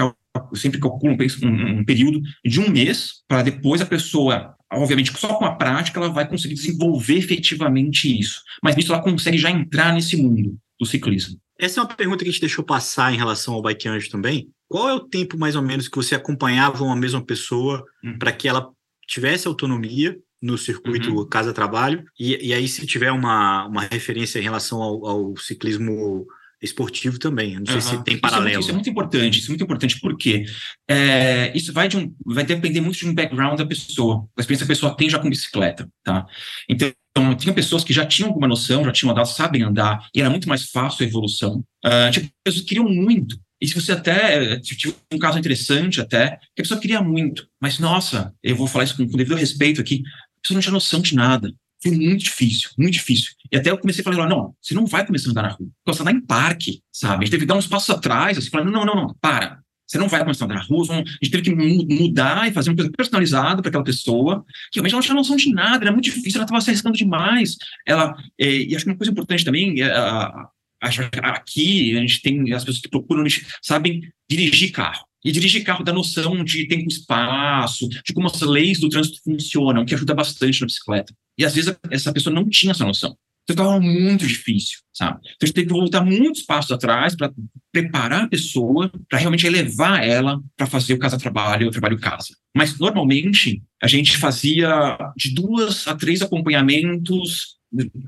sempre 0.55 0.79
calcula 0.79 1.13
um, 1.13 1.47
um, 1.47 1.79
um 1.79 1.85
período 1.85 2.21
de 2.43 2.59
um 2.59 2.69
mês, 2.69 3.23
para 3.27 3.43
depois 3.43 3.81
a 3.81 3.85
pessoa 3.85 4.55
obviamente, 4.71 5.17
só 5.17 5.35
com 5.35 5.45
a 5.45 5.55
prática 5.55 5.99
ela 5.99 6.09
vai 6.09 6.27
conseguir 6.27 6.55
desenvolver 6.55 7.17
efetivamente 7.17 8.19
isso. 8.19 8.41
Mas 8.61 8.75
nisso 8.75 8.91
ela 8.91 9.01
consegue 9.01 9.37
já 9.37 9.49
entrar 9.49 9.93
nesse 9.93 10.17
mundo 10.17 10.57
do 10.79 10.85
ciclismo. 10.85 11.39
Essa 11.57 11.79
é 11.79 11.83
uma 11.83 11.93
pergunta 11.93 12.23
que 12.23 12.29
a 12.29 12.31
gente 12.31 12.41
deixou 12.41 12.63
passar 12.63 13.13
em 13.13 13.17
relação 13.17 13.53
ao 13.53 13.61
Bike 13.61 13.87
Anjo 13.87 14.09
também. 14.09 14.49
Qual 14.67 14.89
é 14.89 14.93
o 14.93 14.99
tempo, 14.99 15.37
mais 15.37 15.55
ou 15.55 15.61
menos, 15.61 15.87
que 15.87 15.95
você 15.95 16.15
acompanhava 16.15 16.83
uma 16.83 16.95
mesma 16.95 17.23
pessoa 17.23 17.83
uhum. 18.03 18.17
para 18.17 18.31
que 18.31 18.47
ela 18.47 18.69
tivesse 19.07 19.47
autonomia 19.47 20.17
no 20.41 20.57
circuito 20.57 21.13
uhum. 21.13 21.27
casa-trabalho? 21.27 22.03
E, 22.19 22.49
e, 22.49 22.53
aí, 22.53 22.67
se 22.67 22.85
tiver 22.85 23.11
uma, 23.11 23.67
uma 23.67 23.81
referência 23.81 24.39
em 24.39 24.43
relação 24.43 24.81
ao, 24.81 25.05
ao 25.05 25.37
ciclismo 25.37 26.25
esportivo 26.61 27.19
também. 27.19 27.55
Não 27.55 27.65
sei 27.65 27.75
uhum. 27.75 27.81
se 27.81 28.03
tem 28.03 28.17
paralelo. 28.17 28.47
Isso 28.47 28.51
é, 28.51 28.53
muito, 28.55 28.61
isso 28.61 28.69
é, 28.69 28.73
muito, 28.73 28.89
importante, 28.89 29.39
isso 29.39 29.47
é 29.47 29.49
muito 29.49 29.63
importante, 29.63 29.99
porque 29.99 30.45
é, 30.89 31.51
isso 31.55 31.73
vai, 31.73 31.87
de 31.87 31.97
um, 31.97 32.13
vai 32.25 32.43
depender 32.43 32.81
muito 32.81 32.97
de 32.97 33.07
um 33.07 33.13
background 33.13 33.57
da 33.57 33.65
pessoa, 33.65 34.27
da 34.35 34.41
experiência 34.41 34.65
que 34.65 34.71
a 34.71 34.75
pessoa 34.75 34.95
tem 34.95 35.09
já 35.09 35.19
com 35.19 35.29
bicicleta, 35.29 35.87
tá? 36.03 36.25
Então, 36.69 36.91
então, 37.17 37.33
tinha 37.33 37.53
pessoas 37.53 37.81
que 37.81 37.93
já 37.93 38.05
tinham 38.05 38.27
alguma 38.27 38.45
noção, 38.45 38.83
já 38.83 38.91
tinham 38.91 39.11
andado, 39.11 39.27
sabem 39.27 39.63
andar, 39.63 40.05
e 40.13 40.19
era 40.19 40.29
muito 40.29 40.49
mais 40.49 40.69
fácil 40.69 41.05
a 41.05 41.07
evolução. 41.07 41.63
Uh, 41.85 42.11
tinha 42.11 42.29
pessoas 42.43 42.61
que 42.61 42.67
queriam 42.67 42.89
muito. 42.89 43.39
E 43.61 43.67
se 43.67 43.73
você 43.73 43.93
até, 43.93 44.59
tive 44.59 44.93
um 45.09 45.17
caso 45.17 45.39
interessante 45.39 46.01
até, 46.01 46.31
que 46.53 46.61
a 46.61 46.63
pessoa 46.63 46.79
queria 46.79 47.01
muito, 47.01 47.47
mas 47.61 47.79
nossa, 47.79 48.33
eu 48.43 48.53
vou 48.53 48.67
falar 48.67 48.83
isso 48.83 48.97
com, 48.97 49.07
com 49.07 49.15
devido 49.15 49.37
respeito 49.37 49.79
aqui, 49.79 50.03
a 50.37 50.41
pessoa 50.41 50.55
não 50.55 50.61
tinha 50.61 50.73
noção 50.73 50.99
de 50.99 51.15
nada. 51.15 51.53
Foi 51.85 51.95
muito 51.95 52.23
difícil, 52.23 52.69
muito 52.77 52.93
difícil. 52.93 53.33
E 53.51 53.57
até 53.57 53.69
eu 53.69 53.77
comecei 53.77 54.01
a 54.01 54.03
falar, 54.03 54.27
não, 54.27 54.55
você 54.59 54.73
não 54.73 54.87
vai 54.87 55.05
começar 55.05 55.29
a 55.29 55.31
andar 55.31 55.43
na 55.43 55.49
rua, 55.49 55.69
você 55.85 56.03
vai 56.03 56.13
andar 56.13 56.23
em 56.23 56.25
parque, 56.25 56.81
sabe? 56.91 57.23
A 57.23 57.25
gente 57.25 57.31
teve 57.31 57.41
que 57.41 57.47
dar 57.47 57.55
uns 57.55 57.67
passos 57.67 57.89
atrás, 57.91 58.37
assim, 58.37 58.49
falando, 58.49 58.71
não, 58.71 58.83
não, 58.83 58.95
não, 58.95 59.15
para, 59.21 59.59
você 59.87 59.99
não 59.99 60.07
vai 60.07 60.21
começar 60.21 60.45
a 60.45 60.47
andar 60.47 60.55
na 60.55 60.63
rua, 60.63 60.83
a 60.91 60.95
gente 60.95 61.29
teve 61.29 61.43
que 61.43 61.55
mudar 61.55 62.47
e 62.47 62.53
fazer 62.53 62.71
uma 62.71 62.75
coisa 62.75 62.91
personalizada 62.91 63.61
para 63.61 63.69
aquela 63.69 63.83
pessoa, 63.83 64.43
que 64.71 64.79
realmente 64.79 64.93
ela 64.93 64.99
não 64.99 65.03
tinha 65.03 65.15
noção 65.15 65.35
de 65.35 65.53
nada, 65.53 65.83
era 65.83 65.91
muito 65.91 66.05
difícil, 66.05 66.37
ela 66.37 66.45
estava 66.45 66.59
se 66.61 66.71
arriscando 66.71 66.97
demais. 66.97 67.55
Ela, 67.85 68.15
é, 68.39 68.49
e 68.49 68.75
acho 68.75 68.83
que 68.83 68.91
uma 68.91 68.97
coisa 68.97 69.11
importante 69.11 69.45
também, 69.45 69.79
é, 69.81 69.91
a, 69.91 70.49
aqui 70.81 71.95
a 71.95 72.01
gente 72.01 72.21
tem 72.21 72.51
as 72.51 72.63
pessoas 72.63 72.81
que 72.81 72.89
procuram, 72.89 73.23
sabem 73.61 74.01
dirigir 74.27 74.71
carro. 74.71 75.05
E 75.23 75.31
dirigir 75.31 75.63
carro 75.63 75.83
dá 75.83 75.91
noção 75.91 76.43
de 76.43 76.67
tempo 76.67 76.83
e 76.83 76.87
espaço, 76.87 77.87
de 77.89 78.13
como 78.13 78.27
as 78.27 78.41
leis 78.41 78.79
do 78.79 78.89
trânsito 78.89 79.21
funcionam, 79.23 79.85
que 79.85 79.95
ajuda 79.95 80.13
bastante 80.13 80.61
na 80.61 80.67
bicicleta. 80.67 81.13
E 81.37 81.45
às 81.45 81.53
vezes 81.53 81.75
essa 81.89 82.13
pessoa 82.13 82.33
não 82.33 82.49
tinha 82.49 82.71
essa 82.71 82.85
noção. 82.85 83.15
Então 83.47 83.63
estava 83.63 83.79
muito 83.79 84.25
difícil, 84.25 84.79
sabe? 84.91 85.19
Então 85.21 85.37
a 85.43 85.45
gente 85.45 85.53
teve 85.53 85.67
que 85.67 85.73
voltar 85.73 86.03
muitos 86.03 86.41
passos 86.41 86.71
atrás 86.71 87.15
para 87.15 87.31
preparar 87.71 88.23
a 88.23 88.27
pessoa, 88.27 88.91
para 89.07 89.19
realmente 89.19 89.45
elevar 89.45 90.03
ela 90.03 90.41
para 90.57 90.65
fazer 90.65 90.93
o 90.93 90.99
casa-trabalho, 90.99 91.67
o 91.67 91.71
trabalho-casa. 91.71 92.35
Mas 92.55 92.79
normalmente 92.79 93.61
a 93.81 93.87
gente 93.87 94.17
fazia 94.17 94.97
de 95.15 95.33
duas 95.33 95.87
a 95.87 95.95
três 95.95 96.23
acompanhamentos 96.23 97.55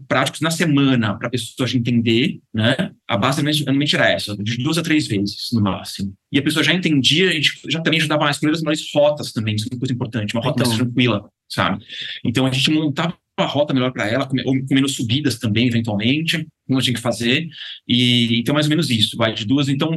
práticos 0.07 0.41
na 0.41 0.49
semana 0.49 1.15
para 1.17 1.27
a 1.27 1.31
pessoa 1.31 1.69
entender, 1.71 2.39
né? 2.53 2.91
A 3.07 3.15
base 3.15 3.41
era 3.41 4.09
essa, 4.09 4.35
de 4.35 4.57
duas 4.57 4.77
a 4.77 4.83
três 4.83 5.07
vezes 5.07 5.49
no 5.53 5.61
máximo. 5.61 6.13
E 6.31 6.37
a 6.37 6.43
pessoa 6.43 6.63
já 6.63 6.73
entendia, 6.73 7.29
a 7.29 7.33
gente 7.33 7.57
já 7.69 7.81
também 7.81 7.99
ajudava 7.99 8.25
mais 8.25 8.37
com 8.37 8.49
as 8.49 8.61
melhores 8.61 8.91
rotas 8.93 9.31
também, 9.31 9.55
isso 9.55 9.67
é 9.71 9.73
uma 9.73 9.79
coisa 9.79 9.93
importante, 9.93 10.33
uma 10.33 10.43
rota 10.43 10.59
então, 10.59 10.67
mais 10.67 10.81
tranquila, 10.81 11.29
sabe? 11.47 11.85
Então 12.25 12.45
a 12.45 12.51
gente 12.51 12.69
montava 12.69 13.17
uma 13.39 13.47
rota 13.47 13.73
melhor 13.73 13.93
para 13.93 14.07
ela, 14.07 14.25
com, 14.25 14.35
ou 14.45 14.59
com 14.59 14.73
menos 14.73 14.95
subidas 14.95 15.37
também, 15.37 15.67
eventualmente, 15.67 16.45
como 16.67 16.81
tinha 16.81 16.93
que 16.93 17.01
fazer. 17.01 17.47
E 17.87 18.39
então, 18.39 18.53
mais 18.53 18.65
ou 18.65 18.71
menos 18.71 18.89
isso, 18.89 19.15
vai 19.15 19.33
de 19.33 19.45
duas. 19.45 19.69
Então, 19.69 19.95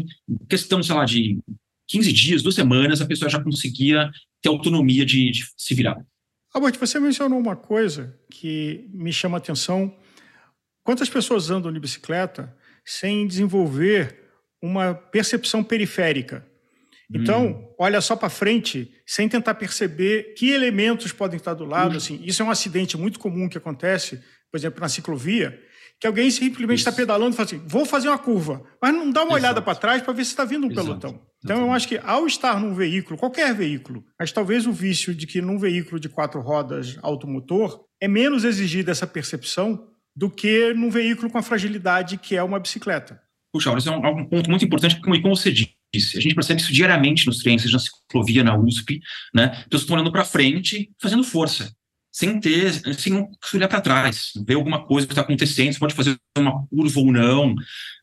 questão, 0.48 0.82
sei 0.82 0.94
lá, 0.94 1.04
de 1.04 1.38
15 1.88 2.12
dias, 2.12 2.42
duas 2.42 2.54
semanas, 2.54 3.00
a 3.00 3.06
pessoa 3.06 3.30
já 3.30 3.42
conseguia 3.42 4.10
ter 4.40 4.48
autonomia 4.48 5.04
de, 5.04 5.30
de 5.30 5.44
se 5.56 5.74
virar. 5.74 5.98
Albert, 6.52 6.78
você 6.78 7.00
mencionou 7.00 7.38
uma 7.38 7.56
coisa 7.56 8.18
que 8.30 8.88
me 8.92 9.12
chama 9.12 9.36
a 9.36 9.38
atenção. 9.38 9.96
Quantas 10.84 11.08
pessoas 11.08 11.50
andam 11.50 11.72
de 11.72 11.80
bicicleta 11.80 12.54
sem 12.84 13.26
desenvolver 13.26 14.16
uma 14.62 14.94
percepção 14.94 15.62
periférica? 15.62 16.46
Então, 17.12 17.46
hum. 17.48 17.74
olha 17.78 18.00
só 18.00 18.14
para 18.14 18.30
frente, 18.30 18.92
sem 19.04 19.28
tentar 19.28 19.54
perceber 19.54 20.34
que 20.34 20.50
elementos 20.50 21.12
podem 21.12 21.36
estar 21.36 21.54
do 21.54 21.64
lado. 21.64 21.94
Hum. 21.94 21.96
Assim, 21.96 22.20
isso 22.22 22.40
é 22.40 22.44
um 22.44 22.50
acidente 22.50 22.96
muito 22.96 23.18
comum 23.18 23.48
que 23.48 23.58
acontece, 23.58 24.22
por 24.50 24.56
exemplo, 24.56 24.80
na 24.80 24.88
ciclovia, 24.88 25.60
que 26.00 26.06
alguém 26.06 26.30
simplesmente 26.30 26.78
está 26.78 26.92
pedalando 26.92 27.34
e 27.34 27.36
fala 27.36 27.46
assim: 27.46 27.62
vou 27.66 27.84
fazer 27.84 28.08
uma 28.08 28.18
curva, 28.18 28.62
mas 28.80 28.94
não 28.94 29.10
dá 29.10 29.22
uma 29.22 29.32
Exato. 29.32 29.44
olhada 29.44 29.62
para 29.62 29.74
trás 29.74 30.02
para 30.02 30.12
ver 30.12 30.24
se 30.24 30.30
está 30.30 30.44
vindo 30.44 30.66
um 30.66 30.70
Exato. 30.70 30.86
pelotão. 30.86 31.30
Então, 31.42 31.62
eu 31.62 31.72
acho 31.72 31.88
que 31.88 31.98
ao 32.04 32.26
estar 32.26 32.60
num 32.60 32.74
veículo, 32.74 33.18
qualquer 33.18 33.54
veículo, 33.54 34.04
mas 34.18 34.30
talvez 34.30 34.66
o 34.66 34.72
vício 34.72 35.14
de 35.14 35.26
que 35.26 35.40
num 35.40 35.58
veículo 35.58 35.98
de 35.98 36.08
quatro 36.08 36.40
rodas 36.40 36.98
automotor 37.02 37.84
é 38.00 38.06
menos 38.06 38.44
exigida 38.44 38.92
essa 38.92 39.06
percepção 39.06 39.89
do 40.14 40.30
que 40.30 40.72
num 40.74 40.90
veículo 40.90 41.30
com 41.30 41.38
a 41.38 41.42
fragilidade 41.42 42.18
que 42.18 42.36
é 42.36 42.42
uma 42.42 42.58
bicicleta. 42.60 43.20
Puxa, 43.52 43.76
isso 43.76 43.88
é 43.88 43.96
um, 43.96 44.20
um 44.20 44.26
ponto 44.26 44.48
muito 44.48 44.64
importante, 44.64 44.96
porque, 44.96 45.20
como 45.20 45.36
você 45.36 45.50
disse, 45.50 46.16
a 46.16 46.20
gente 46.20 46.34
percebe 46.34 46.60
isso 46.60 46.72
diariamente 46.72 47.26
nos 47.26 47.38
treinos, 47.38 47.70
na 47.72 47.78
ciclovia, 47.78 48.44
na 48.44 48.56
USP, 48.56 49.00
né? 49.34 49.48
Pessoas 49.64 49.82
estão 49.82 49.96
olhando 49.96 50.12
para 50.12 50.24
frente, 50.24 50.90
fazendo 51.00 51.24
força. 51.24 51.72
sem 52.12 52.40
ter, 52.40 52.72
sem 52.94 53.28
olhar 53.54 53.68
para 53.68 53.80
trás, 53.80 54.32
ver 54.46 54.54
alguma 54.54 54.84
coisa 54.84 55.06
que 55.06 55.12
está 55.12 55.22
acontecendo, 55.22 55.72
você 55.72 55.78
pode 55.78 55.94
fazer 55.94 56.16
uma 56.36 56.66
curva 56.66 57.00
ou 57.00 57.12
não. 57.12 57.54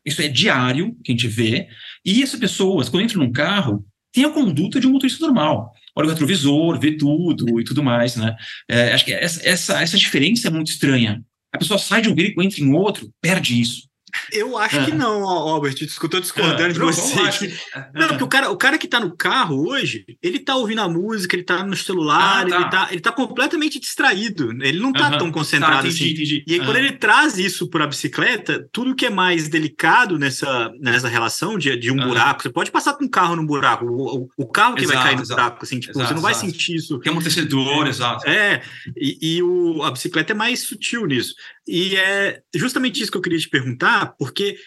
Isso 0.04 0.22
é 0.22 0.28
diário 0.28 0.96
que 1.04 1.12
a 1.12 1.14
gente 1.14 1.28
vê. 1.28 1.68
E 2.04 2.22
essas 2.22 2.40
pessoas, 2.40 2.88
quando 2.88 3.04
entram 3.04 3.22
num 3.22 3.32
carro, 3.32 3.84
têm 4.12 4.24
a 4.24 4.30
conduta 4.30 4.80
de 4.80 4.86
um 4.86 4.92
motorista 4.92 5.24
normal. 5.26 5.72
Olha 5.94 6.06
o 6.06 6.10
retrovisor, 6.10 6.78
vê 6.80 6.96
tudo 6.96 7.60
e 7.60 7.64
tudo 7.64 7.82
mais, 7.82 8.16
né? 8.16 8.34
É, 8.68 8.92
acho 8.94 9.04
que 9.04 9.12
essa, 9.12 9.46
essa, 9.46 9.82
essa 9.82 9.98
diferença 9.98 10.48
é 10.48 10.50
muito 10.50 10.70
estranha. 10.70 11.22
A 11.52 11.58
pessoa 11.58 11.78
sai 11.78 12.02
de 12.02 12.08
um 12.08 12.14
veículo, 12.14 12.44
entra 12.44 12.60
em 12.60 12.72
outro, 12.72 13.12
perde 13.20 13.60
isso. 13.60 13.87
Eu 14.32 14.56
acho 14.56 14.84
que 14.84 14.92
não, 14.92 15.22
Albert. 15.24 15.76
Estou 15.80 16.20
discordando 16.20 16.72
de 16.72 16.78
você. 16.78 17.18
Não, 17.94 18.08
porque 18.08 18.24
o 18.24 18.28
cara, 18.28 18.50
o 18.50 18.56
cara 18.56 18.78
que 18.78 18.86
está 18.86 19.00
no 19.00 19.16
carro 19.16 19.68
hoje, 19.68 20.04
ele 20.22 20.38
está 20.38 20.56
ouvindo 20.56 20.80
a 20.80 20.88
música, 20.88 21.34
ele 21.34 21.42
está 21.42 21.64
no 21.64 21.76
celular, 21.76 22.46
ah, 22.46 22.48
tá. 22.48 22.56
ele, 22.56 22.64
está 22.64 22.88
ele 22.92 23.00
tá 23.00 23.12
completamente 23.12 23.78
distraído. 23.78 24.50
Ele 24.62 24.78
não 24.78 24.90
está 24.90 25.16
tão 25.16 25.30
concentrado 25.30 25.82
tá, 25.82 25.88
entendi, 25.88 26.04
assim. 26.04 26.12
Entendi. 26.12 26.44
E 26.46 26.54
aí, 26.54 26.60
quando 26.60 26.76
ele 26.76 26.92
traz 26.92 27.38
isso 27.38 27.68
para 27.68 27.84
a 27.84 27.86
bicicleta, 27.86 28.68
tudo 28.72 28.94
que 28.94 29.06
é 29.06 29.10
mais 29.10 29.48
delicado 29.48 30.18
nessa, 30.18 30.70
nessa 30.80 31.08
relação 31.08 31.58
de, 31.58 31.76
de 31.76 31.90
um 31.90 31.96
buraco, 31.96 32.42
você 32.42 32.50
pode 32.50 32.70
passar 32.70 32.94
com 32.94 33.04
um 33.04 33.08
carro 33.08 33.36
num 33.36 33.46
buraco. 33.46 33.84
O, 33.86 34.22
o, 34.22 34.28
o 34.36 34.46
carro 34.46 34.74
que 34.74 34.84
exato, 34.84 34.98
vai 34.98 35.06
cair 35.06 35.16
no 35.16 35.22
exato. 35.22 35.40
buraco, 35.40 35.64
assim, 35.64 35.80
tipo, 35.80 35.92
exato, 35.92 36.08
você 36.08 36.14
não 36.14 36.22
vai 36.22 36.34
sentir 36.34 36.76
isso. 36.76 36.98
Tem 37.00 37.10
amortecedor, 37.10 37.86
exato. 37.86 38.28
É, 38.28 38.62
e, 38.96 39.36
e 39.36 39.42
o, 39.42 39.82
a 39.82 39.90
bicicleta 39.90 40.32
é 40.32 40.36
mais 40.36 40.60
sutil 40.60 41.06
nisso. 41.06 41.34
E 41.66 41.96
é 41.96 42.40
justamente 42.54 43.02
isso 43.02 43.10
que 43.10 43.18
eu 43.18 43.22
queria 43.22 43.38
te 43.38 43.48
perguntar, 43.48 43.97
porque 44.06 44.58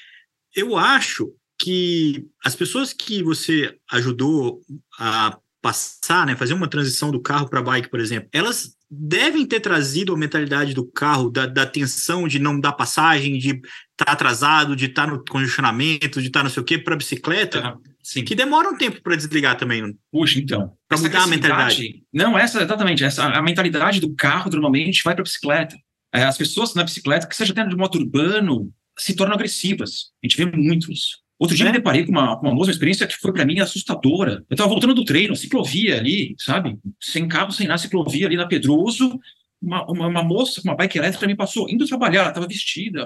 eu 0.55 0.77
acho 0.77 1.31
que 1.59 2.25
as 2.43 2.55
pessoas 2.55 2.91
que 2.91 3.21
você 3.21 3.75
ajudou 3.91 4.61
a 4.99 5.37
passar, 5.61 6.25
né, 6.25 6.35
fazer 6.35 6.55
uma 6.55 6.67
transição 6.67 7.11
do 7.11 7.21
carro 7.21 7.47
para 7.47 7.61
bike, 7.61 7.89
por 7.89 7.99
exemplo, 7.99 8.27
elas 8.33 8.75
devem 8.89 9.45
ter 9.45 9.59
trazido 9.59 10.13
a 10.13 10.17
mentalidade 10.17 10.73
do 10.73 10.85
carro, 10.85 11.29
da, 11.29 11.45
da 11.45 11.65
tensão 11.65 12.27
de 12.27 12.39
não 12.39 12.59
dar 12.59 12.73
passagem, 12.73 13.37
de 13.37 13.49
estar 13.51 14.05
tá 14.05 14.11
atrasado, 14.11 14.75
de 14.75 14.85
estar 14.85 15.05
tá 15.05 15.13
no 15.13 15.23
congestionamento, 15.23 16.19
de 16.19 16.27
estar 16.27 16.39
tá 16.39 16.43
não 16.43 16.49
sei 16.49 16.61
o 16.61 16.65
quê, 16.65 16.77
para 16.77 16.95
a 16.95 16.97
bicicleta, 16.97 17.77
que 18.25 18.35
demora 18.35 18.69
um 18.69 18.75
tempo 18.75 19.01
para 19.01 19.15
desligar 19.15 19.55
também. 19.55 19.95
Puxa, 20.11 20.39
então. 20.39 20.73
Para 20.89 20.97
mudar 20.97 21.23
a 21.23 21.27
mentalidade. 21.27 22.03
Não, 22.11 22.37
essa, 22.37 22.61
exatamente. 22.61 23.03
Essa, 23.03 23.25
a 23.25 23.41
mentalidade 23.41 24.01
do 24.01 24.13
carro 24.15 24.49
normalmente 24.51 25.03
vai 25.03 25.13
para 25.13 25.21
a 25.21 25.23
bicicleta. 25.23 25.77
É, 26.13 26.23
as 26.23 26.37
pessoas 26.37 26.73
na 26.73 26.83
bicicleta, 26.83 27.27
que 27.27 27.35
seja 27.35 27.53
dentro 27.53 27.69
de 27.69 27.77
moto 27.77 27.95
urbano, 27.95 28.73
se 29.01 29.15
tornam 29.15 29.35
agressivas. 29.35 30.11
A 30.23 30.27
gente 30.27 30.37
vê 30.37 30.45
muito 30.45 30.91
isso. 30.91 31.17
Outro 31.39 31.55
dia 31.55 31.65
me 31.65 31.71
deparei 31.71 32.05
com 32.05 32.11
uma, 32.11 32.37
com 32.37 32.45
uma 32.45 32.53
moça, 32.53 32.69
uma 32.69 32.73
experiência 32.73 33.07
que 33.07 33.17
foi 33.17 33.33
para 33.33 33.43
mim 33.43 33.59
assustadora. 33.59 34.45
Eu 34.47 34.53
estava 34.53 34.69
voltando 34.69 34.93
do 34.93 35.03
treino, 35.03 35.35
ciclovia 35.35 35.97
ali, 35.97 36.35
sabe? 36.37 36.77
Sem 36.99 37.27
carro, 37.27 37.51
sem 37.51 37.67
nada, 37.67 37.79
ciclovia 37.79 38.27
ali 38.27 38.37
na 38.37 38.47
Pedroso. 38.47 39.19
Uma, 39.59 39.83
uma, 39.91 40.07
uma 40.07 40.23
moça 40.23 40.61
com 40.61 40.69
uma 40.69 40.75
bike 40.75 40.99
elétrica 40.99 41.25
me 41.25 41.35
passou, 41.35 41.69
indo 41.69 41.85
trabalhar, 41.85 42.21
ela 42.21 42.29
estava 42.29 42.47
vestida, 42.47 43.05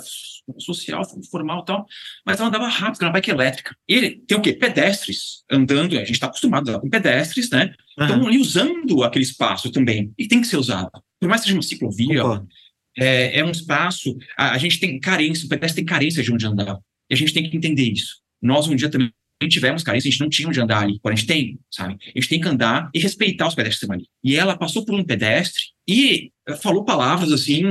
social, 0.57 1.01
formal 1.29 1.61
e 1.61 1.65
tal, 1.65 1.85
mas 2.25 2.39
ela 2.39 2.47
andava 2.47 2.67
rápido, 2.67 3.03
uma 3.03 3.11
bike 3.11 3.31
elétrica. 3.31 3.75
Ele 3.87 4.21
tem 4.25 4.37
o 4.37 4.41
quê? 4.41 4.53
Pedestres 4.53 5.43
andando, 5.51 5.95
a 5.95 5.99
gente 5.99 6.11
está 6.11 6.27
acostumado 6.27 6.79
com 6.79 6.89
pedestres, 6.89 7.49
né? 7.49 7.73
Uhum. 7.97 8.05
Então, 8.05 8.27
ali 8.27 8.37
usando 8.37 9.03
aquele 9.03 9.23
espaço 9.23 9.69
também, 9.69 10.13
e 10.17 10.27
tem 10.27 10.41
que 10.41 10.47
ser 10.47 10.57
usado. 10.57 10.91
Por 11.19 11.27
mais 11.27 11.41
que 11.41 11.47
seja 11.47 11.57
uma 11.57 11.63
ciclovia, 11.63 12.23
é, 12.97 13.39
é 13.39 13.45
um 13.45 13.51
espaço. 13.51 14.17
A, 14.37 14.51
a, 14.51 14.57
gente 14.57 14.79
tem 14.79 14.99
carência, 14.99 15.45
o 15.45 15.49
pedestre 15.49 15.83
tem 15.83 15.85
carência 15.85 16.23
de 16.23 16.31
onde 16.31 16.45
andar. 16.45 16.77
E 17.09 17.13
a 17.13 17.17
gente 17.17 17.33
tem 17.33 17.49
que 17.49 17.55
entender 17.55 17.91
isso. 17.91 18.17
Nós, 18.41 18.67
um 18.67 18.75
dia 18.75 18.89
também 18.89 19.11
tivemos 19.49 19.83
carência, 19.83 20.07
a 20.07 20.11
gente 20.11 20.21
não 20.21 20.29
tinha 20.29 20.47
onde 20.47 20.59
andar 20.59 20.81
ali. 20.81 20.97
Agora 20.99 21.13
a 21.13 21.17
gente 21.17 21.27
tem, 21.27 21.59
sabe? 21.69 21.93
A 21.93 22.19
gente 22.19 22.29
tem 22.29 22.39
que 22.39 22.47
andar 22.47 22.89
e 22.93 22.99
respeitar 22.99 23.47
os 23.47 23.55
pedestres 23.55 23.89
ali. 23.89 24.07
E 24.23 24.35
ela 24.35 24.57
passou 24.57 24.85
por 24.85 24.95
um 24.95 25.03
pedestre 25.03 25.61
e 25.87 26.31
falou 26.61 26.85
palavras 26.85 27.31
assim, 27.31 27.61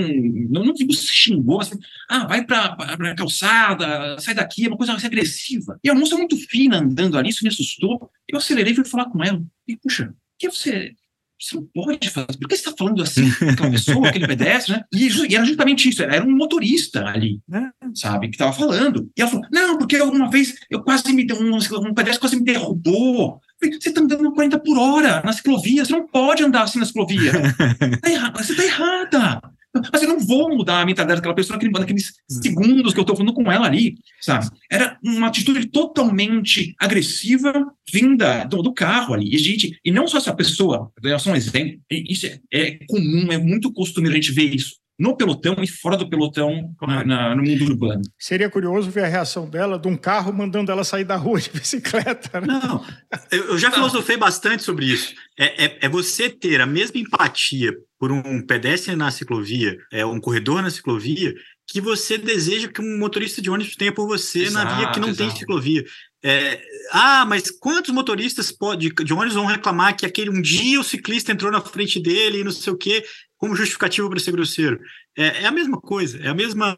não, 0.51 0.65
não 0.65 0.73
digo 0.73 0.93
xingou, 0.93 1.59
mas 1.59 1.71
ah, 2.09 2.27
vai 2.27 2.45
para 2.45 2.77
a 2.79 3.15
calçada, 3.15 4.19
sai 4.21 4.35
daqui, 4.35 4.67
é 4.67 4.69
uma 4.69 4.77
coisa 4.77 4.93
agressiva. 4.93 5.79
E 5.83 5.91
a 5.91 5.95
moça 5.95 6.17
muito 6.17 6.37
fina 6.37 6.79
andando 6.79 7.19
ali, 7.19 7.31
isso 7.31 7.43
me 7.43 7.49
assustou. 7.49 8.11
Eu 8.29 8.39
acelerei 8.39 8.73
e 8.73 8.77
fui 8.77 8.85
falar 8.85 9.07
com 9.07 9.23
ela. 9.23 9.43
E, 9.67 9.77
puxa, 9.77 10.15
que 10.39 10.49
você 10.49 10.93
você 11.41 11.57
não 11.57 11.67
pode 11.75 12.11
fazer. 12.11 12.27
Por 12.27 12.49
que 12.49 12.57
você 12.57 12.69
está 12.69 12.75
falando 12.77 13.03
assim 13.03 13.31
com 13.31 13.51
aquela 13.51 13.71
pessoa, 13.71 14.09
aquele 14.09 14.27
pedestre, 14.27 14.75
né? 14.75 14.83
E, 14.93 15.09
e, 15.09 15.35
era 15.35 15.45
justamente 15.45 15.89
isso, 15.89 16.03
era 16.03 16.25
um 16.25 16.37
motorista 16.37 17.05
ali, 17.07 17.41
né? 17.49 17.71
sabe, 17.95 18.29
que 18.29 18.35
estava 18.35 18.53
falando. 18.53 19.11
E 19.17 19.21
ela 19.21 19.31
falou: 19.31 19.47
não, 19.53 19.79
porque 19.79 20.01
uma 20.01 20.31
vez 20.31 20.55
eu 20.71 20.83
quase 20.83 21.13
me 21.13 21.25
deu 21.25 21.39
um, 21.39 21.57
um 21.57 21.95
pedestre 21.95 22.21
quase 22.21 22.37
me 22.37 22.45
derrubou. 22.45 23.41
Você 23.61 23.89
está 23.89 24.01
andando 24.01 24.33
40 24.33 24.59
por 24.59 24.79
hora 24.79 25.23
na 25.25 25.33
ciclovia, 25.33 25.85
você 25.85 25.93
não 25.93 26.07
pode 26.07 26.43
andar 26.43 26.63
assim 26.63 26.79
na 26.79 26.85
ciclovia. 26.85 27.33
tá 28.03 28.43
você 28.43 28.53
está 28.53 28.65
errada. 28.65 29.54
Mas 29.93 30.03
eu 30.03 30.09
não 30.09 30.21
vou 30.21 30.55
mudar 30.55 30.81
a 30.81 30.87
mentalidade 30.87 31.21
daquela 31.21 31.35
pessoa 31.35 31.57
naquele, 31.57 31.73
naqueles 31.73 32.11
hum. 32.31 32.43
segundos 32.43 32.93
que 32.93 32.99
eu 32.99 33.03
estou 33.03 33.17
falando 33.17 33.35
com 33.35 33.51
ela 33.51 33.67
ali, 33.67 33.97
sabe? 34.21 34.49
Era 34.71 34.99
uma 35.03 35.29
atitude 35.29 35.67
totalmente 35.67 36.75
agressiva 36.79 37.53
vinda 37.93 38.45
do, 38.45 38.63
do, 38.63 38.73
carro 38.73 39.15
ali. 39.15 39.35
E, 39.35 39.39
gente, 39.39 39.79
e 39.85 39.91
não 39.91 40.07
só 40.07 40.19
essa 40.19 40.35
pessoa, 40.35 40.93
é 41.05 41.19
só 41.19 41.31
um 41.31 41.37
exemplo, 41.37 41.81
isso 41.91 42.27
é, 42.27 42.41
é 42.53 42.79
comum, 42.87 43.33
é 43.33 43.39
muito 43.39 43.73
costumeiro 43.73 44.17
a 44.17 44.21
gente 44.21 44.33
ver 44.33 44.55
isso 44.55 44.77
no 44.99 45.17
pelotão 45.17 45.57
e 45.61 45.67
fora 45.67 45.97
do 45.97 46.09
pelotão 46.09 46.75
na, 46.81 47.05
na, 47.05 47.35
no 47.35 47.43
mundo 47.43 47.65
urbano. 47.65 48.03
Seria 48.19 48.49
curioso 48.49 48.91
ver 48.91 49.05
a 49.05 49.09
reação 49.09 49.49
dela 49.49 49.79
de 49.79 49.89
um 49.89 49.97
carro 49.97 50.33
mandando 50.33 50.71
ela 50.71 50.85
sair 50.85 51.05
da 51.05 51.17
rua 51.17 51.41
de 51.41 51.51
bicicleta. 51.51 52.41
Né? 52.41 52.47
Não, 52.47 52.85
eu 53.31 53.59
já 53.59 53.71
filosofei 53.71 54.17
bastante 54.17 54.63
sobre 54.63 54.87
isso. 54.87 55.15
É, 55.39 55.65
é, 55.65 55.79
é, 55.83 55.89
você 55.89 56.31
ter 56.31 56.61
a 56.61 56.67
mesma 56.67 57.01
empatia 57.01 57.73
por 58.05 58.13
um 58.13 58.45
pedestre 58.45 58.95
na 58.95 59.11
ciclovia, 59.11 59.79
é 59.91 60.05
um 60.05 60.21
corredor 60.21 60.61
na 60.61 60.69
ciclovia, 60.69 61.35
que 61.67 61.81
você 61.81 62.19
deseja 62.19 62.69
que 62.69 62.83
um 62.83 62.99
motorista 62.99 63.41
de 63.41 63.49
ônibus 63.49 63.77
tenha 63.77 63.95
por 63.95 64.07
você 64.07 64.43
exato, 64.43 64.67
na 64.67 64.77
via 64.77 64.91
que 64.93 65.01
não 65.01 65.09
exato. 65.09 65.31
tem 65.31 65.39
ciclovia. 65.39 65.83
É, 66.23 66.61
ah, 66.93 67.25
mas 67.25 67.51
quantos 67.51 67.95
motoristas 67.95 68.53
pode, 68.53 68.91
de 68.91 69.13
ônibus 69.15 69.33
vão 69.33 69.47
reclamar 69.47 69.97
que 69.97 70.05
aquele 70.05 70.29
um 70.29 70.43
dia 70.43 70.79
o 70.79 70.85
ciclista 70.85 71.33
entrou 71.33 71.51
na 71.51 71.63
frente 71.63 71.99
dele 71.99 72.41
e 72.41 72.45
não 72.45 72.51
sei 72.51 72.75
o 72.75 72.77
quê? 72.77 73.03
como 73.45 73.55
justificativo 73.55 74.09
para 74.09 74.19
ser 74.19 74.33
grosseiro. 74.33 74.81
É, 75.17 75.43
é, 75.43 75.47
a 75.47 75.51
mesma 75.51 75.79
coisa, 75.79 76.19
é 76.19 76.29
a 76.29 76.35
mesma. 76.35 76.75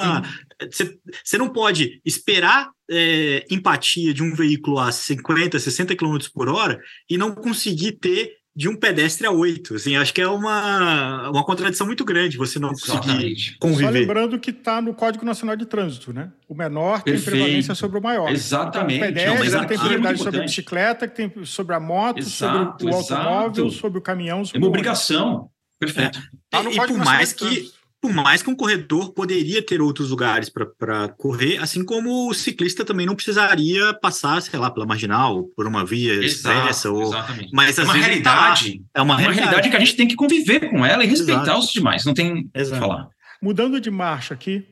Você 1.25 1.39
não 1.39 1.49
pode 1.49 2.01
esperar 2.05 2.71
é, 2.91 3.47
empatia 3.49 4.12
de 4.12 4.21
um 4.21 4.35
veículo 4.35 4.81
a 4.81 4.91
50, 4.91 5.61
60 5.61 5.95
km 5.95 6.19
por 6.35 6.49
hora 6.49 6.81
e 7.09 7.17
não 7.17 7.37
conseguir 7.37 7.93
ter 7.93 8.33
de 8.57 8.71
um 8.71 8.75
pedestre 8.75 9.27
a 9.27 9.31
oito. 9.31 9.75
Assim, 9.75 9.97
acho 9.97 10.14
que 10.14 10.23
é 10.23 10.27
uma, 10.27 11.29
uma 11.29 11.45
contradição 11.45 11.87
muito 11.87 12.05
grande 12.07 12.38
você 12.38 12.59
não 12.59 12.71
conseguir 12.71 13.57
conviver. 13.61 13.85
Só 13.85 13.90
lembrando 13.90 14.38
que 14.38 14.51
está 14.51 14.81
no 14.81 14.95
Código 14.95 15.27
Nacional 15.27 15.57
de 15.57 15.66
Trânsito, 15.66 16.11
né? 16.11 16.33
O 16.49 16.55
menor 16.55 17.03
tem 17.03 17.12
Perfeito. 17.12 17.37
prevalência 17.37 17.75
sobre 17.75 17.99
o 17.99 18.03
maior. 18.03 18.31
Exatamente. 18.33 19.05
Então, 19.05 19.35
o 19.35 19.37
pedestre 19.37 19.61
não, 19.61 19.66
tem 19.66 19.79
prioridade 19.79 20.21
é 20.21 20.25
sobre 20.25 20.40
a 20.40 20.42
bicicleta, 20.42 21.07
que 21.07 21.14
tem 21.14 21.45
sobre 21.45 21.75
a 21.75 21.81
moto, 21.81 22.19
exato, 22.19 22.83
sobre 22.83 22.95
o 22.95 22.97
automóvel, 22.97 23.71
sobre 23.71 23.99
o 23.99 24.03
caminhão. 24.03 24.42
Sobre 24.42 24.59
é 24.59 24.61
uma 24.62 24.69
obrigação. 24.69 25.51
Perfeito. 25.79 26.19
É. 26.55 26.62
e, 26.62 26.75
e 26.75 26.77
por 26.77 26.97
mais 26.97 27.35
que 27.35 27.71
por 28.01 28.13
mais 28.13 28.43
que 28.43 28.51
um 28.51 28.55
corredor 28.55 29.13
poderia 29.13 29.65
ter 29.65 29.81
outros 29.81 30.11
lugares 30.11 30.49
para 30.51 31.09
correr, 31.09 31.59
assim 31.59 31.85
como 31.85 32.29
o 32.29 32.35
ciclista 32.35 32.85
também 32.85 33.07
não 33.07 33.15
precisaria 33.15 33.95
passar, 33.95 34.41
sei 34.43 34.59
lá, 34.59 34.71
pela 34.71 34.87
marginal, 34.87 35.45
por 35.57 35.67
uma 35.67 35.85
via 35.85 36.15
expressa. 36.25 36.91
Ou... 36.91 37.03
Exatamente. 37.03 37.51
Mas, 37.53 37.79
é 37.79 37.83
uma 37.83 37.95
realidade. 37.95 38.79
Tá... 38.79 39.01
É 39.01 39.03
uma, 39.03 39.21
é 39.21 39.27
uma 39.27 39.33
realidade. 39.33 39.71
que 39.71 39.77
a 39.77 39.81
gente 39.81 39.97
tem 39.97 40.07
que 40.07 40.15
conviver 40.15 40.71
com 40.71 40.85
ela 40.85 41.05
e 41.05 41.07
respeitar 41.07 41.43
Exato. 41.43 41.59
os 41.59 41.73
demais. 41.73 42.05
Não 42.05 42.15
tem 42.15 42.33
o 42.33 42.51
que 42.51 42.65
falar. 42.67 43.09
Mudando 43.43 43.81
de 43.81 43.91
marcha 43.91 44.35
aqui 44.35 44.65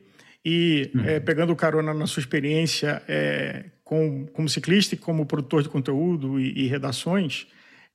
e 0.43 0.91
hum. 0.95 1.01
é, 1.05 1.19
pegando 1.19 1.55
carona 1.55 1.93
na 1.93 2.07
sua 2.07 2.21
experiência 2.21 3.01
é, 3.07 3.65
com, 3.83 4.27
como 4.27 4.47
ciclista 4.47 4.95
e 4.95 4.97
como 4.97 5.25
produtor 5.25 5.63
de 5.63 5.69
conteúdo 5.69 6.39
e, 6.39 6.65
e 6.65 6.67
redações, 6.67 7.47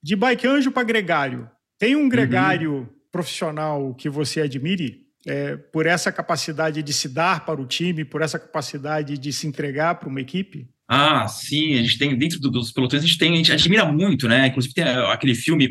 de 0.03 0.16
bike 0.16 0.47
anjo 0.47 0.71
para 0.71 0.83
gregário. 0.83 1.49
Tem 1.79 1.97
um 1.97 2.01
uhum. 2.01 2.09
gregário 2.09 2.73
uhum 2.73 3.01
profissional 3.11 3.95
que 3.95 4.09
você 4.09 4.43
admire 4.43 5.07
é, 5.26 5.56
por 5.56 5.87
essa 5.87 6.11
capacidade 6.11 6.83
de 6.83 6.92
se 6.92 7.09
dar 7.09 7.44
para 7.44 7.61
o 7.61 7.66
time, 7.66 8.04
por 8.04 8.22
essa 8.22 8.38
capacidade 8.38 9.18
de 9.18 9.33
se 9.33 9.46
entregar 9.46 9.96
para 9.96 10.09
uma 10.09 10.20
equipe? 10.20 10.68
Ah, 10.88 11.28
sim, 11.28 11.74
a 11.74 11.83
gente 11.83 11.98
tem, 11.98 12.16
dentro 12.16 12.40
dos 12.40 12.72
pelotões, 12.72 13.02
a 13.02 13.06
gente 13.06 13.18
tem, 13.18 13.33
a 13.33 13.37
gente 13.37 13.52
admira 13.52 13.85
muito, 13.85 14.26
né? 14.26 14.48
Inclusive 14.48 14.74
tem 14.74 14.85
aquele 14.85 15.35
filme, 15.35 15.68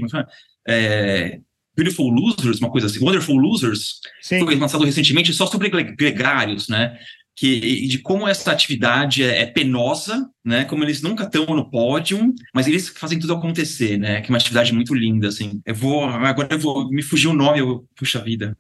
é, 0.67 1.39
Beautiful 1.75 2.09
Losers, 2.09 2.59
uma 2.59 2.71
coisa 2.71 2.87
assim, 2.87 3.03
Wonderful 3.03 3.37
Losers, 3.37 3.99
sim. 4.21 4.39
foi 4.39 4.55
lançado 4.55 4.83
recentemente 4.83 5.33
só 5.33 5.45
sobre 5.45 5.69
gregários, 5.69 6.69
né? 6.69 6.97
que, 7.39 7.87
de 7.87 7.99
como 7.99 8.27
essa 8.27 8.51
atividade 8.51 9.23
é, 9.23 9.43
é, 9.43 9.45
penosa, 9.45 10.29
né? 10.43 10.65
Como 10.65 10.83
eles 10.83 11.01
nunca 11.01 11.23
estão 11.23 11.45
no 11.45 11.71
pódio, 11.71 12.33
mas 12.53 12.67
eles 12.67 12.89
fazem 12.89 13.17
tudo 13.17 13.33
acontecer, 13.33 13.97
né? 13.97 14.19
Que 14.19 14.27
é 14.27 14.29
uma 14.29 14.37
atividade 14.37 14.73
muito 14.73 14.93
linda, 14.93 15.29
assim. 15.29 15.61
Eu 15.65 15.73
vou 15.73 16.03
agora 16.03 16.49
eu 16.51 16.59
vou 16.59 16.89
me 16.89 17.01
fugir 17.01 17.29
o 17.29 17.33
nome, 17.33 17.59
eu, 17.59 17.87
puxa 17.95 18.21
vida. 18.21 18.53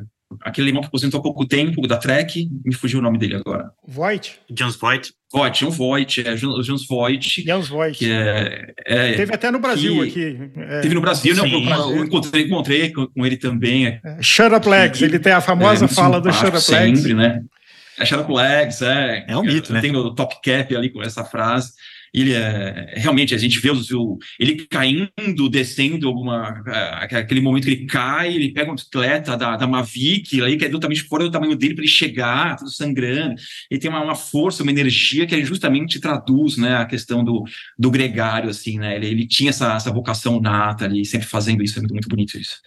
Aquele 0.43 0.67
alemão 0.67 0.81
que 0.81 0.87
aposentou 0.87 1.19
há 1.19 1.23
pouco 1.23 1.47
tempo 1.47 1.87
da 1.87 1.97
Trek, 1.97 2.49
me 2.63 2.73
fugiu 2.73 2.99
o 2.99 3.01
nome 3.01 3.17
dele 3.17 3.35
agora. 3.35 3.71
Voigt? 3.87 4.39
Jans 4.55 4.75
Voigt. 4.75 5.13
Voigt, 5.31 5.63
John 5.63 5.71
Voigt, 5.71 6.27
é, 6.27 6.35
Jans 6.35 6.87
Voigt. 6.87 7.43
Jans 7.45 7.67
Voigt. 7.67 7.99
Que 7.99 8.11
é, 8.11 8.73
é, 8.85 9.13
teve 9.13 9.33
até 9.33 9.51
no 9.51 9.59
Brasil 9.59 10.01
que, 10.03 10.09
aqui. 10.09 10.51
É, 10.57 10.81
teve 10.81 10.95
no 10.95 11.01
Brasil, 11.01 11.35
não, 11.35 11.45
eu, 11.45 11.97
eu 11.97 12.05
encontrei, 12.05 12.45
encontrei 12.45 12.91
com, 12.91 13.05
com 13.07 13.25
ele 13.25 13.37
também. 13.37 13.87
É, 13.87 14.01
Shut 14.21 14.53
Up 14.53 14.67
Legs, 14.67 15.01
ele 15.01 15.19
tem 15.19 15.31
a 15.31 15.41
famosa 15.41 15.87
fala 15.87 16.19
do 16.19 16.31
Shut 16.33 16.47
Up 16.47 16.71
Legs. 16.71 16.99
Sempre, 16.99 17.13
né? 17.13 17.43
É 17.99 18.05
Shut 18.05 18.21
Up 18.21 18.31
Legs, 18.31 18.81
é. 18.81 19.25
É 19.27 19.37
um 19.37 19.43
mito, 19.43 19.71
né? 19.71 19.81
Tem 19.81 19.95
o 19.95 20.13
Top 20.15 20.35
Cap 20.43 20.75
ali 20.75 20.89
com 20.89 21.03
essa 21.03 21.23
frase 21.23 21.73
ele 22.13 22.33
é 22.33 22.93
realmente 22.97 23.33
a 23.33 23.37
gente 23.37 23.59
vê 23.59 23.69
o, 23.69 24.17
ele 24.39 24.67
caindo, 24.67 25.49
descendo 25.49 26.07
alguma 26.07 26.61
aquele 27.11 27.41
momento 27.41 27.65
que 27.65 27.71
ele 27.71 27.85
cai, 27.85 28.33
ele 28.33 28.51
pega 28.51 28.69
uma 28.69 28.75
bicicleta 28.75 29.35
da, 29.37 29.55
da 29.55 29.67
Mavic, 29.67 30.41
aí 30.41 30.57
que 30.57 30.65
é 30.65 30.69
totalmente 30.69 31.03
fora 31.03 31.23
do 31.23 31.31
tamanho 31.31 31.55
dele 31.55 31.75
para 31.75 31.83
ele 31.83 31.91
chegar, 31.91 32.57
tudo 32.57 32.69
sangrando. 32.69 33.35
Ele 33.69 33.79
tem 33.79 33.89
uma, 33.89 34.01
uma, 34.01 34.15
força, 34.15 34.63
uma 34.63 34.71
energia 34.71 35.25
que 35.25 35.43
justamente 35.43 35.99
traduz, 35.99 36.57
né, 36.57 36.77
a 36.77 36.85
questão 36.85 37.23
do, 37.23 37.43
do 37.77 37.91
gregário 37.91 38.49
assim, 38.49 38.77
né? 38.77 38.95
Ele, 38.95 39.07
ele 39.07 39.27
tinha 39.27 39.49
essa, 39.49 39.75
essa 39.75 39.91
vocação 39.91 40.39
nata 40.39 40.85
ali, 40.85 41.05
sempre 41.05 41.27
fazendo 41.27 41.63
isso, 41.63 41.77
é 41.77 41.81
muito, 41.81 41.93
muito 41.93 42.09
bonito 42.09 42.37
isso. 42.37 42.57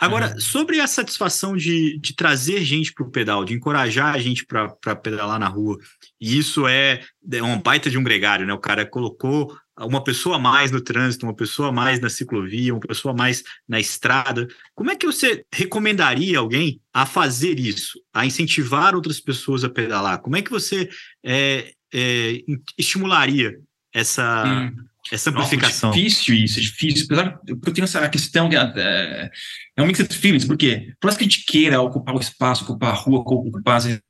Agora, 0.00 0.32
uhum. 0.32 0.40
sobre 0.40 0.80
a 0.80 0.86
satisfação 0.86 1.54
de, 1.54 1.98
de 1.98 2.14
trazer 2.14 2.64
gente 2.64 2.90
para 2.94 3.04
o 3.04 3.10
pedal, 3.10 3.44
de 3.44 3.52
encorajar 3.52 4.14
a 4.14 4.18
gente 4.18 4.46
para 4.46 4.96
pedalar 4.96 5.38
na 5.38 5.46
rua, 5.46 5.76
e 6.18 6.38
isso 6.38 6.66
é, 6.66 7.02
é 7.30 7.42
uma 7.42 7.58
baita 7.58 7.90
de 7.90 7.98
um 7.98 8.02
gregário, 8.02 8.46
né? 8.46 8.52
O 8.54 8.58
cara 8.58 8.86
colocou 8.86 9.54
uma 9.78 10.02
pessoa 10.02 10.36
a 10.36 10.38
mais 10.38 10.70
no 10.70 10.80
trânsito, 10.80 11.26
uma 11.26 11.36
pessoa 11.36 11.68
a 11.68 11.72
mais 11.72 12.00
na 12.00 12.08
ciclovia, 12.08 12.72
uma 12.72 12.80
pessoa 12.80 13.12
a 13.12 13.16
mais 13.16 13.42
na 13.68 13.78
estrada. 13.78 14.48
Como 14.74 14.90
é 14.90 14.96
que 14.96 15.04
você 15.04 15.44
recomendaria 15.52 16.38
alguém 16.38 16.80
a 16.94 17.04
fazer 17.04 17.60
isso, 17.60 18.00
a 18.12 18.24
incentivar 18.24 18.94
outras 18.94 19.20
pessoas 19.20 19.64
a 19.64 19.68
pedalar? 19.68 20.22
Como 20.22 20.36
é 20.36 20.40
que 20.40 20.50
você 20.50 20.88
é, 21.22 21.72
é, 21.92 22.42
estimularia 22.78 23.60
essa, 23.92 24.44
hum 24.46 24.89
essa 25.12 25.30
amplificação. 25.30 25.90
Nossa, 25.90 26.00
é 26.00 26.02
difícil 26.02 26.34
isso, 26.34 26.58
é 26.58 26.62
difícil. 26.62 27.04
Apesar 27.06 27.40
que 27.44 27.52
eu 27.52 27.72
tenho 27.72 27.84
essa 27.84 28.08
questão, 28.08 28.48
é, 28.48 29.30
é 29.76 29.82
um 29.82 29.86
mix 29.86 29.98
de 30.06 30.16
feelings, 30.16 30.44
porque 30.44 30.92
por 31.00 31.08
mais 31.08 31.16
que 31.16 31.24
a 31.24 31.28
gente 31.28 31.44
queira 31.44 31.80
ocupar 31.80 32.14
o 32.14 32.20
espaço, 32.20 32.64
ocupar 32.64 32.90
a 32.90 32.94
rua, 32.94 33.20
ocupar 33.20 33.76
as, 33.76 33.86
é, 33.86 34.00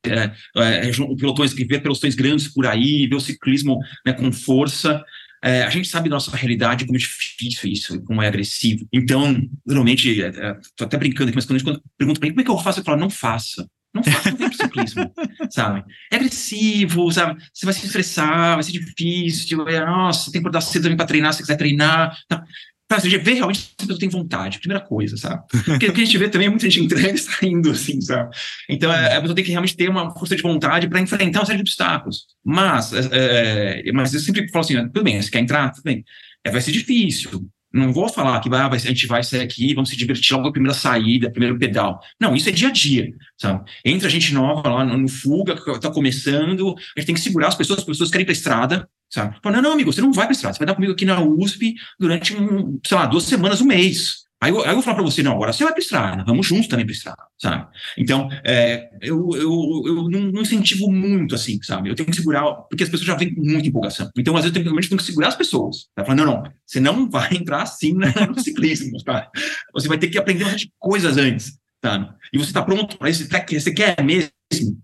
é, 0.57 0.91
pelotões, 1.19 1.53
ver 1.53 1.81
pelotões 1.81 2.15
grandes 2.15 2.49
por 2.49 2.67
aí, 2.67 3.07
ver 3.07 3.17
o 3.17 3.21
ciclismo 3.21 3.79
né, 4.07 4.13
com 4.13 4.31
força, 4.33 5.03
é, 5.43 5.63
a 5.63 5.71
gente 5.71 5.89
sabe 5.89 6.09
da 6.09 6.17
nossa 6.17 6.37
realidade 6.37 6.85
como 6.85 6.97
é 6.97 7.01
difícil 7.01 7.71
isso, 7.71 8.03
como 8.03 8.21
é 8.21 8.29
agressivo. 8.29 8.87
Então, 8.93 9.41
normalmente, 9.67 10.11
estou 10.11 10.45
é, 10.45 10.85
até 10.85 10.99
brincando 10.99 11.31
aqui, 11.31 11.37
mas 11.37 11.47
quando, 11.47 11.63
quando 11.63 11.83
pergunto 11.97 12.21
para 12.21 12.29
mim 12.29 12.35
como 12.35 12.43
é 12.43 12.45
que 12.45 12.51
eu 12.51 12.59
faço, 12.59 12.81
eu 12.81 12.85
falo, 12.85 13.01
não 13.01 13.11
faça. 13.11 13.67
Não 13.95 14.03
faça 14.05 14.37
tempo 14.37 14.55
ciclismo, 14.55 15.13
sabe? 15.51 15.85
É 16.13 16.17
agressivo, 16.17 17.11
sabe? 17.11 17.43
Você 17.53 17.67
vai 17.67 17.75
se 17.75 17.87
estressar, 17.87 18.55
vai 18.55 18.63
ser 18.63 18.73
difícil. 18.73 19.69
É, 19.69 19.85
nossa, 19.85 20.31
tem 20.31 20.35
que 20.35 20.39
acordar 20.39 20.61
cedo 20.61 20.83
também 20.83 20.97
para 20.97 21.07
treinar, 21.07 21.33
se 21.33 21.43
quiser 21.43 21.57
treinar. 21.57 22.17
Tá. 22.29 22.45
Pra 22.87 22.99
você 22.99 23.19
ver 23.19 23.35
realmente 23.35 23.61
se 23.61 23.75
a 23.79 23.83
pessoa 23.83 23.99
tem 24.01 24.09
vontade, 24.09 24.59
primeira 24.59 24.85
coisa, 24.85 25.17
sabe? 25.17 25.45
Porque 25.65 25.87
o 25.87 25.93
que 25.93 26.01
a 26.01 26.05
gente 26.05 26.19
vê 26.19 26.29
também 26.29 26.49
é 26.49 26.51
muita 26.51 26.69
gente 26.69 26.85
entrando 26.85 27.07
e 27.15 27.19
saindo, 27.19 27.71
assim, 27.71 28.01
sabe? 28.01 28.37
Então, 28.69 28.93
é, 28.93 29.17
a 29.17 29.21
pessoa 29.21 29.35
tem 29.35 29.45
que 29.45 29.51
realmente 29.51 29.77
ter 29.77 29.89
uma 29.89 30.13
força 30.13 30.35
de 30.35 30.43
vontade 30.43 30.89
para 30.89 31.01
enfrentar 31.01 31.41
uma 31.41 31.47
série 31.47 31.59
de 31.59 31.63
obstáculos. 31.63 32.27
Mas, 32.45 32.93
é, 32.93 33.83
é, 33.87 33.93
mas 33.93 34.13
eu 34.13 34.19
sempre 34.19 34.49
falo 34.49 34.65
assim, 34.65 34.75
tudo 34.89 35.05
bem, 35.05 35.23
você 35.23 35.31
quer 35.31 35.39
entrar? 35.39 35.71
Tudo 35.71 35.85
bem. 35.85 36.05
É, 36.45 36.51
vai 36.51 36.61
ser 36.61 36.73
difícil, 36.73 37.49
não 37.73 37.93
vou 37.93 38.09
falar 38.09 38.41
que 38.41 38.49
ah, 38.53 38.67
a 38.67 38.79
gente 38.79 39.07
vai 39.07 39.23
sair 39.23 39.43
aqui, 39.43 39.75
vamos 39.75 39.91
se 39.91 39.97
divertir 39.97 40.33
logo 40.33 40.47
na 40.47 40.53
primeira 40.53 40.75
saída, 40.75 41.31
primeiro 41.31 41.59
pedal. 41.59 42.01
Não, 42.19 42.35
isso 42.35 42.49
é 42.49 42.53
dia 42.53 42.69
a 42.69 42.73
dia, 42.73 43.13
sabe? 43.39 43.71
Entra 43.85 44.09
gente 44.09 44.35
nova 44.35 44.69
lá 44.69 44.85
no, 44.85 44.97
no 44.97 45.09
fuga, 45.09 45.55
está 45.55 45.91
começando, 45.91 46.75
a 46.97 47.01
gente 47.01 47.07
tem 47.07 47.15
que 47.15 47.21
segurar 47.21 47.49
as 47.49 47.55
pessoas, 47.55 47.81
as 47.81 47.85
pessoas 47.85 48.11
querem 48.11 48.23
ir 48.23 48.27
para 48.27 48.33
a 48.33 48.37
estrada, 48.37 48.89
sabe? 49.09 49.37
Fala, 49.43 49.57
não, 49.57 49.63
não, 49.63 49.73
amigo, 49.73 49.93
você 49.93 50.01
não 50.01 50.13
vai 50.13 50.27
para 50.27 50.33
a 50.33 50.37
estrada, 50.37 50.55
você 50.55 50.59
vai 50.59 50.67
dar 50.67 50.75
comigo 50.75 50.93
aqui 50.93 51.05
na 51.05 51.21
USP 51.21 51.75
durante, 51.99 52.37
um, 52.37 52.81
sei 52.85 52.97
lá, 52.97 53.07
duas 53.07 53.25
semanas, 53.25 53.61
um 53.61 53.67
mês. 53.67 54.25
Aí 54.43 54.51
eu, 54.51 54.63
aí 54.63 54.69
eu 54.69 54.75
vou 54.75 54.83
falar 54.83 54.97
para 54.97 55.05
você, 55.05 55.23
não, 55.23 55.33
agora 55.33 55.53
você 55.53 55.63
vai 55.63 55.73
para 55.73 55.83
estrada, 55.83 56.25
vamos 56.25 56.47
juntos 56.47 56.67
também 56.67 56.87
para 56.87 56.95
estrada, 56.95 57.23
sabe? 57.39 57.67
Então, 57.99 58.31
é, 58.43 58.89
eu, 59.03 59.29
eu, 59.35 59.83
eu 59.87 60.09
não, 60.09 60.21
não, 60.33 60.41
incentivo 60.41 60.91
muito 60.91 61.35
assim, 61.35 61.63
sabe? 61.63 61.91
Eu 61.91 61.95
tenho 61.95 62.09
que 62.09 62.17
segurar, 62.17 62.51
porque 62.71 62.83
as 62.83 62.89
pessoas 62.89 63.07
já 63.07 63.15
vêm 63.15 63.35
com 63.35 63.43
muita 63.43 63.69
empolgação. 63.69 64.11
Então, 64.17 64.35
às 64.35 64.45
vezes, 64.45 64.57
eu 64.57 64.63
tenho, 64.63 64.75
eu 64.75 64.81
tenho 64.81 64.97
que 64.97 65.05
segurar 65.05 65.29
as 65.29 65.37
pessoas. 65.37 65.89
Tá 65.95 66.05
falando, 66.05 66.25
não, 66.25 66.43
não, 66.43 66.53
você 66.65 66.81
não 66.81 67.11
vai 67.11 67.29
entrar 67.37 67.63
assim 67.63 67.93
no 67.93 68.41
ciclismo, 68.41 68.97
tá? 69.05 69.31
Você 69.75 69.89
vai 69.89 69.99
ter 69.99 70.09
que 70.09 70.17
aprender 70.17 70.45
um 70.45 70.51
monte 70.51 70.67
de 70.67 70.73
coisas 70.79 71.19
antes, 71.19 71.59
tá? 71.79 72.15
E 72.33 72.39
você 72.39 72.49
está 72.49 72.63
pronto 72.63 72.97
para 72.97 73.11
isso? 73.11 73.29
Você 73.29 73.73
quer 73.73 74.03
mesmo? 74.03 74.31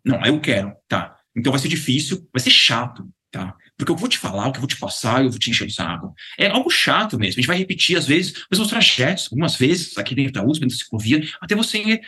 Não, 0.04 0.22
eu 0.26 0.38
quero, 0.38 0.72
tá? 0.86 1.16
Então 1.34 1.50
vai 1.50 1.60
ser 1.60 1.68
difícil, 1.68 2.28
vai 2.32 2.42
ser 2.42 2.50
chato, 2.50 3.08
tá? 3.30 3.54
Porque 3.76 3.92
eu 3.92 3.96
vou 3.96 4.08
te 4.08 4.18
falar, 4.18 4.48
o 4.48 4.52
que 4.52 4.58
eu 4.58 4.62
vou 4.62 4.68
te 4.68 4.78
passar, 4.78 5.22
eu 5.22 5.30
vou 5.30 5.38
te 5.38 5.50
encher 5.50 5.66
o 5.66 5.70
saco. 5.70 6.14
É 6.38 6.48
algo 6.48 6.70
chato 6.70 7.18
mesmo. 7.18 7.38
A 7.38 7.40
gente 7.40 7.46
vai 7.46 7.58
repetir, 7.58 7.96
às 7.96 8.06
vezes, 8.06 8.32
os 8.32 8.46
mesmos 8.50 8.68
trajetos, 8.68 9.28
algumas 9.30 9.56
vezes, 9.56 9.96
aqui 9.98 10.14
dentro 10.14 10.32
da 10.32 10.44
USP, 10.44 10.60
dentro 10.60 10.76
da 10.76 10.82
ciclovia, 10.82 11.28
até 11.40 11.54
você 11.54 12.00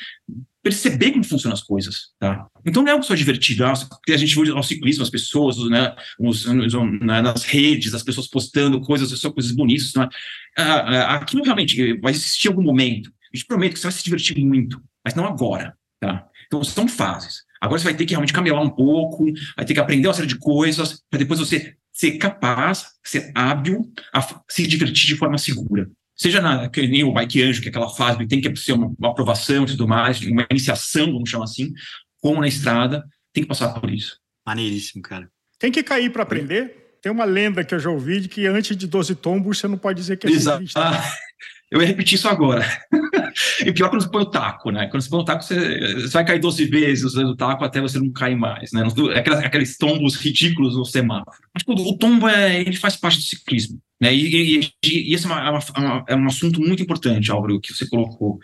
perceber 0.63 1.13
como 1.13 1.25
funcionam 1.25 1.55
as 1.55 1.63
coisas, 1.63 2.11
tá? 2.19 2.47
Então 2.65 2.83
não 2.83 2.91
é 2.91 2.93
algo 2.93 3.05
só 3.05 3.15
divertido, 3.15 3.65
ah, 3.65 3.73
a 3.73 4.17
gente 4.17 4.35
vê 4.35 4.51
o 4.51 4.63
ciclismo, 4.63 5.03
as 5.03 5.11
pessoas, 5.11 5.57
né, 5.69 5.95
os, 6.19 6.47
né, 6.47 7.23
nas 7.23 7.45
redes, 7.45 7.95
as 7.95 8.03
pessoas 8.03 8.27
postando 8.27 8.81
coisas, 8.81 9.09
só 9.19 9.31
coisas 9.31 9.53
bonitas, 9.53 9.95
né? 9.95 10.09
aquilo 11.07 11.43
realmente 11.43 11.95
vai 12.01 12.13
existir 12.13 12.49
algum 12.49 12.63
momento. 12.63 13.11
Eu 13.33 13.39
te 13.39 13.47
prometo 13.47 13.75
que 13.75 13.79
você 13.79 13.87
vai 13.87 13.93
se 13.93 14.05
divertir 14.05 14.37
muito, 14.45 14.83
mas 15.05 15.15
não 15.15 15.27
agora, 15.27 15.75
tá? 16.01 16.27
Então 16.47 16.63
são 16.65 16.89
fases. 16.89 17.48
Agora 17.61 17.79
você 17.79 17.85
vai 17.85 17.95
ter 17.95 18.05
que 18.05 18.13
realmente 18.13 18.33
camelar 18.33 18.63
um 18.63 18.71
pouco, 18.71 19.25
vai 19.57 19.65
ter 19.65 19.75
que 19.75 19.81
aprender 19.81 20.09
uma 20.09 20.15
série 20.15 20.27
de 20.27 20.39
coisas, 20.39 21.03
para 21.11 21.19
depois 21.19 21.41
você 21.41 21.75
ser 21.93 22.13
capaz, 22.13 22.87
ser 23.05 23.33
hábil 23.35 23.93
a 24.13 24.25
se 24.49 24.67
divertir 24.67 25.07
de 25.07 25.17
forma 25.17 25.37
segura. 25.37 25.91
Seja 26.17 26.41
na, 26.41 26.69
que 26.69 26.87
nem 26.87 27.05
o 27.05 27.13
Bike 27.13 27.43
Anjo, 27.43 27.61
que 27.61 27.69
é 27.69 27.71
aquela 27.71 27.89
fase 27.89 28.19
que 28.19 28.27
tem 28.27 28.41
que 28.41 28.57
ser 28.57 28.73
uma, 28.73 28.93
uma 28.99 29.11
aprovação 29.11 29.65
e 29.65 29.67
tudo 29.67 29.87
mais, 29.87 30.21
uma 30.21 30.47
iniciação, 30.51 31.13
vamos 31.13 31.31
chamar 31.31 31.45
assim, 31.45 31.73
como 32.21 32.41
na 32.41 32.49
estrada, 32.49 33.05
tem 33.33 33.43
que 33.43 33.49
passar 33.49 33.69
por 33.81 33.91
isso. 33.91 34.19
Maneiríssimo, 34.47 35.03
cara. 35.03 35.29
Tem 35.59 35.71
que 35.71 35.83
cair 35.83 36.11
para 36.11 36.23
aprender? 36.23 36.99
Tem 37.03 37.11
uma 37.11 37.25
lenda 37.25 37.65
que 37.65 37.75
eu 37.75 37.79
já 37.79 37.91
ouvi 37.91 38.21
de 38.21 38.29
que 38.29 38.47
antes 38.47 38.77
de 38.77 38.87
12 38.87 39.15
tombos 39.17 39.59
você 39.59 39.69
não 39.69 39.79
pode 39.79 40.01
dizer 40.01 40.17
que 40.17 40.27
é 40.27 40.31
Exato. 40.31 40.65
Ah, 40.77 41.03
eu 41.71 41.81
ia 41.81 41.87
repetir 41.87 42.17
isso 42.17 42.29
agora. 42.29 42.65
e 43.65 43.73
pior 43.73 43.89
quando 43.89 44.03
você 44.03 44.11
põe 44.11 44.23
o 44.23 44.31
taco, 44.31 44.71
né? 44.71 44.87
Quando 44.87 45.03
você 45.03 45.11
põe 45.11 45.21
o 45.21 45.25
taco, 45.25 45.43
você, 45.43 45.95
você 45.95 46.09
vai 46.09 46.25
cair 46.25 46.41
12 46.41 46.65
vezes 46.67 47.05
usando 47.05 47.31
o 47.31 47.37
taco 47.37 47.65
até 47.65 47.81
você 47.81 47.99
não 47.99 48.11
cair 48.13 48.37
mais, 48.37 48.73
né? 48.73 48.83
Aquelas, 49.15 49.45
aqueles 49.45 49.77
tombos 49.77 50.17
ridículos 50.17 50.77
no 50.77 50.85
semáforo. 50.85 51.37
O 51.69 51.97
tombo 51.97 52.29
é, 52.29 52.61
ele 52.61 52.77
faz 52.77 52.97
parte 52.97 53.19
do 53.19 53.25
ciclismo. 53.25 53.81
Né? 54.01 54.15
E, 54.15 54.61
e, 54.61 54.73
e 54.85 55.15
esse 55.15 55.27
é, 55.27 55.29
uma, 55.29 55.41
é, 55.47 55.51
uma, 55.51 56.05
é, 56.09 56.17
um 56.17 56.27
assunto 56.27 56.61
muito 56.61 56.83
importante, 56.83 57.31
Álvaro, 57.31 57.61
que 57.61 57.73
você 57.73 57.87
colocou. 57.89 58.39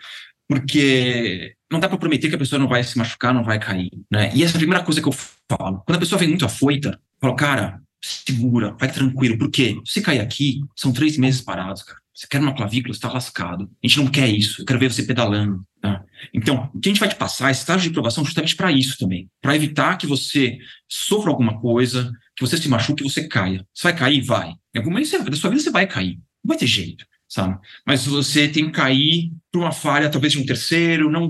Porque 0.47 1.55
não 1.71 1.79
dá 1.79 1.89
para 1.89 1.97
prometer 1.97 2.29
que 2.29 2.35
a 2.35 2.39
pessoa 2.39 2.59
não 2.59 2.67
vai 2.67 2.83
se 2.83 2.97
machucar, 2.97 3.33
não 3.33 3.43
vai 3.43 3.59
cair. 3.59 3.91
Né? 4.11 4.31
E 4.35 4.43
essa 4.43 4.53
é 4.53 4.57
a 4.57 4.59
primeira 4.59 4.83
coisa 4.83 5.01
que 5.01 5.07
eu 5.07 5.13
falo. 5.13 5.81
Quando 5.85 5.95
a 5.95 5.99
pessoa 5.99 6.19
vem 6.19 6.29
muito 6.29 6.45
afoita, 6.45 6.89
eu 6.89 7.19
falo, 7.19 7.35
cara, 7.35 7.81
segura, 8.03 8.75
vai 8.79 8.91
tranquilo. 8.91 9.37
Por 9.37 9.49
quê? 9.49 9.79
Se 9.83 10.01
cair 10.01 10.19
aqui, 10.19 10.61
são 10.75 10.93
três 10.93 11.17
meses 11.17 11.41
parados, 11.41 11.83
cara. 11.83 11.99
Você 12.15 12.27
quer 12.27 12.39
uma 12.39 12.55
clavícula, 12.55 12.93
está 12.93 13.11
lascado. 13.11 13.69
A 13.83 13.87
gente 13.87 13.97
não 13.97 14.07
quer 14.07 14.29
isso. 14.29 14.61
Eu 14.61 14.65
quero 14.65 14.79
ver 14.79 14.89
você 14.89 15.03
pedalando. 15.03 15.65
Tá? 15.81 16.01
Então, 16.33 16.71
o 16.73 16.79
que 16.79 16.87
a 16.87 16.91
gente 16.91 16.99
vai 16.99 17.09
te 17.09 17.15
passar 17.15 17.49
é 17.49 17.51
estágio 17.51 17.89
de 17.89 17.93
provação 17.93 18.23
justamente 18.23 18.55
para 18.55 18.71
isso 18.71 18.97
também. 18.97 19.29
Para 19.41 19.53
evitar 19.53 19.97
que 19.97 20.07
você 20.07 20.57
sofra 20.87 21.29
alguma 21.29 21.59
coisa, 21.59 22.09
que 22.33 22.45
você 22.45 22.57
se 22.57 22.69
machuque, 22.69 23.03
que 23.03 23.09
você 23.09 23.27
caia. 23.27 23.67
Você 23.73 23.83
vai 23.83 23.97
cair? 23.97 24.21
Vai. 24.21 24.53
Em 24.73 24.77
algum 24.77 24.91
momento 24.91 25.29
da 25.29 25.35
sua 25.35 25.49
vida 25.49 25.61
você 25.61 25.69
vai 25.69 25.85
cair. 25.85 26.15
Não 26.41 26.47
vai 26.47 26.57
ter 26.57 26.67
jeito, 26.67 27.05
sabe? 27.27 27.59
Mas 27.85 28.05
você 28.05 28.47
tem 28.47 28.67
que 28.67 28.71
cair 28.71 29.33
por 29.51 29.59
uma 29.59 29.73
falha, 29.73 30.09
talvez 30.09 30.31
de 30.31 30.39
um 30.39 30.45
terceiro, 30.45 31.11
não 31.11 31.27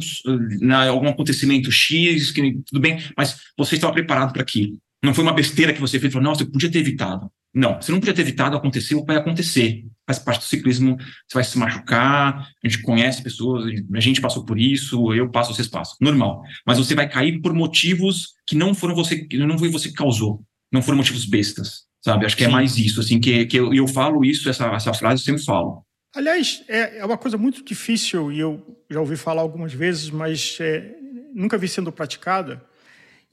na 0.61 0.87
algum 0.87 1.07
acontecimento 1.07 1.71
X, 1.71 2.31
que 2.31 2.59
tudo 2.63 2.79
bem, 2.79 3.01
mas 3.17 3.39
você 3.57 3.73
estava 3.73 3.93
preparado 3.93 4.33
para 4.33 4.43
aquilo. 4.43 4.77
Não 5.03 5.15
foi 5.15 5.23
uma 5.23 5.33
besteira 5.33 5.73
que 5.73 5.81
você 5.81 5.99
fez, 5.99 6.13
falou, 6.13 6.29
nossa, 6.29 6.43
eu 6.43 6.51
podia 6.51 6.69
ter 6.69 6.79
evitado. 6.79 7.31
Não, 7.53 7.81
você 7.81 7.91
não 7.91 7.99
podia 7.99 8.13
ter 8.13 8.21
evitado, 8.21 8.55
aconteceu, 8.55 9.03
vai 9.03 9.15
acontecer. 9.15 9.83
Faz 10.07 10.19
parte 10.19 10.39
do 10.39 10.45
ciclismo, 10.45 10.97
você 10.97 11.33
vai 11.33 11.43
se 11.43 11.57
machucar, 11.57 12.47
a 12.63 12.67
gente 12.67 12.81
conhece 12.83 13.23
pessoas, 13.23 13.65
a 13.65 13.99
gente 13.99 14.21
passou 14.21 14.45
por 14.45 14.59
isso, 14.59 15.13
eu 15.13 15.29
passo, 15.29 15.53
vocês 15.53 15.67
passam. 15.67 15.95
Normal. 15.99 16.43
Mas 16.65 16.77
você 16.77 16.93
vai 16.93 17.09
cair 17.09 17.41
por 17.41 17.53
motivos 17.53 18.35
que 18.45 18.55
não 18.55 18.75
foram 18.75 18.93
você, 18.93 19.25
que 19.25 19.37
não 19.37 19.57
foi 19.57 19.69
você 19.69 19.89
que 19.89 19.95
causou. 19.95 20.43
Não 20.71 20.81
foram 20.81 20.97
motivos 20.97 21.25
bestas, 21.25 21.85
sabe? 22.03 22.25
Acho 22.25 22.37
que 22.37 22.43
é 22.43 22.47
Sim. 22.47 22.51
é 22.51 22.55
mais 22.55 22.77
isso, 22.77 22.99
assim, 22.99 23.19
que, 23.19 23.45
que 23.45 23.57
eu, 23.57 23.73
eu 23.73 23.87
falo 23.87 24.23
isso, 24.23 24.47
essa, 24.49 24.67
essa 24.67 24.93
frase 24.93 25.21
eu 25.21 25.25
sempre 25.25 25.43
falo. 25.43 25.83
Aliás, 26.13 26.63
é, 26.67 26.99
é 26.99 27.05
uma 27.05 27.17
coisa 27.17 27.37
muito 27.37 27.63
difícil, 27.63 28.31
e 28.31 28.39
eu 28.39 28.83
já 28.89 28.99
ouvi 28.99 29.17
falar 29.17 29.41
algumas 29.41 29.73
vezes, 29.73 30.09
mas 30.09 30.57
é, 30.61 30.95
nunca 31.33 31.57
vi 31.57 31.67
sendo 31.67 31.91
praticada, 31.91 32.63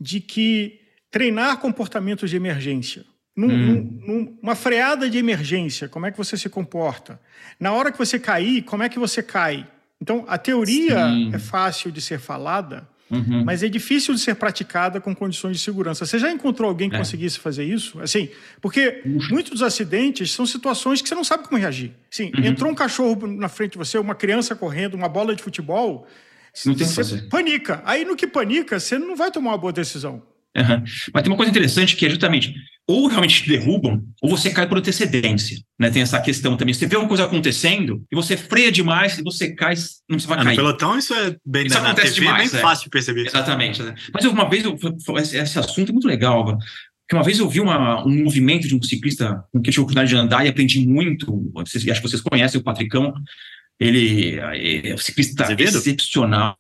de 0.01 0.21
que 0.21 0.81
treinar 1.11 1.59
comportamentos 1.59 2.31
de 2.31 2.37
emergência 2.37 3.05
num, 3.35 3.49
hum. 3.49 4.01
num, 4.07 4.39
numa 4.43 4.55
freada 4.55 5.09
de 5.09 5.19
emergência, 5.19 5.89
como 5.89 6.07
é 6.07 6.11
que 6.11 6.19
você 6.19 6.37
se 6.37 6.49
comporta? 6.49 7.21
Na 7.59 7.73
hora 7.73 7.91
que 7.91 7.99
você 7.99 8.19
cair, 8.19 8.63
como 8.63 8.83
é 8.83 8.89
que 8.89 8.99
você 8.99 9.23
cai? 9.23 9.67
Então, 10.01 10.25
a 10.29 10.37
teoria 10.37 11.07
Sim. 11.09 11.31
é 11.33 11.39
fácil 11.39 11.93
de 11.93 12.01
ser 12.01 12.19
falada, 12.19 12.89
uhum. 13.11 13.45
mas 13.45 13.63
é 13.63 13.69
difícil 13.69 14.13
de 14.15 14.21
ser 14.21 14.35
praticada 14.35 15.01
com 15.01 15.15
condições 15.15 15.57
de 15.57 15.63
segurança. 15.63 16.05
Você 16.05 16.19
já 16.19 16.31
encontrou 16.31 16.69
alguém 16.69 16.91
que 16.91 16.97
é. 16.97 16.99
conseguisse 16.99 17.39
fazer 17.39 17.65
isso? 17.65 18.01
Assim, 18.01 18.29
porque 18.61 19.01
muitos 19.31 19.53
dos 19.53 19.63
acidentes 19.63 20.33
são 20.33 20.45
situações 20.45 21.01
que 21.01 21.09
você 21.09 21.15
não 21.15 21.25
sabe 21.25 21.45
como 21.45 21.61
reagir. 21.61 21.93
Sim, 22.11 22.33
uhum. 22.37 22.45
entrou 22.45 22.71
um 22.71 22.75
cachorro 22.75 23.27
na 23.27 23.49
frente 23.49 23.73
de 23.73 23.79
você, 23.79 23.97
uma 23.97 24.15
criança 24.15 24.57
correndo, 24.57 24.95
uma 24.95 25.09
bola 25.09 25.35
de 25.37 25.43
futebol, 25.43 26.07
não 26.67 26.75
tem 26.75 26.87
você 26.87 27.23
panica. 27.23 27.81
Aí 27.85 28.05
no 28.05 28.15
que 28.15 28.27
panica, 28.27 28.79
você 28.79 28.99
não 28.99 29.17
vai 29.17 29.31
tomar 29.31 29.53
uma 29.53 29.59
boa 29.59 29.73
decisão. 29.73 30.23
Uhum. 30.57 30.85
Mas 31.15 31.23
tem 31.23 31.33
uma 31.33 31.37
coisa 31.37 31.51
interessante 31.51 31.97
que 31.97 32.07
é 32.07 32.11
justamente 32.11 32.55
ou 32.87 33.07
realmente 33.07 33.43
te 33.43 33.49
derrubam, 33.49 34.03
ou 34.21 34.29
você 34.29 34.51
cai 34.51 34.69
por 34.69 34.77
antecedência. 34.77 35.57
Né? 35.79 35.91
Tem 35.91 36.03
essa 36.03 36.21
questão 36.21 36.57
também. 36.57 36.75
Você 36.75 36.87
vê 36.87 36.97
uma 36.97 37.07
coisa 37.07 37.25
acontecendo 37.25 38.05
e 38.11 38.17
você 38.17 38.37
freia 38.37 38.73
demais 38.73 39.19
e 39.19 39.23
você 39.23 39.55
cai, 39.55 39.75
não 40.09 40.19
você 40.19 40.27
vai 40.27 40.39
ah, 40.41 40.45
cair. 40.45 40.57
No 40.57 40.63
pelotão, 40.63 40.99
isso 40.99 41.15
é 41.15 41.37
bem 41.47 41.67
isso 41.67 41.79
acontece 41.79 42.15
TV, 42.15 42.27
demais, 42.27 42.53
é 42.53 42.57
bem 42.57 42.63
fácil 42.63 42.85
de 42.85 42.91
perceber. 42.91 43.27
Exatamente. 43.27 43.83
Né? 43.83 43.95
Mas 44.13 44.25
uma 44.25 44.49
vez, 44.49 44.65
eu, 44.65 44.77
esse 45.17 45.59
assunto 45.59 45.91
é 45.91 45.93
muito 45.93 46.09
legal, 46.09 46.59
que 47.09 47.15
uma 47.15 47.23
vez 47.23 47.39
eu 47.39 47.49
vi 47.49 47.61
uma, 47.61 48.05
um 48.05 48.25
movimento 48.25 48.67
de 48.67 48.75
um 48.75 48.83
ciclista 48.83 49.45
com 49.53 49.61
quem 49.61 49.71
eu 49.71 49.73
tive 49.73 49.79
a 49.79 49.83
oportunidade 49.83 50.11
de 50.11 50.17
andar 50.17 50.45
e 50.45 50.49
aprendi 50.49 50.87
muito. 50.87 51.51
Vocês, 51.55 51.87
acho 51.89 52.03
que 52.03 52.09
vocês 52.09 52.21
conhecem 52.23 52.61
o 52.61 52.65
Patricão. 52.65 53.15
Ele 53.81 54.39
é 54.39 54.95
um 54.95 54.99
ciclista 54.99 55.45
Azevedo? 55.45 55.77
excepcional, 55.77 56.57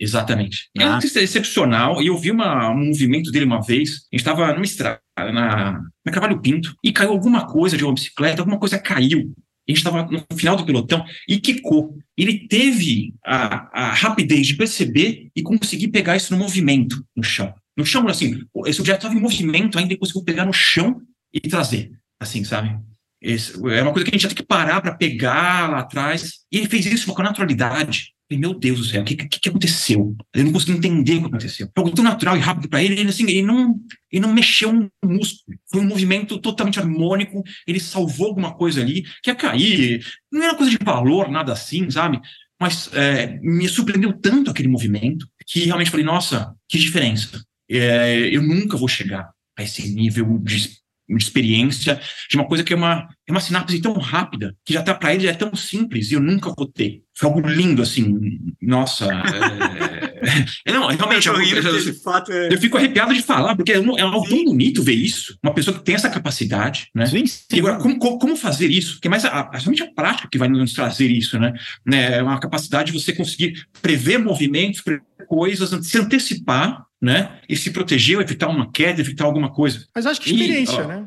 exatamente. 0.00 0.68
Ah. 0.78 0.82
É 0.82 0.86
um 0.86 0.92
ah. 0.92 0.94
ciclista 0.96 1.20
excepcional, 1.20 2.02
e 2.02 2.08
eu 2.08 2.18
vi 2.18 2.30
uma, 2.30 2.70
um 2.70 2.86
movimento 2.86 3.30
dele 3.30 3.44
uma 3.44 3.62
vez. 3.62 3.90
A 4.12 4.16
gente 4.16 4.20
estava 4.20 4.52
numa 4.52 4.64
estrada, 4.64 5.00
na, 5.16 5.80
na 6.04 6.12
Carvalho 6.12 6.40
Pinto, 6.40 6.74
e 6.82 6.92
caiu 6.92 7.10
alguma 7.10 7.46
coisa 7.46 7.76
de 7.76 7.84
uma 7.84 7.94
bicicleta, 7.94 8.42
alguma 8.42 8.58
coisa 8.58 8.78
caiu. 8.78 9.32
A 9.66 9.70
gente 9.70 9.78
estava 9.78 10.02
no 10.02 10.22
final 10.36 10.56
do 10.56 10.66
pelotão 10.66 11.04
e 11.26 11.38
quicou. 11.38 11.96
Ele 12.16 12.46
teve 12.48 13.14
a, 13.24 13.86
a 13.86 13.92
rapidez 13.94 14.46
de 14.46 14.56
perceber 14.56 15.30
e 15.34 15.42
conseguir 15.42 15.88
pegar 15.88 16.16
isso 16.16 16.34
no 16.34 16.38
movimento, 16.38 17.02
no 17.16 17.22
chão. 17.22 17.54
No 17.76 17.84
chão, 17.84 18.06
assim, 18.06 18.40
esse 18.66 18.80
objeto 18.80 18.98
estava 18.98 19.14
em 19.14 19.22
movimento 19.22 19.78
ainda 19.78 19.94
e 19.94 19.96
conseguiu 19.96 20.22
pegar 20.22 20.44
no 20.44 20.52
chão 20.52 21.00
e 21.32 21.40
trazer, 21.40 21.90
assim, 22.20 22.44
sabe? 22.44 22.78
É 23.24 23.82
uma 23.82 23.92
coisa 23.92 24.04
que 24.04 24.10
a 24.10 24.14
gente 24.14 24.22
já 24.22 24.28
tem 24.28 24.36
que 24.36 24.42
parar 24.42 24.82
para 24.82 24.94
pegar 24.94 25.70
lá 25.70 25.78
atrás. 25.78 26.40
E 26.52 26.58
ele 26.58 26.68
fez 26.68 26.84
isso 26.84 27.12
com 27.12 27.22
naturalidade. 27.22 28.12
Falei, 28.28 28.40
meu 28.40 28.54
Deus 28.54 28.78
do 28.78 28.84
céu, 28.84 29.02
o 29.02 29.04
que, 29.04 29.16
que, 29.16 29.40
que, 29.40 29.48
aconteceu? 29.48 30.16
Eu 30.34 30.44
não 30.44 30.52
consegui 30.52 30.72
entender 30.72 31.16
o 31.16 31.20
que 31.20 31.26
aconteceu. 31.26 31.66
Foi 31.74 31.84
algo 31.84 31.94
tão 31.94 32.04
natural 32.04 32.36
e 32.36 32.40
rápido 32.40 32.68
para 32.68 32.82
ele, 32.82 32.98
ele, 32.98 33.08
assim, 33.08 33.24
ele, 33.24 33.42
não, 33.42 33.78
ele 34.10 34.22
não 34.22 34.32
mexeu 34.32 34.70
um 34.70 34.88
músculo. 35.04 35.58
Foi 35.70 35.80
um 35.80 35.86
movimento 35.86 36.38
totalmente 36.38 36.78
harmônico, 36.78 37.42
ele 37.66 37.78
salvou 37.78 38.28
alguma 38.28 38.54
coisa 38.54 38.80
ali, 38.80 39.02
que 39.22 39.30
ia 39.30 39.34
cair. 39.34 40.06
Não 40.32 40.42
era 40.42 40.54
coisa 40.54 40.70
de 40.70 40.78
valor, 40.82 41.30
nada 41.30 41.52
assim, 41.52 41.90
sabe? 41.90 42.18
Mas 42.58 42.90
é, 42.94 43.38
me 43.42 43.68
surpreendeu 43.68 44.12
tanto 44.14 44.50
aquele 44.50 44.68
movimento 44.68 45.28
que 45.46 45.60
realmente 45.64 45.90
falei, 45.90 46.06
nossa, 46.06 46.54
que 46.66 46.78
diferença. 46.78 47.44
É, 47.70 48.28
eu 48.32 48.42
nunca 48.42 48.76
vou 48.76 48.88
chegar 48.88 49.30
a 49.56 49.62
esse 49.62 49.86
nível 49.94 50.38
de 50.38 50.82
uma 51.08 51.18
experiência 51.18 52.00
de 52.28 52.36
uma 52.36 52.46
coisa 52.46 52.64
que 52.64 52.72
é 52.72 52.76
uma, 52.76 53.08
é 53.26 53.32
uma 53.32 53.40
sinapse 53.40 53.80
tão 53.80 53.92
rápida, 53.94 54.54
que 54.64 54.72
já 54.72 54.82
tá 54.82 54.94
para 54.94 55.14
ele 55.14 55.26
é 55.26 55.34
tão 55.34 55.54
simples 55.54 56.10
e 56.10 56.14
eu 56.14 56.20
nunca 56.20 56.52
vou 56.56 56.66
ter. 56.66 57.02
Foi 57.16 57.28
algo 57.28 57.46
lindo, 57.46 57.82
assim, 57.82 58.18
nossa. 58.60 59.06
É... 59.06 60.72
não, 60.72 60.88
realmente, 60.88 61.28
eu, 61.28 61.34
eu, 61.34 61.62
eu, 61.62 62.50
eu, 62.50 62.58
fico 62.58 62.76
arrepiado 62.76 63.14
de 63.14 63.22
falar, 63.22 63.54
porque 63.54 63.72
é, 63.72 63.76
é 63.76 64.02
algo 64.02 64.28
tão 64.28 64.44
bonito 64.44 64.82
ver 64.82 64.94
isso, 64.94 65.38
uma 65.42 65.54
pessoa 65.54 65.76
que 65.76 65.84
tem 65.84 65.94
essa 65.94 66.10
capacidade, 66.10 66.88
né? 66.94 67.06
Sim, 67.06 67.26
sim. 67.26 67.44
E 67.52 67.58
agora, 67.60 67.76
como, 67.76 67.98
como 67.98 68.36
fazer 68.36 68.70
isso? 68.70 68.98
Que 69.00 69.08
é 69.08 69.10
mais 69.10 69.24
a, 69.24 69.50
somente 69.60 69.82
a 69.82 69.92
prática 69.92 70.28
que 70.30 70.38
vai 70.38 70.48
nos 70.48 70.72
trazer 70.72 71.10
isso, 71.10 71.38
né? 71.38 71.52
né? 71.86 72.18
É 72.18 72.22
uma 72.22 72.40
capacidade 72.40 72.90
de 72.90 72.98
você 72.98 73.12
conseguir 73.12 73.66
prever 73.80 74.18
movimentos, 74.18 74.80
prever 74.80 75.02
coisas, 75.28 75.70
se 75.86 75.98
antecipar 75.98 76.84
né? 77.04 77.38
E 77.48 77.54
se 77.54 77.70
proteger, 77.70 78.18
evitar 78.18 78.48
uma 78.48 78.72
queda, 78.72 79.00
evitar 79.00 79.24
alguma 79.24 79.52
coisa. 79.52 79.86
Mas 79.94 80.06
acho 80.06 80.20
que 80.20 80.32
experiência, 80.32 80.80
e, 80.80 80.86
né? 80.86 81.06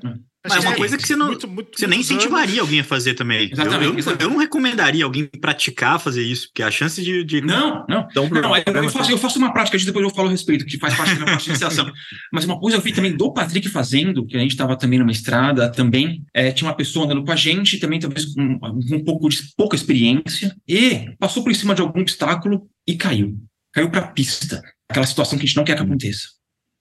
Mas 0.49 0.63
é 0.63 0.67
uma 0.67 0.75
coisa 0.77 0.97
que 0.97 1.05
você 1.05 1.15
não, 1.15 1.27
muito, 1.27 1.47
muito, 1.47 1.77
você 1.77 1.87
nem 1.87 1.99
incentivaria 1.99 2.53
anos. 2.53 2.59
alguém 2.59 2.79
a 2.79 2.83
fazer 2.83 3.15
também. 3.15 3.49
Exatamente, 3.51 3.83
eu, 3.83 3.91
eu, 3.91 3.99
exatamente. 3.99 4.23
eu, 4.23 4.29
não 4.29 4.37
recomendaria 4.37 5.03
alguém 5.03 5.25
praticar 5.25 5.99
fazer 5.99 6.23
isso, 6.23 6.47
porque 6.47 6.63
a 6.63 6.71
chance 6.71 7.01
de. 7.01 7.23
de 7.23 7.41
não, 7.41 7.85
não. 7.89 8.07
Um 8.15 8.29
não 8.29 8.55
eu, 8.55 8.63
eu, 8.83 8.89
faço, 8.89 9.11
eu 9.11 9.17
faço 9.17 9.39
uma 9.39 9.51
prática, 9.51 9.77
depois 9.77 10.05
eu 10.05 10.13
falo 10.13 10.29
a 10.29 10.31
respeito, 10.31 10.65
que 10.65 10.77
faz 10.77 10.95
parte 10.95 11.09
da 11.09 11.15
minha 11.15 11.25
parte 11.25 11.43
de 11.45 11.49
iniciação. 11.49 11.91
Mas 12.31 12.45
uma 12.45 12.59
coisa 12.59 12.77
eu 12.77 12.81
vi 12.81 12.93
também 12.93 13.15
do 13.15 13.33
Patrick 13.33 13.67
fazendo, 13.67 14.25
que 14.25 14.37
a 14.37 14.39
gente 14.39 14.51
estava 14.51 14.77
também 14.77 14.99
numa 14.99 15.11
estrada, 15.11 15.69
também 15.71 16.23
é, 16.33 16.51
tinha 16.51 16.69
uma 16.69 16.75
pessoa 16.75 17.05
andando 17.05 17.25
com 17.25 17.31
a 17.31 17.35
gente, 17.35 17.79
também 17.79 17.99
talvez 17.99 18.33
com 18.33 18.41
um, 18.41 18.95
um 18.95 19.03
pouco 19.03 19.27
de 19.27 19.41
pouca 19.57 19.75
experiência, 19.75 20.55
e 20.67 21.11
passou 21.19 21.43
por 21.43 21.53
cima 21.55 21.75
de 21.75 21.81
algum 21.81 21.99
obstáculo 21.99 22.69
e 22.87 22.95
caiu. 22.95 23.35
Caiu 23.73 23.89
para 23.89 24.01
a 24.01 24.07
pista 24.07 24.61
aquela 24.89 25.05
situação 25.05 25.37
que 25.37 25.45
a 25.45 25.47
gente 25.47 25.57
não 25.57 25.63
quer 25.63 25.75
que 25.75 25.81
aconteça. 25.83 26.29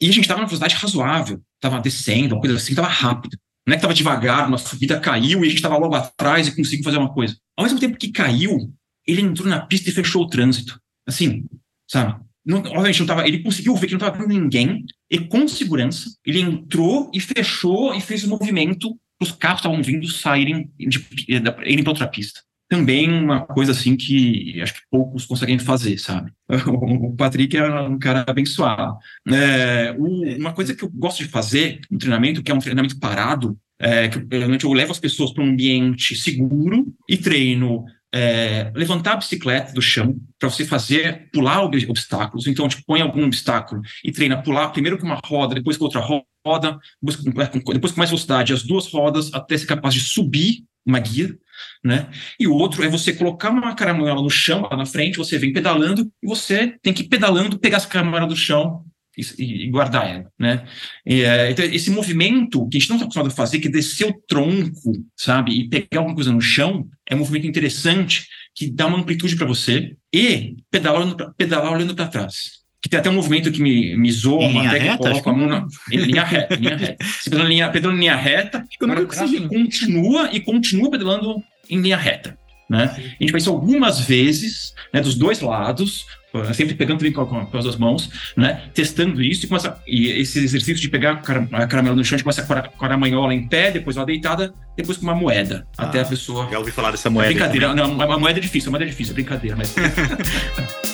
E 0.00 0.08
a 0.08 0.12
gente 0.12 0.22
estava 0.22 0.40
numa 0.40 0.48
velocidade 0.48 0.74
razoável, 0.74 1.40
estava 1.54 1.80
descendo, 1.80 2.34
uma 2.34 2.40
coisa 2.40 2.56
assim, 2.56 2.72
estava 2.72 2.88
rápido. 2.88 3.38
Não 3.66 3.72
é 3.72 3.76
que 3.76 3.80
estava 3.80 3.94
devagar, 3.94 4.48
nossa 4.48 4.68
subida 4.68 5.00
caiu 5.00 5.40
e 5.40 5.46
a 5.46 5.48
gente 5.48 5.56
estava 5.56 5.76
logo 5.76 5.94
atrás 5.94 6.46
e 6.46 6.54
conseguiu 6.54 6.84
fazer 6.84 6.98
uma 6.98 7.12
coisa. 7.12 7.36
Ao 7.56 7.64
mesmo 7.64 7.80
tempo 7.80 7.96
que 7.96 8.12
caiu, 8.12 8.72
ele 9.06 9.22
entrou 9.22 9.48
na 9.48 9.60
pista 9.60 9.90
e 9.90 9.92
fechou 9.92 10.22
o 10.22 10.28
trânsito. 10.28 10.80
Assim, 11.06 11.44
sabe? 11.90 12.20
Não, 12.44 12.58
obviamente 12.58 13.00
não 13.00 13.06
tava, 13.06 13.26
ele 13.26 13.42
conseguiu 13.42 13.74
ver 13.74 13.88
que 13.88 13.94
não 13.94 13.98
estava 13.98 14.16
vendo 14.16 14.28
ninguém 14.28 14.84
e 15.10 15.18
com 15.18 15.48
segurança 15.48 16.10
ele 16.24 16.40
entrou 16.40 17.10
e 17.12 17.18
fechou 17.18 17.92
e 17.92 18.00
fez 18.00 18.22
o 18.22 18.26
um 18.26 18.30
movimento 18.30 18.90
para 19.18 19.26
os 19.26 19.32
carros 19.32 19.60
que 19.60 19.66
estavam 19.66 19.82
vindo 19.82 20.06
saírem 20.08 20.70
de, 20.78 20.86
de, 20.86 21.40
de, 21.40 21.50
irem 21.64 21.82
para 21.82 21.90
outra 21.90 22.06
pista 22.06 22.45
também 22.68 23.10
uma 23.10 23.46
coisa 23.46 23.72
assim 23.72 23.96
que 23.96 24.60
acho 24.60 24.74
que 24.74 24.80
poucos 24.90 25.24
conseguem 25.24 25.58
fazer, 25.58 25.98
sabe? 25.98 26.32
O 26.66 27.14
Patrick 27.16 27.56
é 27.56 27.64
um 27.80 27.98
cara 27.98 28.24
abençoado. 28.26 28.96
É, 29.28 29.94
o, 29.98 30.36
uma 30.36 30.52
coisa 30.52 30.74
que 30.74 30.82
eu 30.82 30.90
gosto 30.90 31.22
de 31.22 31.28
fazer 31.28 31.80
no 31.90 31.98
treinamento, 31.98 32.42
que 32.42 32.50
é 32.50 32.54
um 32.54 32.60
treinamento 32.60 32.98
parado, 32.98 33.56
é 33.78 34.08
que 34.08 34.24
realmente 34.30 34.64
eu 34.64 34.72
levo 34.72 34.92
as 34.92 34.98
pessoas 34.98 35.32
para 35.32 35.44
um 35.44 35.48
ambiente 35.48 36.16
seguro 36.16 36.86
e 37.08 37.16
treino 37.16 37.84
é, 38.14 38.72
levantar 38.74 39.12
a 39.12 39.16
bicicleta 39.16 39.72
do 39.72 39.82
chão 39.82 40.16
para 40.38 40.48
você 40.48 40.64
fazer 40.64 41.28
pular 41.32 41.62
obstáculos. 41.62 42.46
Então, 42.46 42.68
tipo, 42.68 42.82
põe 42.86 43.00
algum 43.00 43.24
obstáculo 43.24 43.82
e 44.02 44.10
treina 44.10 44.42
pular 44.42 44.70
primeiro 44.70 44.98
com 44.98 45.06
uma 45.06 45.20
roda, 45.24 45.54
depois 45.54 45.76
com 45.76 45.84
outra 45.84 46.00
roda, 46.00 46.78
depois 47.02 47.16
com, 47.16 47.72
depois 47.72 47.92
com 47.92 47.98
mais 47.98 48.10
velocidade, 48.10 48.52
as 48.52 48.62
duas 48.62 48.90
rodas, 48.90 49.32
até 49.34 49.58
ser 49.58 49.66
capaz 49.66 49.94
de 49.94 50.00
subir 50.00 50.64
uma 50.86 51.00
guia 51.00 51.36
né? 51.82 52.08
E 52.38 52.46
o 52.46 52.54
outro 52.54 52.82
é 52.84 52.88
você 52.88 53.12
colocar 53.12 53.50
uma 53.50 53.74
caramanhola 53.74 54.22
no 54.22 54.30
chão, 54.30 54.68
lá 54.70 54.76
na 54.76 54.86
frente, 54.86 55.18
você 55.18 55.38
vem 55.38 55.52
pedalando 55.52 56.10
e 56.22 56.26
você 56.26 56.74
tem 56.82 56.92
que 56.92 57.02
ir 57.02 57.08
pedalando, 57.08 57.58
pegar 57.58 57.78
essa 57.78 57.88
caramanhola 57.88 58.26
do 58.26 58.36
chão 58.36 58.84
e, 59.16 59.64
e 59.64 59.70
guardar 59.70 60.08
ela, 60.08 60.30
né? 60.38 60.66
E, 61.04 61.22
é, 61.22 61.50
então, 61.50 61.64
esse 61.64 61.90
movimento 61.90 62.68
que 62.68 62.76
a 62.76 62.80
gente 62.80 62.90
não 62.90 62.96
está 62.96 63.04
acostumado 63.04 63.28
a 63.28 63.36
fazer, 63.36 63.60
que 63.60 63.68
é 63.68 63.70
descer 63.70 64.06
o 64.06 64.22
tronco, 64.26 64.92
sabe, 65.16 65.52
e 65.52 65.68
pegar 65.68 66.00
alguma 66.00 66.14
coisa 66.14 66.32
no 66.32 66.40
chão, 66.40 66.86
é 67.08 67.14
um 67.14 67.18
movimento 67.18 67.46
interessante 67.46 68.26
que 68.54 68.70
dá 68.70 68.86
uma 68.86 68.98
amplitude 68.98 69.36
para 69.36 69.46
você 69.46 69.96
e 70.12 70.56
pedalar 70.70 71.72
olhando 71.72 71.94
para 71.94 72.08
trás 72.08 72.55
que 72.80 72.88
tem 72.88 73.00
até 73.00 73.10
um 73.10 73.14
movimento 73.14 73.50
que 73.50 73.60
me, 73.60 73.96
me 73.96 74.10
zoa, 74.12 74.44
em 74.44 74.52
linha 74.52 74.68
até 74.68 74.78
reta, 74.78 74.96
que 74.96 75.02
coloca 75.02 75.30
a 75.30 75.32
mão 75.32 75.48
na, 75.48 75.66
em 75.90 75.98
linha 75.98 76.24
reta, 76.24 76.54
linha 76.54 76.76
reta. 76.76 77.04
Você 77.04 77.30
pedala 77.30 77.48
em 77.48 77.52
linha, 77.52 77.70
pedala 77.70 77.94
em 77.94 77.98
linha 77.98 78.16
reta, 78.16 78.64
e 78.70 79.48
continua 79.48 80.30
e 80.32 80.40
continua 80.40 80.90
pedalando 80.90 81.42
em 81.68 81.80
linha 81.80 81.96
reta. 81.96 82.38
Né? 82.68 82.90
A 82.96 83.22
gente 83.22 83.30
faz 83.30 83.46
algumas 83.46 84.00
vezes, 84.00 84.74
né, 84.92 85.00
dos 85.00 85.14
dois 85.14 85.40
lados, 85.40 86.04
eh, 86.34 86.52
sempre 86.52 86.74
pegando 86.74 86.98
também 86.98 87.12
com, 87.12 87.24
com, 87.24 87.56
as 87.56 87.62
duas 87.62 87.76
mãos, 87.76 88.10
né, 88.36 88.62
testando 88.74 89.22
isso 89.22 89.44
e, 89.44 89.48
começa, 89.48 89.80
e 89.86 90.08
esse 90.08 90.40
exercício 90.40 90.82
de 90.82 90.88
pegar 90.88 91.12
a 91.52 91.66
caramela 91.66 91.94
no 91.94 92.04
chão, 92.04 92.16
a 92.16 92.18
gente 92.18 92.24
começa 92.24 92.42
com 92.42 92.52
a 92.52 92.62
caramanhola 92.62 93.32
em 93.32 93.46
pé, 93.46 93.70
depois 93.70 93.96
uma 93.96 94.04
deitada, 94.04 94.52
depois 94.76 94.98
com 94.98 95.04
uma 95.04 95.14
moeda, 95.14 95.64
ah, 95.78 95.84
até 95.84 96.00
a 96.00 96.04
pessoa... 96.04 96.48
Já 96.50 96.58
ouvi 96.58 96.72
falar 96.72 96.90
dessa 96.90 97.08
moeda. 97.08 97.30
É 97.30 97.34
brincadeira, 97.34 97.72
não, 97.72 97.92
uma 97.92 98.18
moeda 98.18 98.40
é 98.40 98.42
difícil, 98.42 98.68
uma 98.68 98.78
moeda 98.78 98.90
é 98.90 98.92
difícil, 98.92 99.12
é 99.12 99.14
brincadeira, 99.14 99.56
mas... 99.56 99.72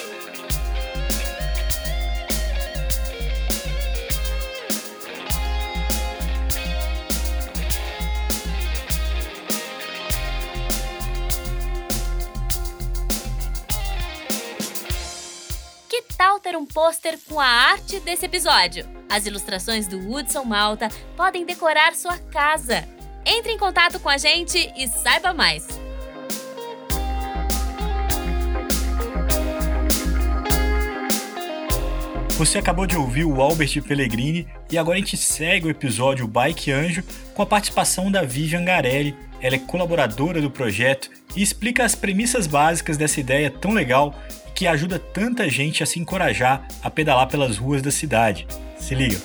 um 16.57 16.67
pôster 16.67 17.19
com 17.29 17.39
a 17.41 17.47
arte 17.47 18.01
desse 18.01 18.27
episódio. 18.27 18.89
As 19.09 19.27
ilustrações 19.27 19.87
do 19.87 19.99
Hudson 19.99 20.45
Malta 20.45 20.89
podem 21.17 21.45
decorar 21.45 21.95
sua 21.95 22.19
casa. 22.19 22.87
Entre 23.25 23.53
em 23.53 23.59
contato 23.59 24.01
com 24.01 24.09
a 24.09 24.19
gente 24.19 24.73
e 24.77 24.89
saiba 24.89 25.33
mais. 25.33 25.67
Você 32.39 32.59
acabou 32.59 32.87
de 32.87 32.97
ouvir 32.97 33.25
o 33.25 33.41
Albert 33.41 33.83
Pellegrini 33.83 34.49
e 34.71 34.77
agora 34.77 34.97
a 34.97 35.01
gente 35.01 35.17
segue 35.17 35.67
o 35.67 35.71
episódio 35.71 36.27
Bike 36.27 36.73
Anjo 36.73 37.05
com 37.35 37.43
a 37.43 37.47
participação 37.47 38.11
da 38.11 38.23
Vivian 38.23 38.65
Garelli, 38.65 39.15
ela 39.41 39.57
é 39.57 39.59
colaboradora 39.59 40.41
do 40.41 40.51
projeto 40.51 41.11
e 41.37 41.43
explica 41.43 41.85
as 41.85 41.95
premissas 41.95 42.47
básicas 42.47 42.97
dessa 42.97 43.21
ideia 43.21 43.51
tão 43.51 43.73
legal 43.73 44.15
que 44.55 44.67
ajuda 44.67 44.99
tanta 44.99 45.49
gente 45.49 45.83
a 45.83 45.87
se 45.87 45.99
encorajar 45.99 46.67
a 46.83 46.91
pedalar 46.91 47.29
pelas 47.29 47.57
ruas 47.57 47.83
da 47.83 47.91
cidade. 47.91 48.47
Se 48.79 48.95
liga! 48.95 49.19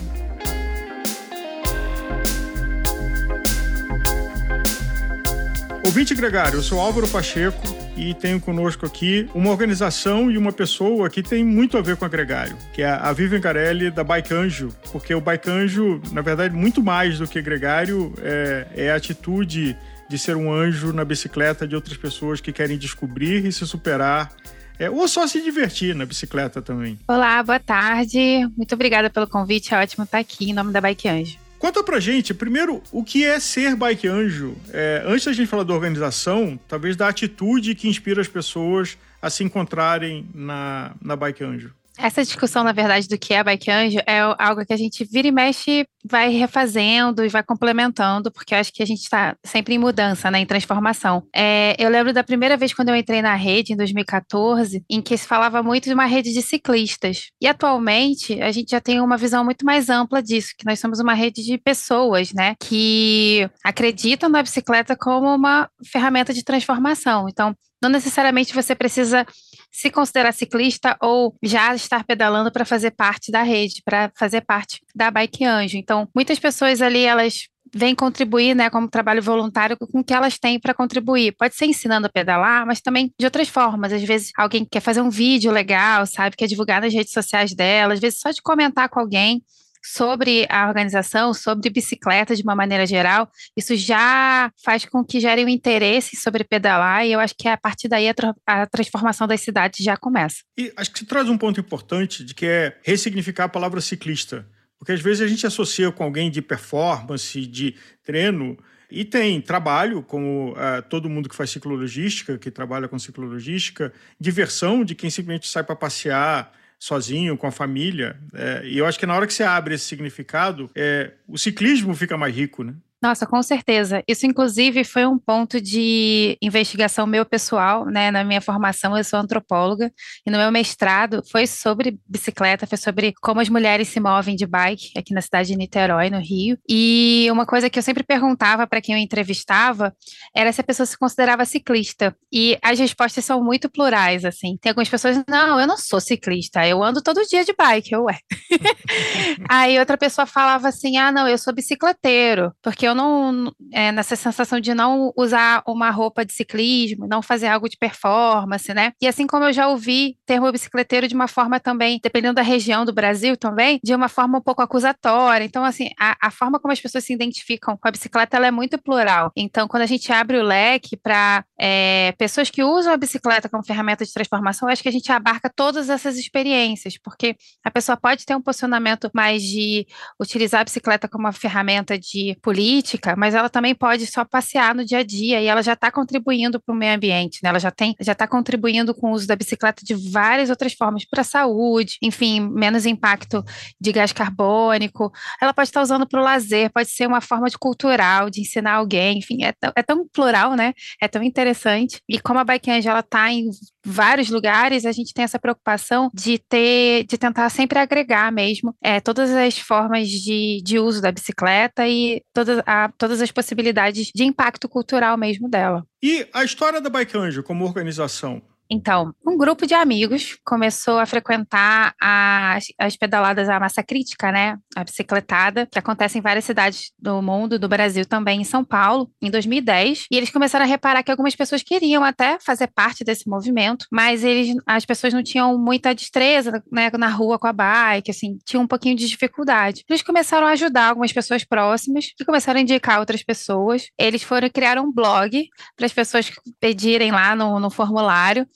Ouvinte 5.83 6.13
Gregário, 6.13 6.57
eu 6.57 6.63
sou 6.63 6.81
Álvaro 6.81 7.07
Pacheco 7.07 7.61
e 7.95 8.13
tenho 8.13 8.39
conosco 8.39 8.85
aqui 8.85 9.29
uma 9.33 9.49
organização 9.49 10.29
e 10.29 10.37
uma 10.37 10.51
pessoa 10.51 11.09
que 11.09 11.23
tem 11.23 11.43
muito 11.43 11.77
a 11.77 11.81
ver 11.81 11.95
com 11.95 12.03
a 12.03 12.07
Gregário, 12.07 12.57
que 12.73 12.81
é 12.81 12.89
a 12.89 13.11
Vivian 13.13 13.39
Carelli 13.39 13.89
da 13.89 14.03
Bike 14.03 14.33
Anjo, 14.33 14.69
porque 14.91 15.15
o 15.15 15.21
Bike 15.21 15.49
Anjo, 15.49 16.01
na 16.11 16.21
verdade, 16.21 16.53
muito 16.53 16.83
mais 16.83 17.17
do 17.17 17.25
que 17.27 17.41
Gregário, 17.41 18.13
é, 18.21 18.67
é 18.75 18.91
a 18.91 18.95
atitude 18.95 19.77
de 20.09 20.17
ser 20.17 20.35
um 20.35 20.51
anjo 20.53 20.93
na 20.93 21.03
bicicleta 21.03 21.67
de 21.67 21.75
outras 21.75 21.97
pessoas 21.97 22.39
que 22.39 22.51
querem 22.51 22.77
descobrir 22.77 23.45
e 23.45 23.51
se 23.51 23.65
superar 23.65 24.31
é, 24.79 24.89
ou 24.89 25.07
só 25.07 25.25
se 25.27 25.41
divertir 25.41 25.95
na 25.95 26.05
bicicleta 26.05 26.61
também. 26.61 26.99
Olá, 27.07 27.41
boa 27.43 27.59
tarde. 27.59 28.49
Muito 28.55 28.73
obrigada 28.75 29.09
pelo 29.09 29.27
convite. 29.27 29.73
É 29.73 29.81
ótimo 29.81 30.03
estar 30.03 30.19
aqui 30.19 30.49
em 30.49 30.53
nome 30.53 30.71
da 30.71 30.81
Bike 30.81 31.07
Anjo. 31.07 31.37
Conta 31.59 31.83
pra 31.83 31.99
gente, 31.99 32.35
primeiro, 32.35 32.83
o 32.91 33.03
que 33.03 33.25
é 33.25 33.39
ser 33.39 33.75
bike 33.75 34.07
anjo? 34.07 34.55
É, 34.71 35.03
antes 35.07 35.25
da 35.25 35.33
gente 35.33 35.47
falar 35.47 35.63
da 35.63 35.73
organização, 35.73 36.59
talvez 36.67 36.95
da 36.95 37.07
atitude 37.07 37.73
que 37.73 37.87
inspira 37.87 38.21
as 38.21 38.27
pessoas 38.27 38.95
a 39.19 39.27
se 39.27 39.43
encontrarem 39.43 40.29
na, 40.35 40.91
na 41.01 41.15
bike 41.15 41.43
anjo. 41.43 41.73
Essa 41.97 42.23
discussão, 42.23 42.63
na 42.63 42.71
verdade, 42.71 43.07
do 43.07 43.17
que 43.17 43.33
é 43.33 43.43
Bike 43.43 43.71
Anjo 43.71 43.99
é 44.05 44.19
algo 44.37 44.65
que 44.65 44.73
a 44.73 44.77
gente 44.77 45.03
vira 45.03 45.27
e 45.27 45.31
mexe, 45.31 45.87
vai 46.05 46.29
refazendo 46.29 47.25
e 47.25 47.29
vai 47.29 47.43
complementando, 47.43 48.31
porque 48.31 48.53
eu 48.53 48.59
acho 48.59 48.71
que 48.71 48.83
a 48.83 48.85
gente 48.85 49.01
está 49.01 49.35
sempre 49.43 49.75
em 49.75 49.77
mudança, 49.77 50.29
né, 50.29 50.39
em 50.39 50.45
transformação. 50.45 51.23
É, 51.35 51.75
eu 51.79 51.89
lembro 51.89 52.13
da 52.13 52.23
primeira 52.23 52.55
vez 52.55 52.73
quando 52.73 52.89
eu 52.89 52.95
entrei 52.95 53.21
na 53.21 53.35
rede, 53.35 53.73
em 53.73 53.75
2014, 53.75 54.83
em 54.89 55.01
que 55.01 55.17
se 55.17 55.27
falava 55.27 55.63
muito 55.63 55.85
de 55.85 55.93
uma 55.93 56.05
rede 56.05 56.31
de 56.33 56.41
ciclistas. 56.41 57.31
E 57.41 57.47
atualmente, 57.47 58.41
a 58.41 58.51
gente 58.51 58.71
já 58.71 58.79
tem 58.79 59.01
uma 59.01 59.17
visão 59.17 59.43
muito 59.43 59.65
mais 59.65 59.89
ampla 59.89 60.21
disso, 60.21 60.53
que 60.57 60.65
nós 60.65 60.79
somos 60.79 60.99
uma 60.99 61.13
rede 61.13 61.43
de 61.43 61.57
pessoas, 61.57 62.31
né, 62.33 62.55
que 62.59 63.49
acreditam 63.63 64.29
na 64.29 64.43
bicicleta 64.43 64.95
como 64.95 65.33
uma 65.33 65.69
ferramenta 65.91 66.33
de 66.33 66.43
transformação. 66.43 67.27
Então, 67.27 67.55
não 67.81 67.89
necessariamente 67.89 68.53
você 68.53 68.73
precisa 68.73 69.25
se 69.71 69.89
considerar 69.89 70.31
ciclista 70.31 70.97
ou 71.01 71.35
já 71.43 71.73
estar 71.75 72.03
pedalando 72.03 72.51
para 72.51 72.65
fazer 72.65 72.91
parte 72.91 73.31
da 73.31 73.43
rede, 73.43 73.81
para 73.83 74.11
fazer 74.15 74.41
parte 74.41 74.81
da 74.95 75.11
Bike 75.11 75.45
Anjo. 75.45 75.77
Então, 75.77 76.07
muitas 76.15 76.39
pessoas 76.39 76.81
ali, 76.81 77.03
elas 77.03 77.47
vêm 77.73 77.93
contribuir, 77.93 78.55
né, 78.55 78.69
como 78.69 78.89
trabalho 78.89 79.21
voluntário 79.21 79.77
com 79.77 79.99
o 79.99 80.03
que 80.03 80.13
elas 80.13 80.37
têm 80.37 80.59
para 80.59 80.73
contribuir. 80.73 81.35
Pode 81.37 81.55
ser 81.55 81.65
ensinando 81.65 82.07
a 82.07 82.09
pedalar, 82.09 82.65
mas 82.65 82.81
também 82.81 83.11
de 83.19 83.25
outras 83.25 83.49
formas. 83.49 83.91
Às 83.93 84.03
vezes 84.03 84.31
alguém 84.37 84.65
quer 84.65 84.79
fazer 84.79 85.01
um 85.01 85.09
vídeo 85.09 85.51
legal, 85.51 86.05
sabe, 86.05 86.35
quer 86.35 86.47
divulgar 86.47 86.81
nas 86.81 86.93
redes 86.93 87.13
sociais 87.13 87.53
dela, 87.53 87.93
às 87.93 87.99
vezes 87.99 88.19
só 88.19 88.31
de 88.31 88.41
comentar 88.41 88.89
com 88.89 88.99
alguém 88.99 89.43
sobre 89.83 90.45
a 90.49 90.67
organização, 90.67 91.33
sobre 91.33 91.69
bicicleta 91.69 92.35
de 92.35 92.43
uma 92.43 92.55
maneira 92.55 92.85
geral, 92.85 93.29
isso 93.55 93.75
já 93.75 94.51
faz 94.63 94.85
com 94.85 95.03
que 95.03 95.19
gere 95.19 95.43
um 95.43 95.49
interesse 95.49 96.15
sobre 96.15 96.43
pedalar 96.43 97.05
e 97.05 97.11
eu 97.11 97.19
acho 97.19 97.35
que 97.37 97.47
a 97.47 97.57
partir 97.57 97.87
daí 97.87 98.09
a, 98.09 98.13
tra 98.13 98.35
a 98.45 98.65
transformação 98.65 99.27
das 99.27 99.41
cidades 99.41 99.83
já 99.83 99.97
começa. 99.97 100.37
E 100.57 100.71
acho 100.75 100.91
que 100.91 100.99
você 100.99 101.05
traz 101.05 101.29
um 101.29 101.37
ponto 101.37 101.59
importante 101.59 102.23
de 102.23 102.33
que 102.33 102.45
é 102.45 102.77
ressignificar 102.83 103.45
a 103.45 103.49
palavra 103.49 103.81
ciclista, 103.81 104.47
porque 104.77 104.91
às 104.91 105.01
vezes 105.01 105.21
a 105.21 105.27
gente 105.27 105.45
associa 105.45 105.91
com 105.91 106.03
alguém 106.03 106.29
de 106.29 106.41
performance, 106.41 107.45
de 107.45 107.75
treino, 108.03 108.57
e 108.89 109.03
tem 109.03 109.41
trabalho, 109.41 110.01
como 110.01 110.53
uh, 110.53 110.81
todo 110.89 111.09
mundo 111.09 111.27
que 111.27 111.35
faz 111.35 111.49
ciclologística, 111.49 112.37
que 112.37 112.49
trabalha 112.49 112.87
com 112.87 112.97
ciclologística, 112.97 113.91
diversão 114.19 114.83
de 114.83 114.95
quem 114.95 115.09
simplesmente 115.09 115.47
sai 115.47 115.63
para 115.63 115.75
passear, 115.75 116.53
sozinho, 116.79 117.37
com 117.37 117.47
a 117.47 117.51
família. 117.51 118.17
É, 118.33 118.61
e 118.65 118.77
eu 118.77 118.85
acho 118.85 118.99
que 118.99 119.05
na 119.05 119.15
hora 119.15 119.27
que 119.27 119.33
você 119.33 119.43
abre 119.43 119.75
esse 119.75 119.85
significado, 119.85 120.69
é, 120.75 121.11
o 121.27 121.37
ciclismo 121.37 121.93
fica 121.95 122.17
mais 122.17 122.35
rico, 122.35 122.63
né? 122.63 122.73
Nossa, 123.01 123.27
com 123.27 123.43
certeza. 123.43 124.03
Isso, 124.07 124.25
inclusive, 124.25 124.83
foi 124.83 125.05
um 125.05 125.19
ponto 125.19 125.61
de 125.61 126.35
investigação 126.41 127.05
meu 127.05 127.23
pessoal, 127.25 127.85
né? 127.85 128.09
Na 128.09 128.23
minha 128.23 128.41
formação, 128.41 128.97
eu 128.97 129.03
sou 129.03 129.19
antropóloga, 129.19 129.91
e 130.25 130.31
no 130.31 130.37
meu 130.37 130.51
mestrado 130.51 131.21
foi 131.31 131.45
sobre 131.45 131.99
bicicleta, 132.07 132.65
foi 132.65 132.77
sobre 132.77 133.13
como 133.21 133.39
as 133.39 133.49
mulheres 133.49 133.87
se 133.89 133.99
movem 133.99 134.35
de 134.35 134.47
bike 134.47 134.97
aqui 134.97 135.13
na 135.13 135.21
cidade 135.21 135.49
de 135.49 135.55
Niterói, 135.55 136.09
no 136.09 136.19
Rio. 136.19 136.57
E 136.67 137.27
uma 137.31 137.45
coisa 137.45 137.69
que 137.69 137.77
eu 137.77 137.83
sempre 137.83 138.03
perguntava 138.03 138.65
para 138.65 138.81
quem 138.81 138.95
eu 138.95 139.01
entrevistava 139.01 139.93
era 140.35 140.51
se 140.51 140.61
a 140.61 140.63
pessoa 140.63 140.87
se 140.87 140.97
considerava 140.97 141.45
ciclista. 141.45 142.15
E 142.33 142.57
as 142.63 142.79
respostas 142.79 143.23
são 143.23 143.43
muito 143.43 143.69
plurais, 143.69 144.25
assim. 144.25 144.57
Tem 144.59 144.71
algumas 144.71 144.89
pessoas, 144.89 145.23
não, 145.29 145.59
eu 145.59 145.67
não 145.67 145.77
sou 145.77 146.01
ciclista, 146.01 146.67
eu 146.67 146.81
ando 146.81 147.03
todo 147.03 147.23
dia 147.27 147.45
de 147.45 147.53
bike, 147.53 147.93
eu 147.93 148.05
ué. 148.05 148.17
Aí 149.47 149.77
outra 149.77 149.97
pessoa 149.97 150.25
falava 150.25 150.67
assim, 150.67 150.97
ah, 150.97 151.11
não, 151.11 151.27
eu 151.27 151.37
sou 151.37 151.53
bicicleteiro, 151.53 152.51
porque 152.61 152.86
eu 152.87 152.95
não, 152.95 153.51
é, 153.71 153.91
nessa 153.91 154.15
sensação 154.15 154.59
de 154.59 154.73
não 154.73 155.13
usar 155.15 155.63
uma 155.67 155.89
roupa 155.89 156.25
de 156.25 156.33
ciclismo, 156.33 157.07
não 157.07 157.21
fazer 157.21 157.47
algo 157.47 157.69
de 157.69 157.77
performance, 157.77 158.73
né? 158.73 158.93
E 159.01 159.07
assim 159.07 159.27
como 159.27 159.45
eu 159.45 159.53
já 159.53 159.67
ouvi 159.67 160.17
termo 160.25 160.51
bicicleteiro 160.51 161.07
de 161.07 161.15
uma 161.15 161.27
forma 161.27 161.59
também, 161.59 161.99
dependendo 162.01 162.35
da 162.35 162.41
região 162.41 162.85
do 162.85 162.93
Brasil 162.93 163.37
também, 163.37 163.79
de 163.83 163.93
uma 163.93 164.09
forma 164.09 164.37
um 164.37 164.41
pouco 164.41 164.61
acusatória. 164.61 165.45
Então, 165.45 165.63
assim, 165.63 165.89
a, 165.99 166.17
a 166.21 166.31
forma 166.31 166.59
como 166.59 166.71
as 166.71 166.79
pessoas 166.79 167.03
se 167.03 167.13
identificam 167.13 167.77
com 167.77 167.87
a 167.87 167.91
bicicleta, 167.91 168.37
ela 168.37 168.47
é 168.47 168.51
muito 168.51 168.77
plural. 168.77 169.31
Então, 169.35 169.67
quando 169.67 169.83
a 169.83 169.87
gente 169.87 170.11
abre 170.11 170.37
o 170.37 170.43
leque 170.43 170.95
para 170.97 171.43
é, 171.59 172.13
pessoas 172.17 172.49
que 172.49 172.63
usam 172.63 172.93
a 172.93 172.97
bicicleta 172.97 173.49
como 173.49 173.63
ferramenta 173.63 174.05
de 174.05 174.13
transformação, 174.13 174.67
eu 174.67 174.73
acho 174.73 174.81
que 174.81 174.89
a 174.89 174.91
gente 174.91 175.11
abarca 175.11 175.51
todas 175.53 175.89
essas 175.89 176.17
experiências, 176.17 176.97
porque 176.97 177.35
a 177.63 177.71
pessoa 177.71 177.97
pode 177.97 178.25
ter 178.25 178.35
um 178.35 178.41
posicionamento 178.41 179.09
mais 179.13 179.41
de 179.43 179.85
utilizar 180.19 180.61
a 180.61 180.63
bicicleta 180.63 181.07
como 181.07 181.25
uma 181.25 181.33
ferramenta 181.33 181.97
de 181.97 182.37
política, 182.41 182.76
política, 182.77 183.15
mas 183.17 183.33
ela 183.33 183.49
também 183.49 183.73
pode 183.73 184.05
só 184.05 184.23
passear 184.23 184.75
no 184.75 184.85
dia 184.85 184.99
a 184.99 185.03
dia 185.03 185.41
e 185.41 185.45
ela 185.47 185.61
já 185.61 185.73
está 185.73 185.91
contribuindo 185.91 186.59
para 186.59 186.73
o 186.73 186.77
meio 186.77 186.95
ambiente, 186.95 187.39
né? 187.41 187.49
Ela 187.49 187.59
já 187.59 187.71
tem, 187.71 187.95
já 187.99 188.11
está 188.11 188.27
contribuindo 188.27 188.93
com 188.93 189.11
o 189.11 189.13
uso 189.13 189.27
da 189.27 189.35
bicicleta 189.35 189.83
de 189.83 189.95
várias 189.95 190.49
outras 190.49 190.73
formas 190.73 191.03
para 191.05 191.21
a 191.21 191.23
saúde, 191.23 191.97
enfim, 192.01 192.39
menos 192.39 192.85
impacto 192.85 193.43
de 193.79 193.91
gás 193.91 194.13
carbônico. 194.13 195.11
Ela 195.41 195.53
pode 195.53 195.69
estar 195.69 195.79
tá 195.79 195.83
usando 195.83 196.07
para 196.07 196.19
o 196.19 196.23
lazer, 196.23 196.71
pode 196.71 196.89
ser 196.89 197.07
uma 197.07 197.21
forma 197.21 197.49
de 197.49 197.57
cultural, 197.57 198.29
de 198.29 198.41
ensinar 198.41 198.73
alguém, 198.73 199.19
enfim, 199.19 199.43
é, 199.43 199.53
é 199.75 199.83
tão 199.83 200.07
plural, 200.07 200.55
né? 200.55 200.73
É 201.01 201.07
tão 201.07 201.23
interessante. 201.23 202.01
E 202.07 202.19
como 202.19 202.39
a 202.39 202.43
Bike 202.43 202.69
Angel, 202.69 202.91
ela 202.91 202.99
está 202.99 203.31
em 203.31 203.49
vários 203.87 204.29
lugares, 204.29 204.85
a 204.85 204.91
gente 204.91 205.13
tem 205.13 205.23
essa 205.23 205.39
preocupação 205.39 206.09
de 206.13 206.37
ter, 206.37 207.05
de 207.05 207.17
tentar 207.17 207.49
sempre 207.49 207.79
agregar 207.79 208.31
mesmo 208.31 208.75
é, 208.81 208.99
todas 208.99 209.31
as 209.31 209.57
formas 209.57 210.09
de, 210.09 210.61
de 210.63 210.77
uso 210.77 211.01
da 211.01 211.11
bicicleta 211.11 211.87
e 211.87 212.21
todas, 212.33 212.61
a, 212.65 212.91
todas 212.97 213.21
as 213.21 213.31
possibilidades 213.31 214.11
de 214.13 214.23
impacto 214.23 214.67
cultural 214.67 215.17
mesmo 215.17 215.49
dela. 215.49 215.85
E 216.03 216.27
a 216.33 216.43
história 216.43 216.81
da 216.81 216.89
Bike 216.89 217.17
Anjo 217.17 217.41
como 217.43 217.65
organização? 217.65 218.41
Então, 218.69 219.13
um 219.25 219.37
grupo 219.37 219.65
de 219.65 219.73
amigos 219.73 220.37
começou 220.45 220.99
a 220.99 221.05
frequentar 221.05 221.93
as, 222.01 222.65
as 222.77 222.97
pedaladas 222.97 223.49
à 223.49 223.59
massa 223.59 223.81
crítica, 223.81 224.31
né? 224.31 224.57
A 224.75 224.83
bicicletada, 224.83 225.65
que 225.65 225.79
acontece 225.79 226.17
em 226.17 226.21
várias 226.21 226.45
cidades 226.45 226.91
do 226.99 227.21
mundo, 227.21 227.57
do 227.57 227.67
Brasil 227.67 228.05
também, 228.05 228.41
em 228.41 228.43
São 228.43 228.63
Paulo, 228.63 229.09
em 229.21 229.31
2010. 229.31 230.05
E 230.11 230.17
eles 230.17 230.29
começaram 230.29 230.65
a 230.65 230.67
reparar 230.67 231.03
que 231.03 231.11
algumas 231.11 231.35
pessoas 231.35 231.63
queriam 231.63 232.03
até 232.03 232.37
fazer 232.39 232.67
parte 232.67 233.03
desse 233.03 233.29
movimento, 233.29 233.85
mas 233.91 234.23
eles, 234.23 234.55
as 234.65 234.85
pessoas 234.85 235.13
não 235.13 235.23
tinham 235.23 235.57
muita 235.57 235.95
destreza 235.95 236.63
né, 236.71 236.89
na 236.97 237.09
rua 237.09 237.39
com 237.39 237.47
a 237.47 237.53
bike, 237.53 238.11
assim, 238.11 238.37
tinham 238.45 238.63
um 238.63 238.67
pouquinho 238.67 238.95
de 238.95 239.07
dificuldade. 239.07 239.83
Eles 239.89 240.01
começaram 240.01 240.47
a 240.47 240.51
ajudar 240.51 240.89
algumas 240.89 241.13
pessoas 241.13 241.43
próximas, 241.43 242.07
que 242.17 242.25
começaram 242.25 242.59
a 242.59 242.63
indicar 242.63 242.99
outras 242.99 243.23
pessoas. 243.23 243.87
Eles 243.97 244.23
foram 244.23 244.49
criar 244.49 244.77
um 244.77 244.91
blog 244.91 245.47
para 245.75 245.85
as 245.85 245.93
pessoas 245.93 246.31
pedirem 246.59 247.11
lá 247.11 247.35
no, 247.35 247.59
no 247.59 247.69
formulário 247.69 248.47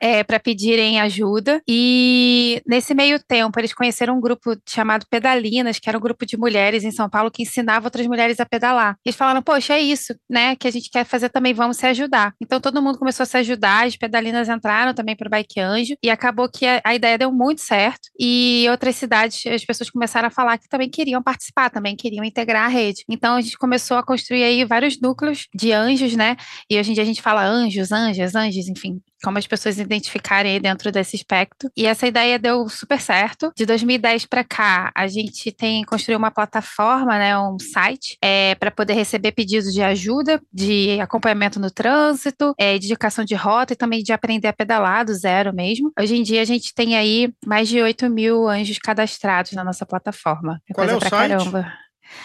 é, 0.00 0.22
para 0.22 0.38
pedirem 0.38 1.00
ajuda. 1.00 1.60
E 1.68 2.62
nesse 2.66 2.94
meio 2.94 3.18
tempo, 3.18 3.58
eles 3.58 3.74
conheceram 3.74 4.16
um 4.16 4.20
grupo 4.20 4.56
chamado 4.68 5.06
Pedalinas, 5.10 5.78
que 5.78 5.88
era 5.88 5.98
um 5.98 6.00
grupo 6.00 6.26
de 6.26 6.36
mulheres 6.36 6.84
em 6.84 6.90
São 6.90 7.08
Paulo 7.08 7.30
que 7.30 7.42
ensinava 7.42 7.86
outras 7.86 8.06
mulheres 8.06 8.40
a 8.40 8.46
pedalar. 8.46 8.96
Eles 9.04 9.16
falaram: 9.16 9.42
Poxa, 9.42 9.74
é 9.74 9.80
isso, 9.80 10.14
né? 10.28 10.56
Que 10.56 10.68
a 10.68 10.70
gente 10.70 10.90
quer 10.90 11.04
fazer 11.04 11.28
também, 11.28 11.54
vamos 11.54 11.76
se 11.76 11.86
ajudar. 11.86 12.34
Então 12.40 12.60
todo 12.60 12.82
mundo 12.82 12.98
começou 12.98 13.24
a 13.24 13.26
se 13.26 13.36
ajudar, 13.38 13.86
as 13.86 13.96
pedalinas 13.96 14.48
entraram 14.48 14.94
também 14.94 15.16
para 15.16 15.26
o 15.26 15.30
Bike 15.30 15.60
Anjo, 15.60 15.94
e 16.02 16.10
acabou 16.10 16.48
que 16.48 16.66
a, 16.66 16.80
a, 16.84 16.94
ideia 16.94 17.18
deu 17.18 17.32
muito 17.32 17.60
certo. 17.60 18.08
E 18.18 18.66
outras 18.70 18.96
cidades, 18.96 19.46
as 19.46 19.64
pessoas 19.64 19.90
começaram 19.90 20.28
a 20.28 20.30
falar 20.30 20.58
que 20.58 20.68
também 20.68 20.88
queriam 20.90 21.22
participar, 21.22 21.70
também 21.70 21.96
queriam 21.96 22.24
integrar 22.24 22.64
a 22.64 22.68
rede. 22.68 23.04
Então 23.08 23.36
a 23.36 23.40
gente 23.40 23.56
começou 23.58 23.96
a 23.96 24.02
construir 24.02 24.42
aí 24.44 24.64
vários 24.64 25.00
núcleos 25.00 25.46
de 25.54 25.72
anjos, 25.72 26.14
né? 26.14 26.36
E 26.70 26.78
hoje 26.78 26.90
em 26.90 26.94
dia 26.94 27.02
a 27.02 27.06
gente 27.06 27.22
fala 27.22 27.44
anjos, 27.44 27.92
anjas, 27.92 28.34
anjos, 28.34 28.68
enfim, 28.68 29.00
como 29.22 29.38
as 29.38 29.46
pessoas 29.46 29.78
identificarem 29.86 30.52
aí 30.52 30.60
dentro 30.60 30.90
desse 30.92 31.16
espectro. 31.16 31.70
E 31.76 31.86
essa 31.86 32.06
ideia 32.06 32.38
deu 32.38 32.68
super 32.68 33.00
certo. 33.00 33.52
De 33.56 33.64
2010 33.64 34.26
para 34.26 34.44
cá, 34.44 34.90
a 34.94 35.06
gente 35.06 35.50
tem 35.52 35.84
construído 35.84 36.18
uma 36.18 36.30
plataforma, 36.30 37.18
né, 37.18 37.38
um 37.38 37.58
site, 37.58 38.18
é, 38.22 38.54
para 38.56 38.70
poder 38.70 38.94
receber 38.94 39.32
pedidos 39.32 39.72
de 39.72 39.82
ajuda, 39.82 40.40
de 40.52 41.00
acompanhamento 41.00 41.58
no 41.58 41.70
trânsito, 41.70 42.54
é, 42.58 42.78
de 42.78 42.86
indicação 42.86 43.24
de 43.24 43.34
rota 43.34 43.72
e 43.72 43.76
também 43.76 44.02
de 44.02 44.12
aprender 44.12 44.48
a 44.48 44.52
pedalar 44.52 45.04
do 45.04 45.14
zero 45.14 45.54
mesmo. 45.54 45.92
Hoje 45.98 46.16
em 46.16 46.22
dia 46.22 46.42
a 46.42 46.44
gente 46.44 46.74
tem 46.74 46.96
aí 46.96 47.32
mais 47.44 47.68
de 47.68 47.80
8 47.80 48.08
mil 48.10 48.48
anjos 48.48 48.78
cadastrados 48.78 49.52
na 49.52 49.64
nossa 49.64 49.86
plataforma. 49.86 50.60
É 50.68 50.74
Qual 50.74 50.88
é 50.88 50.96
o 50.96 51.00
site? 51.00 51.10
Caramba. 51.10 51.72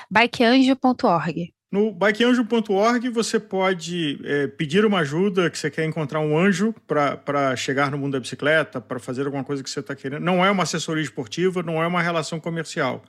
bikeanjo.org. 0.09 1.53
No 1.72 1.89
bikeanjo.org 1.89 3.09
você 3.09 3.39
pode 3.39 4.19
é, 4.26 4.47
pedir 4.47 4.86
uma 4.86 4.99
ajuda, 4.99 5.49
que 5.49 5.57
você 5.57 5.72
quer 5.72 5.86
encontrar 5.86 6.19
um 6.19 6.38
anjo 6.38 6.76
para 6.86 7.55
chegar 7.55 7.89
no 7.89 7.97
mundo 7.97 8.11
da 8.13 8.19
bicicleta, 8.19 8.82
para 8.82 8.99
fazer 8.99 9.26
alguma 9.26 9.43
coisa 9.43 9.63
que 9.63 9.69
você 9.69 9.80
está 9.80 9.95
querendo. 9.95 10.22
Não 10.22 10.43
é 10.43 10.51
uma 10.51 10.63
assessoria 10.63 11.01
esportiva, 11.01 11.63
não 11.63 11.82
é 11.82 11.88
uma 11.88 12.01
relação 12.01 12.41
comercial. 12.41 13.01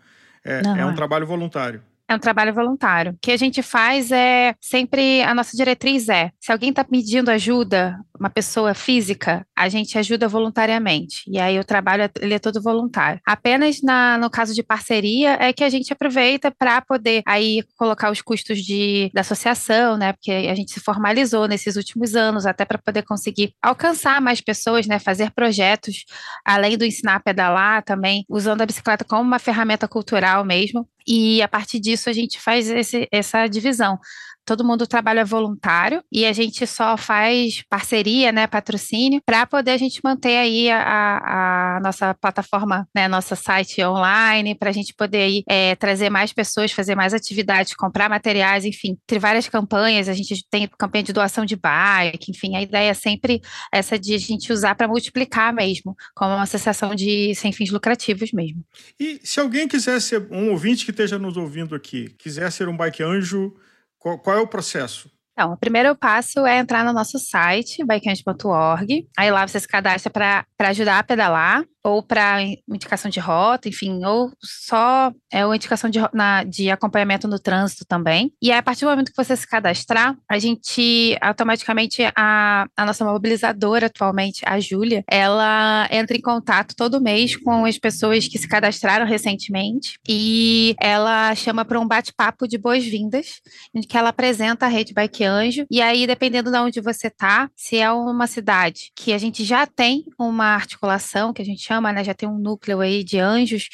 É, 0.44 0.62
é 0.64 0.86
um 0.86 0.92
é. 0.92 0.94
trabalho 0.94 1.26
voluntário. 1.26 1.82
É 2.12 2.14
um 2.14 2.18
trabalho 2.18 2.52
voluntário. 2.52 3.12
O 3.12 3.18
que 3.22 3.30
a 3.30 3.36
gente 3.38 3.62
faz 3.62 4.12
é 4.12 4.54
sempre 4.60 5.22
a 5.22 5.34
nossa 5.34 5.56
diretriz 5.56 6.10
é: 6.10 6.30
se 6.38 6.52
alguém 6.52 6.68
está 6.68 6.84
pedindo 6.84 7.30
ajuda, 7.30 7.98
uma 8.20 8.28
pessoa 8.28 8.74
física, 8.74 9.46
a 9.56 9.66
gente 9.68 9.98
ajuda 9.98 10.28
voluntariamente. 10.28 11.22
E 11.26 11.38
aí 11.38 11.58
o 11.58 11.64
trabalho 11.64 12.08
ele 12.20 12.34
é 12.34 12.38
todo 12.38 12.62
voluntário. 12.62 13.18
Apenas 13.26 13.80
na, 13.82 14.18
no 14.18 14.28
caso 14.28 14.54
de 14.54 14.62
parceria 14.62 15.38
é 15.40 15.54
que 15.54 15.64
a 15.64 15.70
gente 15.70 15.90
aproveita 15.90 16.50
para 16.50 16.82
poder 16.82 17.22
aí 17.26 17.64
colocar 17.76 18.12
os 18.12 18.20
custos 18.20 18.58
de, 18.62 19.10
da 19.14 19.22
associação, 19.22 19.96
né? 19.96 20.12
Porque 20.12 20.30
a 20.30 20.54
gente 20.54 20.70
se 20.70 20.80
formalizou 20.80 21.48
nesses 21.48 21.76
últimos 21.76 22.14
anos 22.14 22.44
até 22.44 22.66
para 22.66 22.78
poder 22.78 23.02
conseguir 23.04 23.54
alcançar 23.62 24.20
mais 24.20 24.42
pessoas, 24.42 24.86
né? 24.86 24.98
Fazer 24.98 25.30
projetos 25.30 26.04
além 26.44 26.76
do 26.76 26.84
ensinar 26.84 27.16
a 27.16 27.20
pedalar 27.20 27.82
também, 27.82 28.26
usando 28.28 28.60
a 28.60 28.66
bicicleta 28.66 29.02
como 29.02 29.22
uma 29.22 29.38
ferramenta 29.38 29.88
cultural 29.88 30.44
mesmo. 30.44 30.86
E 31.06 31.42
a 31.42 31.48
partir 31.48 31.80
disso 31.80 32.08
a 32.08 32.12
gente 32.12 32.40
faz 32.40 32.68
esse, 32.70 33.08
essa 33.10 33.46
divisão 33.46 33.98
todo 34.44 34.64
mundo 34.64 34.86
trabalha 34.86 35.24
voluntário 35.24 36.02
e 36.10 36.24
a 36.24 36.32
gente 36.32 36.66
só 36.66 36.96
faz 36.96 37.62
parceria, 37.68 38.32
né, 38.32 38.46
patrocínio, 38.46 39.20
para 39.24 39.46
poder 39.46 39.72
a 39.72 39.76
gente 39.76 40.00
manter 40.02 40.36
aí 40.36 40.70
a, 40.70 41.76
a 41.76 41.80
nossa 41.80 42.14
plataforma, 42.14 42.88
né, 42.94 43.08
nosso 43.08 43.34
site 43.36 43.82
online, 43.84 44.54
para 44.54 44.70
a 44.70 44.72
gente 44.72 44.94
poder 44.94 45.22
aí, 45.22 45.42
é, 45.48 45.74
trazer 45.76 46.10
mais 46.10 46.32
pessoas, 46.32 46.72
fazer 46.72 46.94
mais 46.94 47.14
atividades, 47.14 47.74
comprar 47.74 48.08
materiais, 48.08 48.64
enfim, 48.64 48.96
entre 49.02 49.18
várias 49.18 49.48
campanhas, 49.48 50.08
a 50.08 50.14
gente 50.14 50.44
tem 50.50 50.68
campanha 50.78 51.04
de 51.04 51.12
doação 51.12 51.44
de 51.44 51.56
bike, 51.56 52.30
enfim, 52.30 52.56
a 52.56 52.62
ideia 52.62 52.90
é 52.90 52.94
sempre 52.94 53.40
essa 53.72 53.98
de 53.98 54.14
a 54.14 54.18
gente 54.18 54.52
usar 54.52 54.74
para 54.74 54.88
multiplicar 54.88 55.52
mesmo, 55.52 55.96
como 56.14 56.32
uma 56.32 56.42
associação 56.42 56.94
de 56.94 57.34
sem 57.34 57.52
fins 57.52 57.70
lucrativos 57.70 58.32
mesmo. 58.32 58.64
E 58.98 59.20
se 59.22 59.40
alguém 59.40 59.68
quiser 59.68 60.00
ser 60.00 60.26
um 60.30 60.50
ouvinte 60.50 60.84
que 60.84 60.90
esteja 60.90 61.18
nos 61.18 61.36
ouvindo 61.36 61.74
aqui, 61.74 62.14
quiser 62.18 62.50
ser 62.50 62.68
um 62.68 62.76
bike 62.76 63.02
anjo, 63.02 63.54
qual, 64.02 64.18
qual 64.18 64.36
é 64.36 64.40
o 64.40 64.46
processo? 64.46 65.08
Então, 65.32 65.52
o 65.52 65.56
primeiro 65.56 65.96
passo 65.96 66.44
é 66.44 66.58
entrar 66.58 66.84
no 66.84 66.92
nosso 66.92 67.18
site, 67.18 67.84
bikehunt.org. 67.84 69.08
Aí 69.16 69.30
lá 69.30 69.46
você 69.46 69.60
se 69.60 69.68
cadastra 69.68 70.10
para 70.10 70.68
ajudar 70.68 70.98
a 70.98 71.04
pedalar 71.04 71.64
ou 71.84 72.02
para 72.02 72.42
indicação 72.68 73.10
de 73.10 73.20
rota, 73.20 73.68
enfim, 73.68 74.04
ou 74.04 74.30
só 74.40 75.12
é 75.30 75.44
uma 75.44 75.56
indicação 75.56 75.90
de, 75.90 75.98
na, 76.12 76.44
de 76.44 76.70
acompanhamento 76.70 77.26
no 77.26 77.38
trânsito 77.38 77.84
também. 77.84 78.32
E 78.40 78.50
aí, 78.52 78.58
a 78.58 78.62
partir 78.62 78.84
do 78.84 78.90
momento 78.90 79.10
que 79.10 79.16
você 79.16 79.36
se 79.36 79.46
cadastrar, 79.46 80.16
a 80.28 80.38
gente 80.38 81.16
automaticamente 81.20 82.02
a, 82.16 82.66
a 82.76 82.84
nossa 82.84 83.04
mobilizadora 83.04 83.86
atualmente, 83.86 84.42
a 84.46 84.60
Júlia, 84.60 85.02
ela 85.10 85.88
entra 85.90 86.16
em 86.16 86.20
contato 86.20 86.74
todo 86.76 87.00
mês 87.00 87.36
com 87.36 87.64
as 87.64 87.78
pessoas 87.78 88.28
que 88.28 88.38
se 88.38 88.48
cadastraram 88.48 89.06
recentemente 89.06 89.98
e 90.08 90.74
ela 90.80 91.34
chama 91.34 91.64
para 91.64 91.80
um 91.80 91.86
bate-papo 91.86 92.46
de 92.46 92.58
boas-vindas, 92.58 93.40
em 93.74 93.80
que 93.80 93.96
ela 93.96 94.10
apresenta 94.10 94.66
a 94.66 94.68
rede 94.68 94.94
Bike 94.94 95.24
Anjo. 95.24 95.66
E 95.70 95.80
aí, 95.80 96.06
dependendo 96.06 96.50
de 96.50 96.58
onde 96.58 96.80
você 96.80 97.10
tá, 97.10 97.50
se 97.56 97.78
é 97.78 97.90
uma 97.90 98.26
cidade 98.26 98.92
que 98.94 99.12
a 99.12 99.18
gente 99.18 99.44
já 99.44 99.66
tem 99.66 100.04
uma 100.18 100.54
articulação 100.54 101.32
que 101.32 101.42
a 101.42 101.44
gente 101.44 101.71
chama, 101.72 101.92
né, 101.92 102.04
já 102.04 102.12
tem 102.12 102.28
um 102.28 102.38
núcleo 102.38 102.80
aí 102.80 103.02
de 103.02 103.18
anjos 103.18 103.68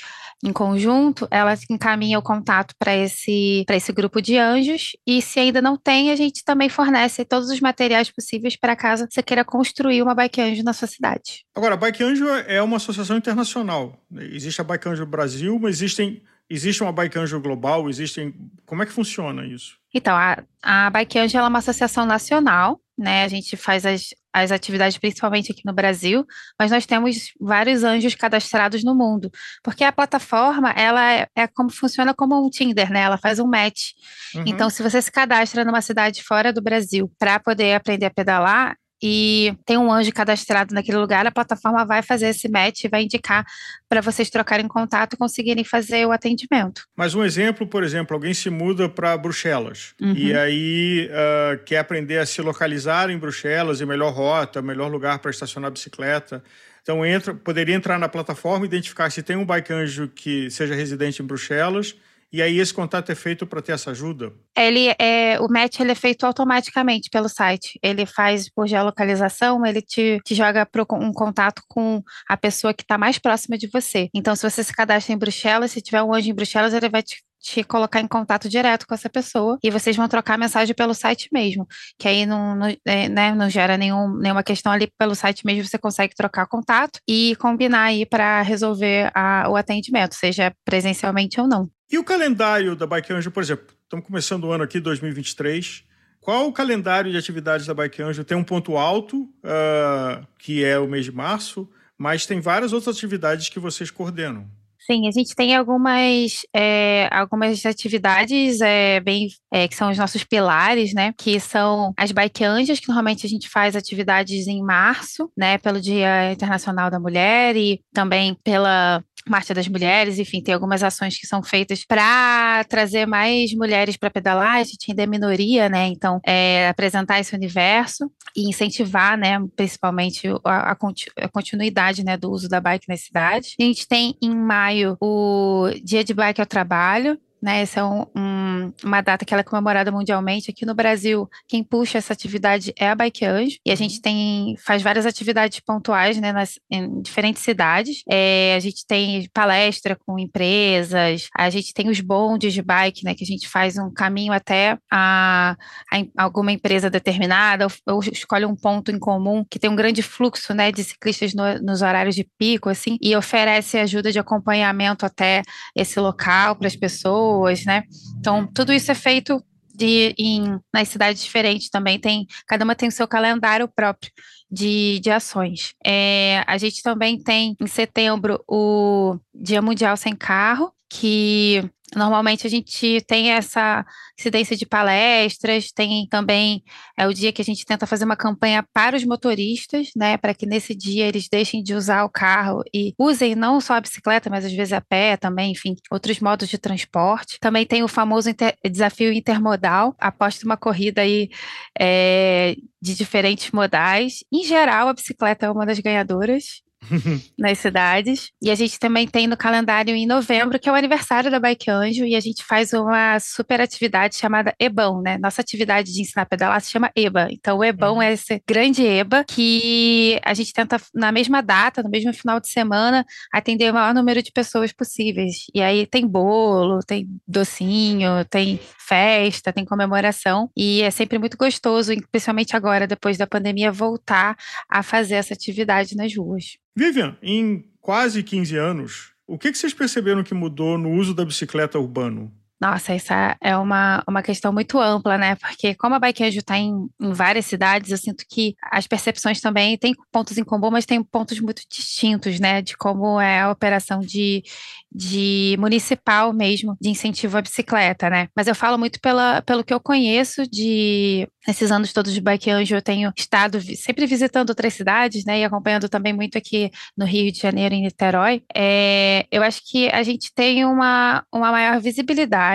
em 0.44 0.52
conjunto, 0.52 1.26
ela 1.30 1.54
encaminha 1.68 2.18
o 2.18 2.22
contato 2.22 2.72
para 2.78 2.96
esse, 2.96 3.64
esse 3.68 3.92
grupo 3.92 4.22
de 4.22 4.38
anjos. 4.38 4.96
E 5.04 5.20
se 5.20 5.40
ainda 5.40 5.60
não 5.60 5.76
tem, 5.76 6.12
a 6.12 6.16
gente 6.16 6.44
também 6.44 6.68
fornece 6.68 7.24
todos 7.24 7.50
os 7.50 7.60
materiais 7.60 8.08
possíveis 8.10 8.56
para 8.56 8.76
caso 8.76 9.06
você 9.10 9.22
queira 9.22 9.44
construir 9.44 10.00
uma 10.00 10.14
Bike 10.14 10.40
Anjo 10.40 10.62
na 10.62 10.72
sua 10.72 10.86
cidade. 10.86 11.44
Agora, 11.54 11.74
a 11.74 11.76
Bike 11.76 12.04
Anjo 12.04 12.28
é 12.28 12.62
uma 12.62 12.76
associação 12.76 13.16
internacional. 13.16 14.00
Existe 14.14 14.60
a 14.60 14.64
Bike 14.64 14.88
Anjo 14.88 15.04
Brasil, 15.04 15.58
mas 15.58 15.76
existem 15.76 16.22
Existe 16.50 16.82
uma 16.82 16.92
Bike 16.92 17.18
Anjo 17.18 17.38
global? 17.40 17.90
Existem. 17.90 18.34
Como 18.64 18.82
é 18.82 18.86
que 18.86 18.92
funciona 18.92 19.44
isso? 19.44 19.76
Então, 19.92 20.16
a, 20.16 20.42
a 20.62 20.88
Bike 20.88 21.18
Anjo 21.18 21.36
é 21.36 21.42
uma 21.42 21.58
associação 21.58 22.06
nacional, 22.06 22.80
né? 22.98 23.22
A 23.22 23.28
gente 23.28 23.56
faz 23.56 23.86
as, 23.86 24.08
as 24.32 24.50
atividades 24.50 24.98
principalmente 24.98 25.52
aqui 25.52 25.62
no 25.64 25.72
Brasil, 25.72 26.26
mas 26.58 26.70
nós 26.70 26.84
temos 26.84 27.32
vários 27.40 27.84
anjos 27.84 28.14
cadastrados 28.14 28.82
no 28.82 28.94
mundo, 28.94 29.30
porque 29.62 29.84
a 29.84 29.92
plataforma, 29.92 30.70
ela 30.72 31.12
é, 31.12 31.26
é 31.36 31.46
como 31.46 31.70
funciona 31.70 32.12
como 32.12 32.44
um 32.44 32.50
Tinder, 32.50 32.90
né? 32.90 33.02
Ela 33.02 33.16
faz 33.16 33.38
um 33.38 33.46
match. 33.46 33.92
Uhum. 34.34 34.44
Então, 34.46 34.68
se 34.68 34.82
você 34.82 35.00
se 35.00 35.12
cadastra 35.12 35.64
numa 35.64 35.80
cidade 35.80 36.22
fora 36.22 36.52
do 36.52 36.60
Brasil 36.60 37.10
para 37.18 37.38
poder 37.38 37.74
aprender 37.74 38.06
a 38.06 38.10
pedalar, 38.10 38.76
e 39.02 39.54
tem 39.64 39.78
um 39.78 39.92
anjo 39.92 40.12
cadastrado 40.12 40.74
naquele 40.74 40.98
lugar, 40.98 41.26
a 41.26 41.30
plataforma 41.30 41.84
vai 41.84 42.02
fazer 42.02 42.28
esse 42.28 42.48
match 42.48 42.84
e 42.84 42.88
vai 42.88 43.02
indicar 43.02 43.44
para 43.88 44.00
vocês 44.00 44.28
trocarem 44.28 44.66
contato 44.66 45.14
e 45.14 45.16
conseguirem 45.16 45.64
fazer 45.64 46.06
o 46.06 46.12
atendimento. 46.12 46.82
Mas 46.96 47.14
um 47.14 47.24
exemplo, 47.24 47.66
por 47.66 47.84
exemplo, 47.84 48.14
alguém 48.14 48.34
se 48.34 48.50
muda 48.50 48.88
para 48.88 49.16
Bruxelas 49.16 49.94
uhum. 50.00 50.14
e 50.14 50.34
aí 50.34 51.10
uh, 51.10 51.64
quer 51.64 51.78
aprender 51.78 52.18
a 52.18 52.26
se 52.26 52.42
localizar 52.42 53.10
em 53.10 53.18
Bruxelas, 53.18 53.80
e 53.80 53.86
melhor 53.86 54.12
rota, 54.12 54.60
melhor 54.60 54.90
lugar 54.90 55.20
para 55.20 55.30
estacionar 55.30 55.68
a 55.68 55.72
bicicleta. 55.72 56.42
Então 56.82 57.04
entra, 57.04 57.34
poderia 57.34 57.74
entrar 57.74 57.98
na 57.98 58.08
plataforma, 58.08 58.66
identificar 58.66 59.10
se 59.10 59.22
tem 59.22 59.36
um 59.36 59.44
bike 59.44 59.72
anjo 59.72 60.08
que 60.08 60.50
seja 60.50 60.74
residente 60.74 61.22
em 61.22 61.26
Bruxelas 61.26 61.94
e 62.32 62.42
aí 62.42 62.58
esse 62.58 62.74
contato 62.74 63.10
é 63.10 63.14
feito 63.14 63.46
para 63.46 63.62
ter 63.62 63.72
essa 63.72 63.90
ajuda? 63.90 64.32
Ele 64.56 64.94
é, 64.98 65.40
o 65.40 65.48
match 65.48 65.80
ele 65.80 65.92
é 65.92 65.94
feito 65.94 66.24
automaticamente 66.24 67.08
pelo 67.10 67.28
site. 67.28 67.78
Ele 67.82 68.04
faz 68.04 68.50
por 68.50 68.66
geolocalização, 68.66 69.64
ele 69.64 69.80
te, 69.80 70.20
te 70.24 70.34
joga 70.34 70.66
para 70.66 70.84
um 70.92 71.12
contato 71.12 71.62
com 71.68 72.02
a 72.28 72.36
pessoa 72.36 72.74
que 72.74 72.82
está 72.82 72.98
mais 72.98 73.18
próxima 73.18 73.56
de 73.56 73.66
você. 73.66 74.08
Então, 74.14 74.36
se 74.36 74.48
você 74.48 74.62
se 74.62 74.72
cadastra 74.72 75.14
em 75.14 75.18
Bruxelas, 75.18 75.70
se 75.70 75.80
tiver 75.80 76.02
um 76.02 76.12
anjo 76.12 76.30
em 76.30 76.34
Bruxelas, 76.34 76.74
ele 76.74 76.88
vai 76.88 77.02
te 77.02 77.22
te 77.40 77.62
colocar 77.62 78.00
em 78.00 78.06
contato 78.08 78.48
direto 78.48 78.86
com 78.86 78.94
essa 78.94 79.08
pessoa 79.08 79.58
e 79.62 79.70
vocês 79.70 79.96
vão 79.96 80.08
trocar 80.08 80.36
mensagem 80.36 80.74
pelo 80.74 80.92
site 80.92 81.28
mesmo, 81.32 81.66
que 81.96 82.08
aí 82.08 82.26
não, 82.26 82.56
não, 82.56 82.66
é, 82.84 83.08
né, 83.08 83.32
não 83.32 83.48
gera 83.48 83.76
nenhum, 83.76 84.16
nenhuma 84.18 84.42
questão 84.42 84.72
ali 84.72 84.90
pelo 84.98 85.14
site 85.14 85.46
mesmo, 85.46 85.64
você 85.64 85.78
consegue 85.78 86.14
trocar 86.14 86.46
contato 86.46 87.00
e 87.08 87.36
combinar 87.36 87.84
aí 87.84 88.04
para 88.04 88.42
resolver 88.42 89.10
a, 89.14 89.48
o 89.48 89.56
atendimento, 89.56 90.14
seja 90.14 90.52
presencialmente 90.64 91.40
ou 91.40 91.46
não. 91.46 91.70
E 91.90 91.96
o 91.96 92.04
calendário 92.04 92.76
da 92.76 92.86
Bike 92.86 93.12
Anjo, 93.14 93.30
por 93.30 93.42
exemplo, 93.42 93.66
estamos 93.82 94.04
começando 94.04 94.44
o 94.44 94.52
ano 94.52 94.62
aqui, 94.62 94.78
2023. 94.78 95.84
Qual 96.20 96.46
o 96.46 96.52
calendário 96.52 97.10
de 97.10 97.16
atividades 97.16 97.64
da 97.64 97.72
Bike 97.72 98.02
Anjo? 98.02 98.24
Tem 98.24 98.36
um 98.36 98.44
ponto 98.44 98.76
alto, 98.76 99.22
uh, 99.22 100.26
que 100.38 100.62
é 100.62 100.78
o 100.78 100.86
mês 100.86 101.06
de 101.06 101.12
março, 101.12 101.66
mas 101.96 102.26
tem 102.26 102.40
várias 102.40 102.74
outras 102.74 102.94
atividades 102.94 103.48
que 103.48 103.58
vocês 103.58 103.90
coordenam. 103.90 104.46
Sim, 104.90 105.06
a 105.06 105.10
gente 105.10 105.34
tem 105.34 105.54
algumas, 105.54 106.46
é, 106.56 107.10
algumas 107.12 107.66
atividades 107.66 108.62
é, 108.62 109.00
bem 109.00 109.28
é, 109.52 109.68
que 109.68 109.76
são 109.76 109.90
os 109.90 109.98
nossos 109.98 110.24
pilares, 110.24 110.94
né? 110.94 111.12
Que 111.18 111.38
são 111.38 111.92
as 111.94 112.10
bike 112.10 112.42
anjas, 112.42 112.80
que 112.80 112.88
normalmente 112.88 113.26
a 113.26 113.28
gente 113.28 113.50
faz 113.50 113.76
atividades 113.76 114.46
em 114.46 114.62
março, 114.62 115.30
né? 115.36 115.58
Pelo 115.58 115.78
Dia 115.78 116.32
Internacional 116.32 116.90
da 116.90 116.98
Mulher 116.98 117.54
e 117.54 117.82
também 117.92 118.34
pela 118.42 119.04
Marcha 119.28 119.52
das 119.52 119.68
Mulheres, 119.68 120.18
enfim, 120.18 120.42
tem 120.42 120.54
algumas 120.54 120.82
ações 120.82 121.18
que 121.18 121.26
são 121.26 121.42
feitas 121.42 121.84
para 121.84 122.64
trazer 122.64 123.06
mais 123.06 123.52
mulheres 123.52 123.96
para 123.96 124.10
pedalar, 124.10 124.56
a 124.56 124.64
gente 124.64 124.90
ainda 124.90 125.02
é 125.02 125.06
minoria, 125.06 125.68
né? 125.68 125.86
Então, 125.88 126.20
é, 126.26 126.68
apresentar 126.68 127.20
esse 127.20 127.34
universo 127.34 128.10
e 128.34 128.48
incentivar, 128.48 129.18
né, 129.18 129.38
principalmente 129.56 130.28
a, 130.44 130.72
a, 130.72 131.28
continuidade, 131.30 132.04
né, 132.04 132.16
do 132.16 132.30
uso 132.30 132.48
da 132.48 132.60
bike 132.60 132.88
na 132.88 132.96
cidade. 132.96 133.54
A 133.60 133.62
gente 133.62 133.86
tem 133.86 134.14
em 134.22 134.34
maio 134.34 134.77
o 135.00 135.68
Dia 135.82 136.04
de 136.04 136.14
Bike 136.14 136.40
ao 136.40 136.46
Trabalho, 136.46 137.18
né? 137.42 137.62
Esse 137.62 137.78
é 137.78 137.84
um, 137.84 138.06
um 138.14 138.38
um, 138.48 138.72
uma 138.84 139.00
data 139.00 139.24
que 139.24 139.32
ela 139.32 139.40
é 139.40 139.44
comemorada 139.44 139.92
mundialmente. 139.92 140.50
Aqui 140.50 140.66
no 140.66 140.74
Brasil, 140.74 141.28
quem 141.46 141.62
puxa 141.62 141.98
essa 141.98 142.12
atividade 142.12 142.72
é 142.76 142.88
a 142.88 142.94
Bike 142.94 143.24
Anjo, 143.24 143.56
e 143.64 143.70
a 143.70 143.74
gente 143.74 143.96
uhum. 143.96 144.02
tem 144.02 144.56
faz 144.64 144.82
várias 144.82 145.06
atividades 145.06 145.60
pontuais 145.60 146.18
né, 146.18 146.32
nas, 146.32 146.58
em 146.70 147.00
diferentes 147.00 147.42
cidades. 147.42 148.02
É, 148.08 148.54
a 148.56 148.60
gente 148.60 148.86
tem 148.86 149.28
palestra 149.32 149.96
com 149.96 150.18
empresas, 150.18 151.28
a 151.36 151.50
gente 151.50 151.72
tem 151.72 151.88
os 151.88 152.00
bondes 152.00 152.52
de 152.52 152.62
bike, 152.62 153.04
né, 153.04 153.14
que 153.14 153.24
a 153.24 153.26
gente 153.26 153.48
faz 153.48 153.76
um 153.76 153.92
caminho 153.92 154.32
até 154.32 154.78
a, 154.90 155.56
a 155.92 156.24
alguma 156.24 156.52
empresa 156.52 156.90
determinada, 156.90 157.66
ou, 157.66 157.94
ou, 157.94 158.00
escolhe 158.02 158.44
um 158.44 158.56
ponto 158.56 158.90
em 158.90 158.98
comum 158.98 159.44
que 159.48 159.58
tem 159.58 159.70
um 159.70 159.76
grande 159.76 160.02
fluxo 160.02 160.54
né, 160.54 160.72
de 160.72 160.82
ciclistas 160.82 161.34
no, 161.34 161.58
nos 161.60 161.82
horários 161.82 162.14
de 162.14 162.28
pico, 162.38 162.68
assim, 162.68 162.96
e 163.00 163.14
oferece 163.14 163.78
ajuda 163.78 164.10
de 164.10 164.18
acompanhamento 164.18 165.04
até 165.04 165.42
esse 165.76 165.98
local 166.00 166.56
para 166.56 166.66
as 166.66 166.76
pessoas, 166.76 167.27
né? 167.64 167.84
Então, 168.18 168.46
tudo 168.46 168.72
isso 168.72 168.90
é 168.90 168.94
feito 168.94 169.42
de, 169.74 170.14
em, 170.18 170.58
nas 170.72 170.88
cidades 170.88 171.22
diferentes 171.22 171.70
também, 171.70 171.98
tem, 172.00 172.26
cada 172.46 172.64
uma 172.64 172.74
tem 172.74 172.88
o 172.88 172.92
seu 172.92 173.06
calendário 173.06 173.68
próprio 173.68 174.10
de, 174.50 174.98
de 175.00 175.10
ações. 175.10 175.74
É, 175.84 176.42
a 176.46 176.58
gente 176.58 176.82
também 176.82 177.22
tem 177.22 177.56
em 177.60 177.66
setembro 177.66 178.42
o 178.46 179.16
Dia 179.34 179.62
Mundial 179.62 179.96
Sem 179.96 180.16
Carro, 180.16 180.72
que 180.88 181.62
Normalmente 181.96 182.46
a 182.46 182.50
gente 182.50 183.00
tem 183.06 183.30
essa 183.30 183.84
incidência 184.18 184.54
de 184.54 184.66
palestras, 184.66 185.72
tem 185.72 186.06
também 186.08 186.62
é 186.96 187.06
o 187.06 187.14
dia 187.14 187.32
que 187.32 187.40
a 187.40 187.44
gente 187.44 187.64
tenta 187.64 187.86
fazer 187.86 188.04
uma 188.04 188.16
campanha 188.16 188.62
para 188.74 188.96
os 188.96 189.04
motoristas, 189.04 189.90
né, 189.96 190.18
para 190.18 190.34
que 190.34 190.44
nesse 190.44 190.74
dia 190.74 191.06
eles 191.06 191.28
deixem 191.30 191.62
de 191.62 191.74
usar 191.74 192.04
o 192.04 192.10
carro 192.10 192.62
e 192.74 192.92
usem 192.98 193.34
não 193.34 193.60
só 193.60 193.74
a 193.74 193.80
bicicleta, 193.80 194.28
mas 194.28 194.44
às 194.44 194.52
vezes 194.52 194.72
a 194.72 194.80
pé 194.82 195.16
também, 195.16 195.52
enfim, 195.52 195.76
outros 195.90 196.20
modos 196.20 196.48
de 196.48 196.58
transporte. 196.58 197.38
Também 197.40 197.64
tem 197.64 197.82
o 197.82 197.88
famoso 197.88 198.28
inter 198.28 198.54
desafio 198.64 199.12
intermodal, 199.12 199.94
aposta 199.98 200.44
uma 200.44 200.56
corrida 200.58 201.00
aí 201.00 201.30
é, 201.78 202.54
de 202.82 202.94
diferentes 202.94 203.50
modais. 203.50 204.24
Em 204.30 204.44
geral, 204.44 204.88
a 204.88 204.94
bicicleta 204.94 205.46
é 205.46 205.50
uma 205.50 205.64
das 205.64 205.78
ganhadoras, 205.78 206.62
nas 207.38 207.58
cidades. 207.58 208.30
E 208.42 208.50
a 208.50 208.54
gente 208.54 208.78
também 208.78 209.06
tem 209.06 209.26
no 209.26 209.36
calendário 209.36 209.94
em 209.94 210.06
novembro, 210.06 210.58
que 210.58 210.68
é 210.68 210.72
o 210.72 210.74
aniversário 210.74 211.30
da 211.30 211.40
Bike 211.40 211.70
Anjo, 211.70 212.04
e 212.04 212.14
a 212.14 212.20
gente 212.20 212.44
faz 212.44 212.72
uma 212.72 213.18
super 213.20 213.60
atividade 213.60 214.16
chamada 214.16 214.54
EBAM, 214.58 215.02
né? 215.02 215.18
Nossa 215.18 215.40
atividade 215.40 215.92
de 215.92 216.00
ensinar 216.00 216.22
a 216.22 216.26
pedalar 216.26 216.60
se 216.60 216.70
chama 216.70 216.90
EBA. 216.94 217.28
Então, 217.30 217.58
o 217.58 217.64
EBAM 217.64 217.92
uhum. 217.92 218.02
é 218.02 218.12
esse 218.12 218.42
grande 218.46 218.86
EBA 218.86 219.24
que 219.24 220.20
a 220.24 220.34
gente 220.34 220.52
tenta, 220.52 220.80
na 220.94 221.12
mesma 221.12 221.42
data, 221.42 221.82
no 221.82 221.90
mesmo 221.90 222.12
final 222.12 222.40
de 222.40 222.48
semana, 222.48 223.04
atender 223.32 223.70
o 223.70 223.74
maior 223.74 223.94
número 223.94 224.22
de 224.22 224.32
pessoas 224.32 224.72
possíveis. 224.72 225.46
E 225.54 225.60
aí 225.60 225.86
tem 225.86 226.06
bolo, 226.06 226.80
tem 226.80 227.08
docinho, 227.26 228.24
tem 228.30 228.60
festa, 228.78 229.52
tem 229.52 229.64
comemoração, 229.64 230.50
e 230.56 230.82
é 230.82 230.90
sempre 230.90 231.18
muito 231.18 231.36
gostoso, 231.36 231.92
especialmente 231.92 232.56
agora, 232.56 232.86
depois 232.86 233.18
da 233.18 233.26
pandemia, 233.26 233.70
voltar 233.70 234.36
a 234.68 234.82
fazer 234.82 235.16
essa 235.16 235.34
atividade 235.34 235.94
nas 235.94 236.16
ruas. 236.16 236.58
Vivian, 236.78 237.16
em 237.20 237.64
quase 237.80 238.22
15 238.22 238.56
anos, 238.56 239.12
o 239.26 239.36
que, 239.36 239.52
vocês 239.52 239.74
perceberam 239.74 240.22
que 240.22 240.32
mudou 240.32 240.78
no 240.78 240.92
uso 240.92 241.12
da 241.12 241.24
bicicleta 241.24 241.76
urbano? 241.76 242.32
Nossa, 242.60 242.92
essa 242.92 243.36
é 243.40 243.56
uma, 243.56 244.02
uma 244.06 244.20
questão 244.20 244.52
muito 244.52 244.80
ampla, 244.80 245.16
né? 245.16 245.36
Porque 245.36 245.76
como 245.76 245.94
a 245.94 245.98
Bike 246.00 246.24
Anjo 246.24 246.40
está 246.40 246.58
em, 246.58 246.88
em, 247.00 247.12
várias 247.12 247.46
cidades, 247.46 247.92
eu 247.92 247.96
sinto 247.96 248.24
que 248.28 248.56
as 248.72 248.84
percepções 248.84 249.40
também 249.40 249.78
têm 249.78 249.94
pontos 250.10 250.36
em 250.36 250.42
comum, 250.42 250.68
mas 250.68 250.84
tem 250.84 251.00
pontos 251.00 251.38
muito 251.38 251.62
distintos, 251.70 252.40
né? 252.40 252.60
De 252.60 252.76
como 252.76 253.20
é 253.20 253.42
a 253.42 253.50
operação 253.52 254.00
de, 254.00 254.42
de 254.90 255.56
municipal 255.60 256.32
mesmo, 256.32 256.76
de 256.80 256.88
incentivo 256.88 257.38
à 257.38 257.42
bicicleta, 257.42 258.10
né? 258.10 258.28
Mas 258.34 258.48
eu 258.48 258.56
falo 258.56 258.76
muito 258.76 259.00
pela, 259.00 259.40
pelo 259.42 259.62
que 259.62 259.72
eu 259.72 259.78
conheço 259.78 260.44
de 260.50 261.28
nesses 261.46 261.70
anos 261.70 261.92
todos 261.92 262.12
de 262.12 262.20
Bike 262.20 262.50
Anjo, 262.50 262.74
eu 262.74 262.82
tenho 262.82 263.12
estado 263.16 263.58
sempre 263.76 264.04
visitando 264.04 264.50
outras 264.50 264.74
cidades, 264.74 265.24
né? 265.24 265.38
E 265.40 265.44
acompanhando 265.44 265.88
também 265.88 266.12
muito 266.12 266.36
aqui 266.36 266.70
no 266.96 267.06
Rio 267.06 267.30
de 267.30 267.38
Janeiro, 267.38 267.74
em 267.74 267.82
Niterói. 267.82 268.42
É, 268.54 269.26
eu 269.30 269.42
acho 269.44 269.62
que 269.64 269.88
a 269.90 270.02
gente 270.02 270.32
tem 270.34 270.64
uma, 270.64 271.24
uma 271.32 271.52
maior 271.52 271.80
visibilidade 271.80 272.47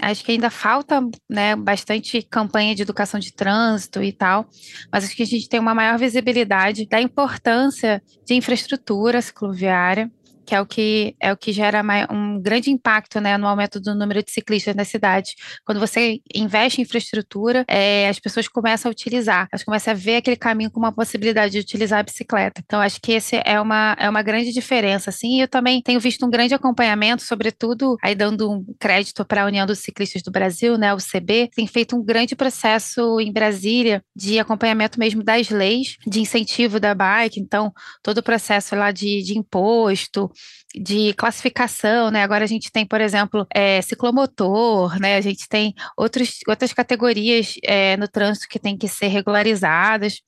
Acho 0.00 0.24
que 0.24 0.30
ainda 0.30 0.48
falta 0.48 1.00
né, 1.28 1.56
bastante 1.56 2.22
campanha 2.22 2.72
de 2.72 2.82
educação 2.82 3.18
de 3.18 3.32
trânsito 3.32 4.00
e 4.00 4.12
tal, 4.12 4.48
mas 4.92 5.04
acho 5.04 5.16
que 5.16 5.24
a 5.24 5.26
gente 5.26 5.48
tem 5.48 5.58
uma 5.58 5.74
maior 5.74 5.98
visibilidade 5.98 6.86
da 6.86 7.00
importância 7.00 8.00
de 8.24 8.34
infraestrutura 8.34 9.20
cicloviária, 9.20 10.08
que 10.48 10.54
é 10.54 10.60
o 10.62 10.64
que 10.64 11.14
é 11.20 11.30
o 11.30 11.36
que 11.36 11.52
gera 11.52 11.82
um 12.10 12.40
grande 12.40 12.70
impacto 12.70 13.20
né, 13.20 13.36
no 13.36 13.46
aumento 13.46 13.78
do 13.78 13.94
número 13.94 14.22
de 14.22 14.30
ciclistas 14.30 14.74
na 14.74 14.82
cidade. 14.82 15.34
Quando 15.62 15.78
você 15.78 16.20
investe 16.34 16.80
em 16.80 16.84
infraestrutura, 16.84 17.66
é, 17.68 18.08
as 18.08 18.18
pessoas 18.18 18.48
começam 18.48 18.88
a 18.88 18.92
utilizar, 18.92 19.46
elas 19.52 19.62
começam 19.62 19.92
a 19.92 19.94
ver 19.94 20.16
aquele 20.16 20.36
caminho 20.36 20.70
como 20.70 20.86
uma 20.86 20.92
possibilidade 20.92 21.52
de 21.52 21.58
utilizar 21.58 22.00
a 22.00 22.02
bicicleta. 22.02 22.62
Então, 22.64 22.80
acho 22.80 22.98
que 22.98 23.12
esse 23.12 23.42
é 23.44 23.60
uma, 23.60 23.94
é 23.98 24.08
uma 24.08 24.22
grande 24.22 24.50
diferença. 24.50 25.10
Assim, 25.10 25.42
eu 25.42 25.48
também 25.48 25.82
tenho 25.82 26.00
visto 26.00 26.24
um 26.24 26.30
grande 26.30 26.54
acompanhamento, 26.54 27.22
sobretudo 27.22 27.98
aí 28.02 28.14
dando 28.14 28.50
um 28.50 28.64
crédito 28.80 29.26
para 29.26 29.42
a 29.42 29.46
União 29.46 29.66
dos 29.66 29.80
Ciclistas 29.80 30.22
do 30.22 30.30
Brasil, 30.30 30.78
né, 30.78 30.94
o 30.94 30.96
CB, 30.96 31.50
tem 31.54 31.66
feito 31.66 31.94
um 31.94 32.02
grande 32.02 32.34
processo 32.34 33.20
em 33.20 33.30
Brasília 33.30 34.02
de 34.16 34.38
acompanhamento 34.38 34.98
mesmo 34.98 35.22
das 35.22 35.50
leis 35.50 35.98
de 36.06 36.20
incentivo 36.20 36.80
da 36.80 36.94
bike. 36.94 37.38
Então, 37.38 37.70
todo 38.02 38.18
o 38.18 38.22
processo 38.22 38.74
lá 38.74 38.90
de, 38.90 39.22
de 39.22 39.36
imposto, 39.36 40.30
de 40.74 41.14
classificação, 41.14 42.10
né? 42.10 42.22
Agora 42.22 42.44
a 42.44 42.46
gente 42.46 42.70
tem, 42.70 42.86
por 42.86 43.00
exemplo, 43.00 43.46
é, 43.54 43.80
ciclomotor, 43.80 44.98
né? 45.00 45.16
A 45.16 45.20
gente 45.20 45.48
tem 45.48 45.74
outros, 45.96 46.38
outras 46.46 46.72
categorias 46.72 47.54
é, 47.64 47.96
no 47.96 48.06
trânsito 48.06 48.48
que 48.48 48.58
têm 48.58 48.76
que 48.76 48.88
ser 48.88 49.08
regularizadas. 49.08 50.20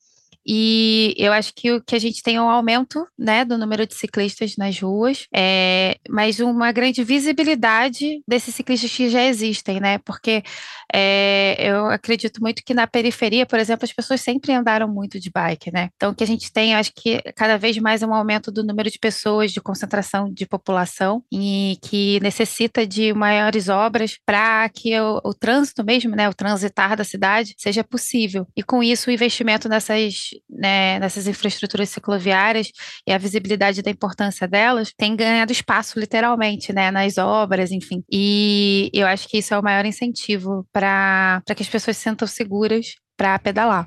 E 0.47 1.15
eu 1.19 1.33
acho 1.33 1.53
que 1.55 1.71
o 1.73 1.83
que 1.83 1.95
a 1.95 1.99
gente 1.99 2.23
tem 2.23 2.37
é 2.37 2.43
um 2.43 2.49
aumento 2.49 3.07
né, 3.19 3.45
do 3.45 3.59
número 3.59 3.87
de 3.87 3.95
ciclistas 3.95 4.57
nas 4.57 4.79
ruas, 4.81 5.27
é, 5.35 5.97
mas 6.09 6.41
uma 6.41 6.73
grande 6.73 7.05
visibilidade 7.05 8.23
desses 8.27 8.55
ciclistas 8.55 8.91
que 8.91 9.09
já 9.09 9.25
existem, 9.25 9.81
né? 9.81 9.99
Porque 9.99 10.43
é, 10.93 11.57
eu 11.59 11.87
acredito 11.87 12.41
muito 12.41 12.63
que 12.65 12.75
na 12.75 12.87
periferia, 12.87 13.47
por 13.47 13.59
exemplo, 13.59 13.85
as 13.85 13.93
pessoas 13.93 14.21
sempre 14.21 14.53
andaram 14.53 14.89
muito 14.89 15.21
de 15.21 15.31
bike, 15.31 15.71
né? 15.73 15.91
Então, 15.97 16.13
o 16.13 16.15
que 16.15 16.25
a 16.25 16.27
gente 16.27 16.53
tem, 16.53 16.75
acho 16.75 16.93
que 16.95 17.21
cada 17.37 17.57
vez 17.57 17.77
mais 17.79 18.03
é 18.03 18.07
um 18.07 18.15
aumento 18.15 18.51
do 18.51 18.65
número 18.65 18.91
de 18.91 18.99
pessoas, 18.99 19.53
de 19.53 19.61
concentração 19.61 20.33
de 20.33 20.47
população, 20.47 21.23
e 21.33 21.79
que 21.83 22.19
necessita 22.21 22.87
de 22.87 23.13
maiores 23.13 23.69
obras 23.69 24.19
para 24.25 24.69
que 24.69 24.99
o, 24.99 25.21
o 25.25 25.35
trânsito 25.35 25.85
mesmo, 25.85 26.17
né, 26.17 26.29
o 26.29 26.35
transitar 26.35 26.97
da 26.97 27.05
cidade, 27.05 27.55
seja 27.59 27.85
possível. 27.85 28.47
E 28.57 28.63
com 28.63 28.83
isso, 28.83 29.11
o 29.11 29.13
investimento 29.13 29.69
nessas 29.69 30.30
né, 30.49 30.99
nessas 30.99 31.27
infraestruturas 31.27 31.89
cicloviárias 31.91 32.71
e 33.07 33.13
a 33.13 33.19
visibilidade 33.19 33.83
da 33.83 33.91
importância 33.91 34.47
delas 34.49 34.93
tem 34.97 35.17
ganhado 35.17 35.53
espaço 35.53 35.99
literalmente, 35.99 36.73
né, 36.73 36.91
nas 36.91 37.19
obras, 37.19 37.71
enfim. 37.71 38.03
E 38.11 38.91
eu 38.93 39.07
acho 39.07 39.29
que 39.29 39.39
isso 39.39 39.55
é 39.55 39.59
o 39.59 39.63
maior 39.63 39.85
incentivo 39.85 40.67
para 40.73 41.43
que 41.57 41.63
as 41.63 41.69
pessoas 41.69 41.97
se 41.97 42.05
sintam 42.05 42.27
seguras 42.27 42.95
para 43.17 43.39
pedalar. 43.39 43.87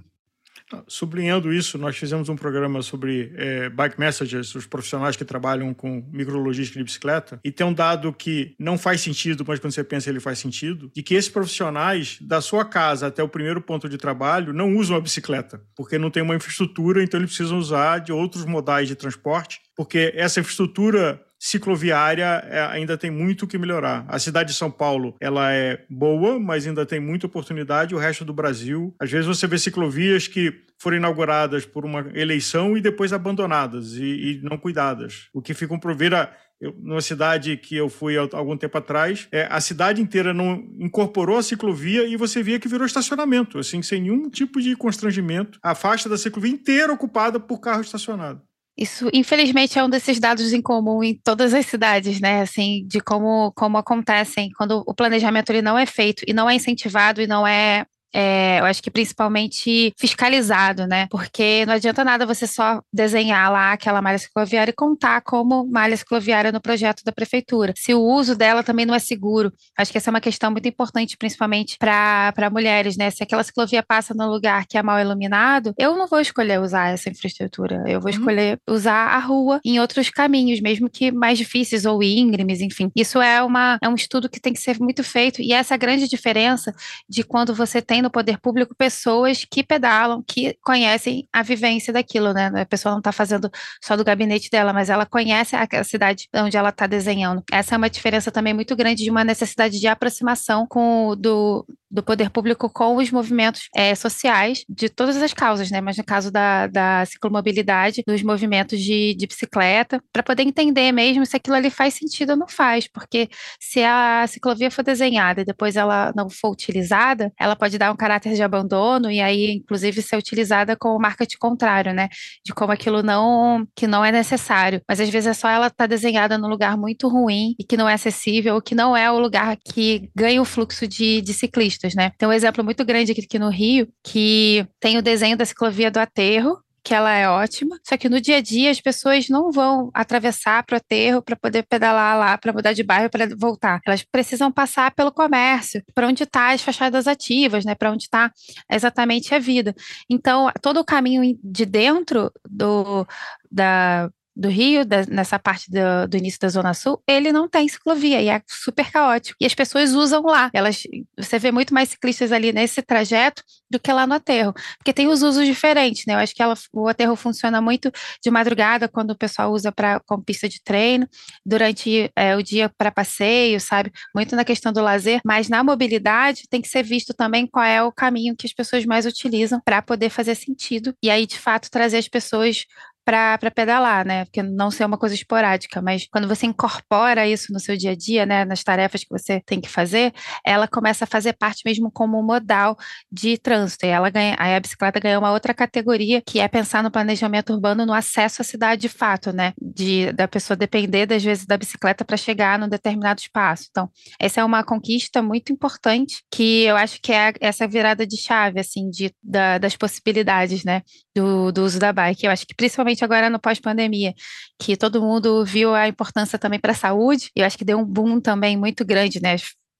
Sublinhando 0.88 1.54
isso, 1.54 1.78
nós 1.78 1.96
fizemos 1.98 2.30
um 2.30 2.36
programa 2.36 2.82
sobre 2.82 3.32
é, 3.36 3.70
bike 3.70 4.00
messengers, 4.00 4.54
os 4.56 4.66
profissionais 4.66 5.16
que 5.16 5.26
trabalham 5.26 5.74
com 5.74 6.04
micrologística 6.12 6.80
de 6.80 6.84
bicicleta, 6.84 7.40
e 7.44 7.52
tem 7.52 7.66
um 7.66 7.74
dado 7.74 8.12
que 8.14 8.56
não 8.60 8.78
faz 8.78 9.02
sentido, 9.02 9.44
mas 9.48 9.60
quando 9.60 9.74
você 9.74 9.84
pensa 9.84 10.10
ele 10.10 10.20
faz 10.20 10.40
sentido, 10.40 10.92
de 10.94 11.04
que 11.04 11.16
esses 11.16 11.30
profissionais, 11.30 12.18
da 12.22 12.42
sua 12.42 12.66
casa 12.66 13.08
até 13.08 13.22
o 13.22 13.30
primeiro 13.30 13.62
ponto 13.62 13.88
de 13.90 13.98
trabalho, 13.98 14.54
não 14.54 14.76
usam 14.76 14.98
a 14.98 15.02
bicicleta, 15.02 15.62
porque 15.76 15.98
não 15.98 16.10
tem 16.10 16.24
uma 16.24 16.36
infraestrutura, 16.36 17.04
então 17.04 17.20
eles 17.20 17.36
precisam 17.36 17.58
usar 17.58 18.00
de 18.00 18.12
outros 18.12 18.46
modais 18.46 18.88
de 18.88 18.96
transporte, 18.96 19.60
porque 19.76 20.12
essa 20.16 20.40
infraestrutura 20.40 21.22
cicloviária 21.44 22.41
é, 22.50 22.62
ainda 22.68 22.98
tem 22.98 23.12
muito 23.12 23.46
que 23.46 23.58
melhorar. 23.58 24.06
A 24.08 24.18
cidade 24.18 24.54
de 24.54 24.58
São 24.58 24.72
Paulo, 24.72 25.14
ela 25.20 25.52
é 25.52 25.84
boa, 25.89 26.39
mas 26.39 26.66
ainda 26.66 26.86
tem 26.86 27.02
muita 27.02 27.28
oportunidade. 27.28 27.94
O 27.94 27.98
resto 27.98 28.24
do 28.24 28.34
Brasil, 28.34 28.96
às 28.98 29.12
vezes 29.12 29.28
você 29.28 29.46
vê 29.46 29.58
ciclovias 29.58 30.26
que 30.26 30.54
foram 30.80 30.96
inauguradas 30.96 31.66
por 31.66 31.84
uma 31.84 32.10
eleição 32.16 32.78
e 32.78 32.82
depois 32.82 33.12
abandonadas 33.12 33.98
e, 33.98 34.04
e 34.04 34.41
não 34.41 34.58
cuidadas. 34.58 35.28
O 35.34 35.41
que 35.41 35.54
fica 35.54 35.74
um 35.74 35.80
proveira 35.80 36.34
eu, 36.62 36.74
numa 36.80 37.02
cidade 37.02 37.58
que 37.58 37.76
eu 37.76 37.89
fui 37.89 38.18
há 38.18 38.22
algum 38.22 38.56
tempo 38.56 38.78
atrás, 38.78 39.28
é, 39.30 39.46
a 39.52 39.60
cidade 39.60 40.02
inteira 40.02 40.34
não 40.34 40.64
incorporou 40.80 41.38
a 41.38 41.44
ciclovia 41.44 42.08
e 42.08 42.16
você 42.16 42.41
via 42.41 42.58
que 42.58 42.70
virou 42.70 42.86
estacionamento, 42.86 43.60
assim, 43.60 43.82
sem 43.82 44.02
nenhum 44.02 44.30
tipo 44.30 44.62
de 44.62 44.78
constrangimento. 44.78 45.60
A 45.62 45.76
faixa 45.76 46.08
da 46.08 46.18
ciclovia 46.18 46.52
inteira 46.54 46.94
ocupada 46.94 47.38
por 47.38 47.60
carro 47.60 47.82
estacionado. 47.82 48.41
Isso, 48.78 49.08
infelizmente, 49.14 49.78
é 49.78 49.84
um 49.84 49.90
desses 49.90 50.20
dados 50.20 50.52
em 50.52 50.62
comum 50.62 51.04
em 51.04 51.16
todas 51.16 51.54
as 51.54 51.66
cidades, 51.68 52.20
né? 52.20 52.42
Assim, 52.42 52.84
de 52.88 53.00
como, 53.00 53.52
como 53.56 53.78
acontecem 53.78 54.50
quando 54.58 54.84
o 54.88 54.96
planejamento 54.96 55.52
ele 55.52 55.62
não 55.62 55.78
é 55.78 55.86
feito 55.86 56.24
e 56.28 56.34
não 56.34 56.50
é 56.50 56.56
incentivado 56.56 57.22
e 57.22 57.28
não 57.28 57.46
é 57.46 57.86
é, 58.14 58.59
eu 58.59 58.66
acho 58.66 58.82
que 58.82 58.91
principalmente 58.91 59.93
fiscalizado, 59.97 60.86
né? 60.86 61.07
Porque 61.09 61.66
não 61.66 61.74
adianta 61.74 62.03
nada 62.03 62.26
você 62.26 62.45
só 62.45 62.82
desenhar 62.93 63.51
lá 63.51 63.74
aquela 63.74 64.01
malha 64.01 64.20
cicloviária 64.20 64.72
e 64.72 64.76
contar 64.76 65.22
como 65.22 65.66
malha 65.66 65.97
cicloviária 65.97 66.51
no 66.51 66.61
projeto 66.61 67.03
da 67.03 67.11
prefeitura. 67.11 67.74
Se 67.76 67.93
o 67.93 68.01
uso 68.01 68.36
dela 68.36 68.64
também 68.64 68.86
não 68.86 68.93
é 68.93 68.99
seguro. 68.99 69.51
Acho 69.78 69.91
que 69.91 69.97
essa 69.97 70.09
é 70.09 70.11
uma 70.11 70.22
questão 70.22 70.51
muito 70.51 70.68
importante, 70.68 71.18
principalmente 71.18 71.78
para 71.78 72.49
mulheres, 72.51 72.95
né? 72.95 73.09
Se 73.09 73.24
aquela 73.24 73.43
ciclovia 73.43 73.82
passa 73.82 74.14
num 74.14 74.30
lugar 74.30 74.66
que 74.68 74.78
é 74.78 74.84
mal 74.84 74.99
iluminado, 74.99 75.74
eu 75.78 75.95
não 75.95 76.07
vou 76.07 76.20
escolher 76.20 76.59
usar 76.59 76.89
essa 76.89 77.09
infraestrutura. 77.09 77.84
Eu 77.88 77.99
vou 77.99 78.11
uhum. 78.11 78.18
escolher 78.18 78.59
usar 78.70 79.07
a 79.07 79.20
rua 79.20 79.59
em 79.66 79.80
outros 79.80 80.09
caminhos, 80.09 80.61
mesmo 80.61 80.89
que 80.89 81.11
mais 81.11 81.38
difíceis 81.38 81.86
ou 81.86 82.03
íngremes, 82.03 82.61
enfim. 82.61 82.91
Isso 82.95 83.22
é, 83.22 83.41
uma, 83.41 83.78
é 83.82 83.89
um 83.89 83.95
estudo 83.95 84.30
que 84.30 84.39
tem 84.39 84.53
que 84.53 84.59
ser 84.59 84.80
muito 84.80 85.03
feito, 85.03 85.41
e 85.41 85.51
essa 85.51 85.74
é 85.74 85.76
a 85.76 85.78
grande 85.78 86.07
diferença 86.07 86.74
de 87.09 87.24
quando 87.24 87.53
você 87.53 87.82
tem 87.82 88.03
no 88.04 88.12
poder 88.12 88.38
público 88.39 88.76
pessoas 88.76 89.45
que 89.49 89.64
pedalam, 89.64 90.24
que 90.28 90.56
conhecem 90.62 91.28
a 91.34 91.41
vivência 91.41 91.91
daquilo, 91.91 92.34
né? 92.34 92.51
A 92.54 92.66
pessoa 92.66 92.91
não 92.91 92.99
está 92.99 93.12
fazendo 93.12 93.49
só 93.82 93.97
do 93.97 94.04
gabinete 94.04 94.49
dela, 94.51 94.74
mas 94.74 94.89
ela 94.89 95.06
conhece 95.06 95.56
a 95.56 95.84
cidade 95.84 96.28
onde 96.36 96.58
ela 96.58 96.70
está 96.70 96.86
desenhando. 96.86 97.43
Essa 97.51 97.76
é 97.76 97.78
uma 97.78 97.89
diferença 97.89 98.32
também 98.32 98.54
muito 98.54 98.76
grande 98.76 99.04
de 99.04 99.10
uma 99.10 99.24
necessidade 99.24 99.80
de 99.80 99.88
aproximação 99.88 100.68
com 100.68 101.16
do, 101.18 101.66
do 101.89 102.01
poder 102.01 102.30
público 102.32 102.70
com 102.70 102.97
os 102.97 103.12
movimentos 103.12 103.70
é, 103.76 103.93
sociais 103.93 104.66
de 104.68 104.89
todas 104.89 105.16
as 105.22 105.32
causas, 105.32 105.70
né? 105.70 105.80
Mas 105.80 105.95
no 105.95 106.04
caso 106.04 106.32
da, 106.32 106.66
da 106.66 107.06
ciclomobilidade, 107.06 108.04
dos 108.06 108.24
movimentos 108.24 108.80
de, 108.80 109.14
de 109.14 109.28
bicicleta, 109.28 110.04
para 110.12 110.24
poder 110.24 110.43
entender 110.43 110.91
mesmo 110.91 111.24
se 111.26 111.38
aquilo 111.38 111.56
ali 111.56 111.70
faz 111.70 111.93
sentido 111.93 112.32
ou 112.32 112.36
não 112.36 112.47
faz, 112.47 112.88
porque 112.88 113.30
se 113.60 113.84
a 113.84 114.26
ciclovia 114.28 114.72
for 114.72 114.84
desenhada 114.84 115.41
e 115.41 115.45
depois 115.45 115.76
ela 115.76 116.12
não 116.16 116.30
for 116.30 116.51
utilizada, 116.51 117.32
ela 117.39 117.56
pode 117.56 117.78
dar 117.78 117.93
um 117.94 117.98
caráter 117.98 118.34
de 118.34 118.44
abandono 118.44 119.10
e 119.10 119.22
aí, 119.22 119.52
inclusive, 119.52 120.02
ser 120.02 120.18
utilizada 120.18 120.76
como 120.76 121.00
marketing 121.00 121.38
contrário, 121.38 121.94
né? 121.94 122.10
De 122.46 122.54
como 122.54 122.72
aquilo 122.72 123.02
não 123.02 123.66
que 123.76 123.88
não 123.88 124.04
é 124.04 124.12
necessário. 124.12 124.82
Mas 124.88 125.00
às 125.00 125.10
vezes 125.10 125.28
é 125.28 125.34
só 125.34 125.48
ela 125.48 125.68
estar 125.68 125.84
tá 125.84 125.88
desenhada 125.88 126.38
num 126.38 126.48
lugar 126.48 126.78
muito 126.78 127.08
ruim 127.08 127.56
e 127.60 127.64
que 127.64 127.78
não 127.78 127.88
é 127.88 127.94
acessível, 127.94 128.56
ou 128.56 128.62
que 128.62 128.76
não 128.76 128.96
é 128.96 129.12
o 129.12 129.20
lugar 129.20 129.58
que 129.58 130.10
ganha 130.16 130.41
o 130.41 130.46
fluxo 130.46 130.88
de, 130.88 131.22
de 131.22 131.34
ciclistas 131.34 131.94
né? 131.96 132.12
Tem 132.18 132.28
um 132.28 132.34
exemplo 132.34 132.64
muito 132.64 132.84
grande 132.86 133.12
aqui, 133.12 133.22
aqui 133.22 133.39
no 133.39 133.50
Rio, 133.50 133.88
que 134.04 134.66
tem 134.80 134.98
o 134.98 135.02
desenho 135.02 135.38
da 135.38 135.46
ciclovia 135.46 135.91
do 135.91 136.00
aterro, 136.00 136.58
que 136.84 136.94
ela 136.94 137.14
é 137.14 137.30
ótima, 137.30 137.80
só 137.84 137.96
que 137.96 138.10
no 138.10 138.20
dia 138.20 138.38
a 138.38 138.42
dia 138.42 138.70
as 138.70 138.82
pessoas 138.82 139.30
não 139.30 139.52
vão 139.52 139.90
atravessar 139.94 140.64
para 140.64 140.76
o 140.76 140.78
aterro 140.78 141.22
para 141.22 141.36
poder 141.36 141.64
pedalar 141.64 142.18
lá, 142.18 142.38
para 142.38 142.52
mudar 142.52 142.74
de 142.74 142.84
bairro, 142.84 143.10
para 143.10 143.28
voltar. 143.38 143.80
Elas 143.86 144.04
precisam 144.04 144.52
passar 144.52 144.92
pelo 144.92 145.12
comércio, 145.12 145.82
para 145.96 146.08
onde 146.08 146.24
está 146.24 146.52
as 146.52 146.62
fachadas 146.62 147.08
ativas, 147.08 147.64
né? 147.64 147.74
Para 147.74 147.92
onde 147.92 148.04
está 148.04 148.32
exatamente 148.70 149.34
a 149.34 149.40
vida. 149.40 149.74
Então, 150.10 150.52
todo 150.62 150.80
o 150.80 150.86
caminho 150.86 151.38
de 151.42 151.66
dentro 151.66 152.32
do, 152.50 153.08
da 153.50 154.10
do 154.36 154.50
Rio, 154.50 154.86
da, 154.86 155.06
nessa 155.06 155.38
parte 155.38 155.70
do, 155.70 156.08
do, 156.08 156.18
início 156.18 156.40
da 156.40 156.50
Zona 156.50 156.74
Sul, 156.74 157.02
ele 157.08 157.32
não 157.32 157.48
tem 157.48 157.68
ciclovia 157.68 158.22
e 158.22 158.30
é 158.30 158.42
super 158.48 158.92
caótico. 158.92 159.38
E 159.40 159.46
as 159.46 159.54
pessoas 159.54 159.94
usam 159.94 160.24
lá. 160.24 160.50
Elas, 160.54 160.84
você 161.18 161.38
vê 161.38 161.52
muito 161.52 161.74
mais 161.74 161.90
ciclistas 161.90 162.32
ali 162.32 162.52
nesse 162.52 162.82
trajeto 162.82 163.44
do 163.70 163.80
que 163.80 163.92
lá 163.92 164.06
no 164.06 164.14
aterro, 164.14 164.54
porque 164.78 164.94
tem 164.94 165.08
os 165.08 165.24
usos 165.24 165.46
diferentes, 165.48 166.06
né? 166.06 166.14
Eu 166.14 166.20
acho 166.20 166.34
que 166.36 166.44
ela, 166.44 166.54
o 166.72 166.88
aterro 166.88 167.16
funciona 167.16 167.60
muito 167.60 167.92
de 168.24 168.30
madrugada, 168.30 168.88
quando 168.88 169.12
o 169.12 169.18
pessoal 169.18 169.52
usa 169.52 169.72
para 169.72 170.00
como 170.02 170.24
pista 170.24 170.48
de 170.48 170.62
treino, 170.62 171.08
durante 171.44 172.12
é, 172.16 172.36
o 172.36 172.44
dia 172.44 172.70
para 172.70 172.92
passeio, 172.92 173.60
sabe? 173.60 173.92
Muito 174.16 174.36
na 174.36 174.46
questão 174.46 174.72
do 174.72 174.82
lazer, 174.82 175.22
mas 175.26 175.50
na 175.50 175.64
mobilidade 175.64 176.44
tem 176.50 176.62
que 176.62 176.68
ser 176.68 176.84
visto 176.84 177.14
também 177.14 177.48
qual 177.48 177.66
é 177.66 177.82
o 177.82 177.92
caminho 177.92 178.36
que 178.36 178.46
as 178.46 178.54
pessoas 178.54 178.86
mais 178.86 179.06
utilizam 179.08 179.60
para 179.64 179.82
poder 179.82 180.10
fazer 180.10 180.36
sentido 180.36 180.96
e 181.02 181.10
aí 181.10 181.26
de 181.26 181.40
fato 181.40 181.70
trazer 181.72 181.98
as 181.98 182.08
pessoas 182.08 182.66
para 183.06 183.51
pedalar, 183.51 184.06
né? 184.06 184.26
Porque 184.26 184.41
não 184.41 184.72
ser 184.72 184.86
uma 184.86 184.97
coisa 184.97 185.16
esporádica, 185.16 185.82
mas 185.82 186.08
quando 186.12 186.28
você 186.28 186.45
incorpora 186.45 187.28
isso 187.28 187.51
no 187.51 187.60
seu 187.60 187.76
dia 187.76 187.91
a 187.91 187.95
dia, 187.95 188.26
né, 188.26 188.45
nas 188.45 188.64
tarefas 188.64 189.04
que 189.04 189.10
você 189.10 189.41
tem 189.45 189.60
que 189.60 189.70
fazer, 189.70 190.14
ela 190.45 190.68
começa 190.68 191.04
a 191.04 191.08
fazer 191.08 191.34
parte 191.34 191.62
mesmo 191.66 191.91
como 191.91 192.22
modal 192.22 192.78
de 193.12 193.38
trânsito. 193.38 193.86
E 193.86 193.89
ela 193.89 194.10
ganha, 194.10 194.36
aí 194.39 194.56
a 194.56 194.60
bicicleta 194.60 194.99
ganha 194.99 195.20
uma 195.20 195.32
outra 195.32 195.54
categoria, 195.54 196.22
que 196.22 196.39
é 196.39 196.47
pensar 196.47 196.84
no 196.84 196.91
planejamento 196.91 197.54
urbano 197.54 197.86
no 197.86 197.93
acesso 197.93 198.41
à 198.41 198.45
cidade 198.45 198.82
de 198.84 198.89
fato, 198.89 199.32
né? 199.32 199.54
De 199.62 200.12
da 200.14 200.28
pessoa 200.28 200.56
depender 200.58 201.06
das 201.06 201.24
vezes 201.24 201.45
da 201.45 201.58
bicicleta 201.58 202.06
para 202.06 202.18
chegar 202.18 202.58
num 202.60 202.70
determinado 202.70 203.20
espaço. 203.20 203.68
Então, 203.70 203.89
essa 204.20 204.41
é 204.41 204.43
uma 204.43 204.64
conquista 204.64 205.22
muito 205.22 205.51
importante 205.51 206.24
que 206.32 206.64
eu 206.64 206.76
acho 206.76 206.99
que 207.01 207.12
é 207.12 207.34
essa 207.39 207.68
virada 207.68 208.06
de 208.06 208.18
chave 208.18 208.60
assim 208.60 208.89
de 208.89 209.14
da, 209.22 209.58
das 209.58 209.76
possibilidades, 209.76 210.64
né, 210.64 210.82
do, 211.16 211.51
do 211.51 211.64
uso 211.64 211.80
da 211.80 211.93
bike. 211.93 212.26
Eu 212.26 212.32
acho 212.32 212.45
que 212.45 212.56
principalmente 212.56 212.93
principalmente 212.94 213.04
agora 213.04 213.30
no 213.30 213.39
pós-pandemia, 213.39 214.14
que 214.60 214.78
todo 214.78 215.02
mundo 215.02 215.44
viu 215.44 215.74
a 215.74 215.88
importância 215.88 216.38
também 216.38 216.60
para 216.60 216.72
a 216.72 216.76
saúde, 216.76 217.30
e 217.36 217.41
eu 217.41 217.46
acho 217.46 217.58
que 217.58 217.66
deu 217.66 217.78
um 217.80 217.86
boom 217.86 218.20
também 218.20 218.56
muito 218.56 218.86
grande, 218.86 219.22
né? 219.22 219.36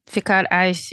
Ficar, 0.10 0.46
as 0.52 0.90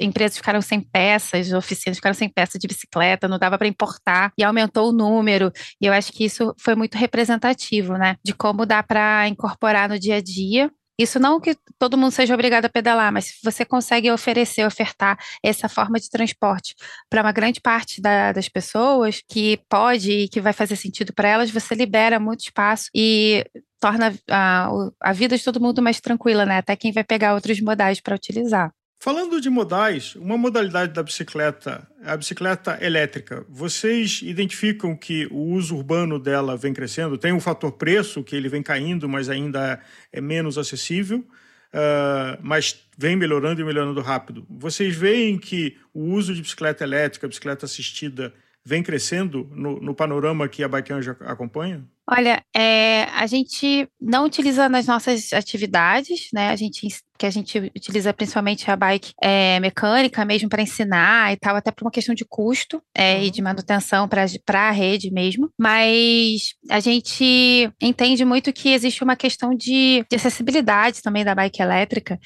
empresas 0.00 0.38
ficaram 0.38 0.62
sem 0.62 0.80
peças, 0.80 1.52
oficinas 1.52 1.98
ficaram 1.98 2.14
sem 2.14 2.30
peças 2.30 2.58
de 2.58 2.66
bicicleta, 2.66 3.28
não 3.28 3.38
dava 3.38 3.58
para 3.58 3.68
importar 3.68 4.32
e 4.38 4.42
aumentou 4.42 4.88
o 4.88 4.92
número. 4.92 5.52
E 5.80 5.86
eu 5.86 5.92
acho 5.92 6.10
que 6.10 6.24
isso 6.24 6.54
foi 6.58 6.74
muito 6.74 6.96
representativo, 6.96 7.98
né? 7.98 8.16
De 8.24 8.32
como 8.32 8.64
dá 8.64 8.82
para 8.82 9.28
incorporar 9.28 9.88
no 9.88 9.98
dia 9.98 10.16
a 10.16 10.22
dia 10.22 10.70
isso 10.98 11.18
não 11.18 11.40
que 11.40 11.56
todo 11.78 11.98
mundo 11.98 12.12
seja 12.12 12.34
obrigado 12.34 12.66
a 12.66 12.68
pedalar, 12.68 13.12
mas 13.12 13.26
se 13.26 13.34
você 13.42 13.64
consegue 13.64 14.10
oferecer, 14.10 14.66
ofertar 14.66 15.18
essa 15.42 15.68
forma 15.68 15.98
de 15.98 16.08
transporte 16.08 16.74
para 17.10 17.22
uma 17.22 17.32
grande 17.32 17.60
parte 17.60 18.00
da, 18.00 18.32
das 18.32 18.48
pessoas 18.48 19.22
que 19.28 19.60
pode 19.68 20.10
e 20.10 20.28
que 20.28 20.40
vai 20.40 20.52
fazer 20.52 20.76
sentido 20.76 21.12
para 21.12 21.28
elas, 21.28 21.50
você 21.50 21.74
libera 21.74 22.20
muito 22.20 22.40
espaço 22.40 22.88
e 22.94 23.44
torna 23.80 24.14
a, 24.30 24.68
a 25.00 25.12
vida 25.12 25.36
de 25.36 25.44
todo 25.44 25.60
mundo 25.60 25.82
mais 25.82 26.00
tranquila, 26.00 26.46
né? 26.46 26.58
Até 26.58 26.76
quem 26.76 26.92
vai 26.92 27.04
pegar 27.04 27.34
outros 27.34 27.60
modais 27.60 28.00
para 28.00 28.14
utilizar. 28.14 28.72
Falando 29.04 29.38
de 29.38 29.50
modais, 29.50 30.16
uma 30.16 30.38
modalidade 30.38 30.94
da 30.94 31.02
bicicleta 31.02 31.86
é 32.02 32.10
a 32.10 32.16
bicicleta 32.16 32.78
elétrica. 32.80 33.44
Vocês 33.50 34.22
identificam 34.22 34.96
que 34.96 35.26
o 35.26 35.40
uso 35.52 35.76
urbano 35.76 36.18
dela 36.18 36.56
vem 36.56 36.72
crescendo? 36.72 37.18
Tem 37.18 37.30
o 37.30 37.36
um 37.36 37.40
fator 37.40 37.72
preço, 37.72 38.24
que 38.24 38.34
ele 38.34 38.48
vem 38.48 38.62
caindo, 38.62 39.06
mas 39.06 39.28
ainda 39.28 39.78
é 40.10 40.22
menos 40.22 40.56
acessível, 40.56 41.18
uh, 41.18 42.40
mas 42.40 42.82
vem 42.96 43.14
melhorando 43.14 43.60
e 43.60 43.64
melhorando 43.64 44.00
rápido. 44.00 44.46
Vocês 44.48 44.96
veem 44.96 45.36
que 45.36 45.76
o 45.92 46.00
uso 46.14 46.34
de 46.34 46.40
bicicleta 46.40 46.82
elétrica, 46.82 47.28
bicicleta 47.28 47.66
assistida, 47.66 48.32
vem 48.64 48.82
crescendo 48.82 49.48
no, 49.52 49.80
no 49.80 49.94
panorama 49.94 50.48
que 50.48 50.64
a 50.64 50.68
Bike 50.68 50.92
Anjo 50.92 51.16
acompanha? 51.20 51.84
Olha, 52.06 52.42
é, 52.54 53.04
a 53.14 53.26
gente 53.26 53.88
não 53.98 54.26
utiliza 54.26 54.68
nas 54.68 54.86
nossas 54.86 55.32
atividades, 55.32 56.28
né? 56.34 56.50
A 56.50 56.56
gente 56.56 56.88
que 57.16 57.24
a 57.26 57.30
gente 57.30 57.72
utiliza 57.76 58.12
principalmente 58.12 58.68
a 58.68 58.74
bike 58.74 59.12
é, 59.22 59.60
mecânica 59.60 60.24
mesmo 60.24 60.48
para 60.48 60.60
ensinar 60.60 61.32
e 61.32 61.36
tal, 61.36 61.54
até 61.54 61.70
por 61.70 61.84
uma 61.84 61.90
questão 61.90 62.12
de 62.14 62.24
custo 62.24 62.82
é, 62.94 63.14
uhum. 63.14 63.22
e 63.22 63.30
de 63.30 63.40
manutenção 63.40 64.08
para 64.08 64.26
a 64.68 64.70
rede 64.70 65.12
mesmo. 65.12 65.48
Mas 65.58 66.54
a 66.68 66.80
gente 66.80 67.70
entende 67.80 68.24
muito 68.24 68.52
que 68.52 68.70
existe 68.70 69.04
uma 69.04 69.16
questão 69.16 69.54
de, 69.54 70.04
de 70.10 70.16
acessibilidade 70.16 71.02
também 71.02 71.24
da 71.24 71.36
bike 71.36 71.62
elétrica 71.62 72.18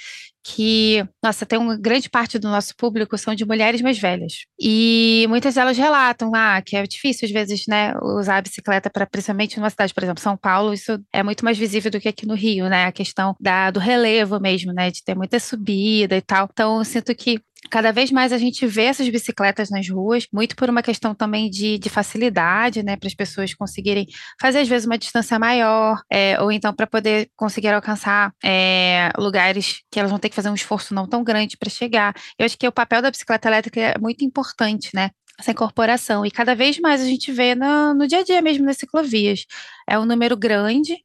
que, 0.49 1.07
nossa, 1.22 1.44
tem 1.44 1.59
uma 1.59 1.76
grande 1.76 2.09
parte 2.09 2.38
do 2.38 2.49
nosso 2.49 2.74
público 2.74 3.18
são 3.18 3.34
de 3.34 3.44
mulheres 3.44 3.82
mais 3.82 3.99
velhas. 3.99 4.46
E 4.59 5.26
muitas 5.28 5.55
delas 5.55 5.76
relatam 5.76 6.32
ah, 6.34 6.62
que 6.64 6.74
é 6.74 6.82
difícil, 6.84 7.26
às 7.26 7.32
vezes, 7.32 7.64
né, 7.68 7.92
usar 8.03 8.38
a 8.38 8.42
bicicleta 8.42 8.88
para, 8.88 9.07
principalmente 9.07 9.59
numa 9.59 9.68
cidade, 9.68 9.92
por 9.92 10.03
exemplo, 10.03 10.22
São 10.22 10.36
Paulo, 10.36 10.72
isso 10.72 10.99
é 11.12 11.22
muito 11.22 11.44
mais 11.44 11.59
visível 11.59 11.90
do 11.90 12.01
que 12.01 12.09
aqui 12.09 12.26
no 12.26 12.34
Rio, 12.34 12.68
né? 12.68 12.86
A 12.86 12.92
questão 12.92 13.34
da, 13.38 13.70
do 13.70 13.78
relevo 13.78 14.40
mesmo, 14.40 14.72
né? 14.72 14.90
De 14.90 15.05
ter 15.05 15.14
muita 15.14 15.38
subida 15.38 16.16
e 16.16 16.22
tal. 16.22 16.49
Então, 16.51 16.78
eu 16.78 16.84
sinto 16.84 17.14
que 17.14 17.40
cada 17.70 17.92
vez 17.92 18.11
mais 18.11 18.32
a 18.32 18.38
gente 18.38 18.66
vê 18.66 18.84
essas 18.84 19.09
bicicletas 19.09 19.70
nas 19.70 19.88
ruas, 19.88 20.26
muito 20.32 20.56
por 20.56 20.70
uma 20.70 20.82
questão 20.82 21.14
também 21.14 21.50
de, 21.50 21.78
de 21.78 21.88
facilidade, 21.88 22.82
né, 22.82 22.96
para 22.96 23.06
as 23.06 23.14
pessoas 23.14 23.54
conseguirem 23.54 24.06
fazer 24.40 24.61
às 24.61 24.68
vezes 24.68 24.86
uma 24.86 24.98
distância 24.98 25.38
maior, 25.38 26.00
é, 26.11 26.40
ou 26.40 26.52
então 26.52 26.72
para 26.72 26.86
poder 26.86 27.30
conseguir 27.36 27.68
alcançar 27.68 28.32
é, 28.44 29.11
lugares 29.18 29.82
que 29.90 29.98
elas 29.98 30.11
vão 30.11 30.18
ter 30.18 30.28
que 30.28 30.36
fazer 30.36 30.50
um 30.50 30.54
esforço 30.54 30.94
não 30.94 31.06
tão 31.06 31.22
grande 31.24 31.56
para 31.56 31.70
chegar. 31.70 32.14
Eu 32.38 32.46
acho 32.46 32.56
que 32.56 32.66
o 32.66 32.72
papel 32.72 33.02
da 33.02 33.11
bicicleta 33.11 33.48
elétrica 33.48 33.80
é 33.80 33.98
muito 33.98 34.24
importante, 34.24 34.90
né? 34.94 35.11
Essa 35.38 35.52
incorporação. 35.52 36.26
E 36.26 36.30
cada 36.32 36.54
vez 36.54 36.80
mais 36.80 37.00
a 37.00 37.04
gente 37.04 37.30
vê 37.30 37.54
no, 37.54 37.94
no 37.94 38.09
dia 38.09 38.18
a 38.20 38.24
dia 38.24 38.42
mesmo 38.42 38.64
nas 38.64 38.76
ciclovias. 38.76 39.46
É 39.88 39.98
um 39.98 40.04
número 40.04 40.36
grande 40.36 40.96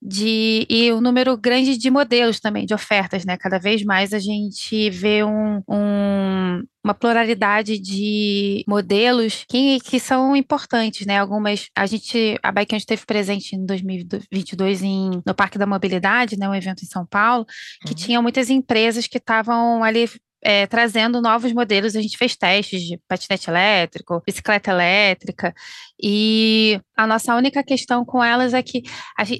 de 0.00 0.66
e 0.68 0.92
um 0.92 1.00
número 1.00 1.36
grande 1.36 1.76
de 1.76 1.90
modelos 1.90 2.40
também, 2.40 2.64
de 2.64 2.74
ofertas, 2.74 3.24
né? 3.24 3.36
Cada 3.36 3.58
vez 3.58 3.82
mais 3.82 4.12
a 4.12 4.18
gente 4.18 4.90
vê 4.90 5.24
um, 5.24 5.62
um 5.68 6.62
uma 6.88 6.94
pluralidade 6.94 7.78
de 7.78 8.64
modelos 8.66 9.44
que, 9.48 9.78
que 9.80 10.00
são 10.00 10.34
importantes, 10.34 11.06
né? 11.06 11.18
Algumas, 11.18 11.68
a 11.76 11.84
gente, 11.84 12.38
a 12.42 12.50
Bike 12.50 12.76
esteve 12.76 13.04
presente 13.04 13.54
em 13.54 13.66
2022 13.66 14.82
em, 14.82 15.10
no 15.26 15.34
Parque 15.34 15.58
da 15.58 15.66
Mobilidade, 15.66 16.38
né? 16.38 16.48
Um 16.48 16.54
evento 16.54 16.82
em 16.82 16.86
São 16.86 17.04
Paulo, 17.04 17.44
que 17.82 17.90
uhum. 17.90 17.94
tinha 17.94 18.22
muitas 18.22 18.48
empresas 18.48 19.06
que 19.06 19.18
estavam 19.18 19.84
ali 19.84 20.08
é, 20.42 20.66
trazendo 20.66 21.20
novos 21.20 21.52
modelos. 21.52 21.96
A 21.96 22.00
gente 22.00 22.16
fez 22.16 22.36
testes 22.36 22.82
de 22.82 22.98
patinete 23.08 23.50
elétrico, 23.50 24.22
bicicleta 24.26 24.70
elétrica, 24.70 25.54
e 26.02 26.80
a 26.98 27.06
nossa 27.06 27.32
única 27.36 27.62
questão 27.62 28.04
com 28.04 28.24
elas 28.24 28.52
é 28.52 28.60
que 28.60 28.82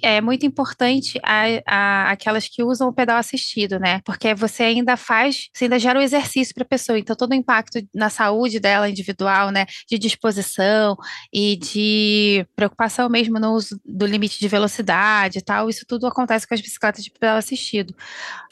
é 0.00 0.20
muito 0.20 0.46
importante 0.46 1.18
a, 1.24 1.42
a, 1.66 2.11
aquelas 2.12 2.46
que 2.46 2.62
usam 2.62 2.86
o 2.86 2.92
pedal 2.92 3.16
assistido, 3.16 3.80
né? 3.80 4.00
Porque 4.04 4.32
você 4.32 4.62
ainda 4.62 4.96
faz, 4.96 5.48
você 5.52 5.64
ainda 5.64 5.76
gera 5.76 5.98
o 5.98 6.00
um 6.00 6.04
exercício 6.04 6.54
para 6.54 6.62
a 6.62 6.68
pessoa, 6.68 6.96
então 6.96 7.16
todo 7.16 7.32
o 7.32 7.34
impacto 7.34 7.80
na 7.92 8.11
saúde 8.11 8.61
dela 8.61 8.88
individual, 8.88 9.50
né? 9.50 9.66
De 9.88 9.98
disposição 9.98 10.96
e 11.32 11.56
de 11.56 12.46
preocupação 12.54 13.09
mesmo 13.09 13.40
no 13.40 13.52
uso 13.54 13.80
do 13.84 14.06
limite 14.06 14.38
de 14.38 14.46
velocidade 14.46 15.40
e 15.40 15.42
tal, 15.42 15.68
isso 15.68 15.84
tudo 15.84 16.06
acontece 16.06 16.46
com 16.46 16.54
as 16.54 16.61
bicicletas 16.61 17.02
de 17.02 17.11
pedal 17.11 17.38
assistido. 17.38 17.92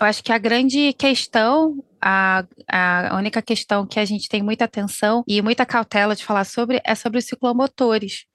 Eu 0.01 0.07
acho 0.09 0.21
que 0.21 0.33
a 0.33 0.39
grande 0.39 0.93
questão 0.95 1.81
a, 2.01 2.45
a 2.69 3.17
única 3.17 3.41
questão 3.41 3.87
que 3.87 4.01
a 4.01 4.05
gente 4.05 4.29
tem 4.29 4.43
muita 4.43 4.65
atenção 4.65 5.23
e 5.29 5.41
muita 5.41 5.65
cautela 5.65 6.17
de 6.17 6.25
falar 6.25 6.45
sobre 6.45 6.81
é 6.85 6.95
sobre 6.97 7.19
os 7.19 7.25
ciclomotores 7.25 8.27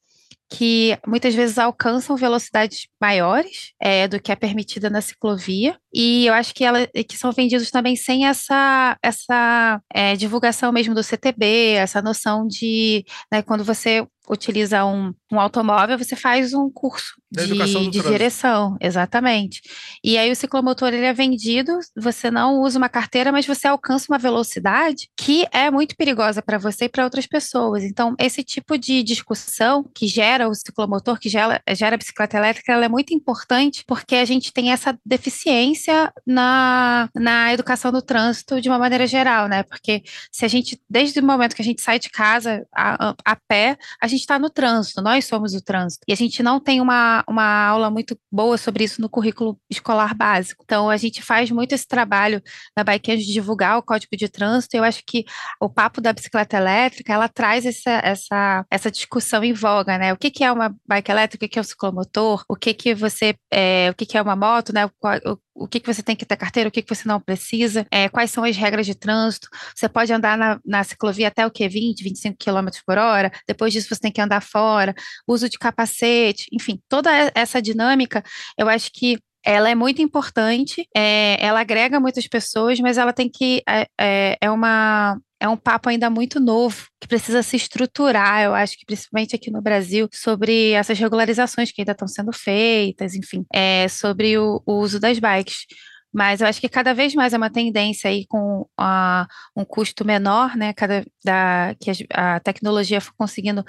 que 0.52 0.98
muitas 1.08 1.34
vezes 1.34 1.58
alcançam 1.58 2.18
velocidades 2.18 2.88
maiores 3.02 3.72
é, 3.82 4.06
do 4.06 4.20
que 4.20 4.34
é 4.34 4.36
permitida 4.36 4.90
na 4.90 5.00
ciclovia. 5.00 5.78
E 5.94 6.26
eu 6.26 6.34
acho 6.34 6.54
que 6.54 6.66
ela 6.66 6.86
que 7.08 7.18
são 7.18 7.32
vendidos 7.32 7.72
também 7.72 7.96
sem 7.96 8.28
essa 8.28 8.98
essa 9.02 9.82
é, 9.94 10.16
divulgação 10.18 10.72
mesmo 10.72 10.94
do 10.94 11.04
CTB 11.04 11.76
essa 11.76 12.02
noção 12.02 12.46
de 12.46 13.06
né, 13.32 13.42
quando 13.42 13.64
você 13.64 14.06
utiliza 14.30 14.86
um, 14.86 15.14
um 15.32 15.40
automóvel, 15.40 15.98
você 15.98 16.16
faz 16.16 16.54
um 16.54 16.70
curso 16.70 17.22
de, 17.32 17.90
de 17.90 18.02
direção, 18.02 18.78
exatamente. 18.80 19.62
E 20.04 20.18
aí 20.18 20.30
o 20.32 20.36
ciclomotor 20.36 20.90
ele 20.90 21.06
é 21.06 21.14
vendido, 21.14 21.80
você 21.98 22.30
não 22.30 22.62
usa 22.62 22.78
uma 22.78 22.90
carteira, 22.90 23.32
mas 23.32 23.46
você 23.46 23.68
alcança 23.68 24.08
uma 24.10 24.18
velocidade 24.18 25.10
que 25.18 25.48
é 25.52 25.72
muito 25.72 25.96
perigosa 25.96 26.42
para 26.42 26.58
você 26.58 26.86
e 26.86 26.90
para 26.90 27.04
outras 27.04 27.26
pessoas. 27.26 27.84
Então, 27.84 28.16
esse 28.20 28.44
tipo 28.44 28.78
de 28.78 29.02
discussão 29.02 29.90
que 29.94 30.08
gera 30.08 30.50
o 30.50 30.54
ciclomotor, 30.54 31.18
que 31.18 31.30
gera, 31.30 31.62
gera 31.70 31.96
a 31.96 31.98
bicicleta 31.98 32.38
elétrica, 32.38 32.74
ela 32.74 32.86
é 32.86 32.90
muito 32.90 33.14
importante 33.14 33.84
porque 33.88 34.16
a 34.16 34.26
gente 34.26 34.52
tem 34.52 34.72
essa 34.72 34.98
deficiência 35.06 36.12
na, 36.26 37.10
na 37.16 37.54
educação 37.54 37.92
do 37.92 38.02
trânsito 38.02 38.62
de 38.62 38.70
uma 38.70 38.78
maneira 38.78 39.08
geral, 39.08 39.48
né? 39.48 39.64
Porque 39.64 40.04
se 40.32 40.46
a 40.46 40.48
gente, 40.48 40.80
desde 40.90 41.20
o 41.20 41.26
momento 41.26 41.56
que 41.56 41.62
a 41.62 41.66
gente 41.66 41.82
sai 41.82 41.98
de 41.98 42.10
casa 42.10 42.66
a, 42.76 43.16
a 43.24 43.36
pé, 43.36 43.78
a 44.02 44.08
gente 44.12 44.22
está 44.22 44.38
no 44.38 44.50
trânsito, 44.50 45.02
nós 45.02 45.26
somos 45.26 45.54
o 45.54 45.62
trânsito. 45.62 46.04
E 46.08 46.14
a 46.14 46.16
gente 46.16 46.44
não 46.44 46.60
tem 46.60 46.80
uma, 46.80 47.24
uma 47.28 47.68
aula 47.68 47.90
muito 47.90 48.18
boa 48.32 48.58
sobre 48.58 48.84
isso 48.84 49.02
no 49.02 49.10
currículo 49.10 49.60
escolar 49.70 50.16
básico. 50.16 50.64
Então, 50.64 50.90
a 50.90 50.98
gente 50.98 51.22
faz 51.22 51.50
muito 51.50 51.74
esse 51.74 51.88
trabalho 51.88 52.42
na 52.76 52.84
Bike 52.84 53.18
de 53.18 53.34
divulgar 53.34 53.78
o 53.78 53.84
código 53.84 54.16
de 54.16 54.30
trânsito. 54.30 54.76
Eu 54.76 54.84
acho 54.84 55.04
que 55.06 55.26
o 55.60 55.70
papo 55.70 56.02
da 56.02 56.14
bicicleta 56.14 56.58
elétrica, 56.58 57.14
ela 57.14 57.28
traz 57.28 57.66
essa, 57.66 58.02
essa, 58.04 58.66
essa 58.70 58.92
discussão 58.92 59.44
em 59.44 59.54
voga, 59.54 59.98
né? 59.98 60.14
O 60.14 60.18
que, 60.18 60.30
que 60.30 60.44
é 60.44 60.52
uma 60.52 60.76
bike 60.88 61.12
elétrica, 61.12 61.46
o 61.46 61.48
que, 61.48 61.54
que 61.54 61.60
é 61.60 61.62
um 61.62 61.66
ciclomotor, 61.66 62.44
o 62.48 62.56
que, 62.56 62.74
que 62.74 62.94
você, 62.94 63.36
é, 63.52 63.90
o 63.92 63.96
que, 63.96 64.06
que 64.06 64.18
é 64.18 64.22
uma 64.22 64.36
moto, 64.36 64.74
né? 64.74 64.86
O, 64.86 64.92
o 65.32 65.38
que, 65.68 65.80
que 65.80 65.94
você 65.94 66.02
tem 66.02 66.16
que 66.16 66.26
ter 66.26 66.38
carteira, 66.38 66.70
o 66.70 66.72
que, 66.72 66.82
que 66.82 66.94
você 66.94 67.08
não 67.08 67.20
precisa, 67.20 67.86
é, 67.92 68.10
quais 68.10 68.32
são 68.32 68.44
as 68.44 68.56
regras 68.56 68.86
de 68.86 68.96
trânsito. 68.96 69.48
Você 69.76 69.88
pode 69.90 70.12
andar 70.14 70.38
na, 70.38 70.60
na 70.66 70.84
ciclovia 70.84 71.28
até 71.28 71.46
o 71.46 71.52
que? 71.52 71.68
20, 71.68 72.04
25 72.04 72.38
km 72.38 72.70
por 72.86 72.98
hora, 72.98 73.32
depois 73.48 73.74
disso 73.74 73.90
você 73.90 74.02
tem 74.02 74.12
que 74.12 74.22
andar 74.22 74.42
fora, 74.42 74.94
uso 75.28 75.50
de 75.50 75.58
capacete, 75.58 76.48
enfim, 76.52 76.82
toda 76.88 77.12
essa 77.36 77.62
dinâmica, 77.62 78.24
eu 78.58 78.70
acho 78.70 78.92
que 78.94 79.20
ela 79.46 79.70
é 79.70 79.76
muito 79.76 80.02
importante, 80.02 80.88
é, 80.96 81.38
ela 81.44 81.62
agrega 81.62 82.00
muitas 82.00 82.28
pessoas, 82.28 82.80
mas 82.80 82.98
ela 82.98 83.14
tem 83.14 83.30
que. 83.30 83.64
É, 83.68 83.88
é, 84.00 84.38
é 84.42 84.52
uma, 84.52 85.20
é 85.40 85.48
um 85.48 85.58
papo 85.58 85.90
ainda 85.90 86.10
muito 86.10 86.40
novo, 86.40 86.88
que 87.00 87.08
precisa 87.08 87.42
se 87.42 87.56
estruturar, 87.56 88.44
eu 88.44 88.54
acho 88.54 88.78
que 88.78 88.86
principalmente 88.86 89.36
aqui 89.36 89.50
no 89.50 89.62
Brasil, 89.62 90.08
sobre 90.14 90.72
essas 90.72 91.00
regularizações 91.00 91.72
que 91.72 91.82
ainda 91.82 91.94
estão 91.94 92.08
sendo 92.08 92.32
feitas, 92.32 93.16
enfim, 93.16 93.46
é, 93.54 93.88
sobre 93.88 94.38
o, 94.38 94.62
o 94.66 94.74
uso 94.74 95.00
das 95.00 95.18
bikes. 95.18 95.66
Mas 96.14 96.42
eu 96.42 96.48
acho 96.48 96.60
que 96.60 96.68
cada 96.68 96.94
vez 96.94 97.16
mais 97.16 97.34
é 97.34 97.38
uma 97.38 97.50
tendência 97.50 98.10
aí 98.10 98.26
com 98.28 98.68
a, 98.78 99.26
um 99.56 99.64
custo 99.64 100.04
menor, 100.06 100.58
né? 100.58 100.74
Cada, 100.74 101.06
da, 101.24 101.74
que 101.80 101.90
a, 102.14 102.36
a 102.36 102.40
tecnologia 102.42 103.00
for 103.00 103.14
conseguindo 103.18 103.64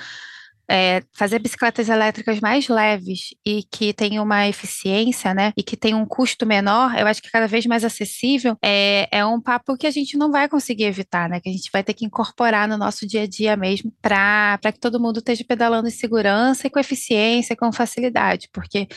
é, 0.73 1.03
fazer 1.13 1.39
bicicletas 1.39 1.91
elétricas 1.91 2.41
mais 2.41 2.67
leves 2.67 3.35
e 3.45 3.63
que 3.71 3.93
tenham 3.93 4.25
uma 4.25 4.49
eficiência, 4.49 5.35
né, 5.35 5.53
e 5.55 5.63
que 5.63 5.77
tenham 5.77 6.01
um 6.01 6.07
custo 6.07 6.47
menor, 6.47 6.99
eu 6.99 7.07
acho 7.07 7.21
que 7.21 7.31
cada 7.31 7.47
vez 7.47 7.67
mais 7.67 7.85
acessível, 7.85 8.57
é, 8.65 9.07
é 9.13 9.23
um 9.27 9.39
papo 9.39 9.77
que 9.77 9.87
a 9.87 9.91
gente 9.91 10.17
não 10.17 10.33
vai 10.33 10.49
conseguir 10.49 10.85
evitar, 10.85 11.29
né, 11.29 11.41
que 11.41 11.51
a 11.51 11.53
gente 11.53 11.69
vai 11.71 11.85
ter 11.85 11.93
que 11.93 12.07
incorporar 12.07 12.67
no 12.67 12.79
nosso 12.79 13.07
dia 13.07 13.23
a 13.23 13.27
dia 13.27 13.55
mesmo 13.55 13.93
para 14.01 14.59
que 14.73 14.81
todo 14.81 14.99
mundo 14.99 15.19
esteja 15.19 15.45
pedalando 15.47 15.89
em 15.89 15.91
segurança 15.91 16.67
e 16.67 16.71
com 16.71 16.81
eficiência, 16.81 17.55
com 17.55 17.71
facilidade, 17.71 18.49
porque 18.51 18.89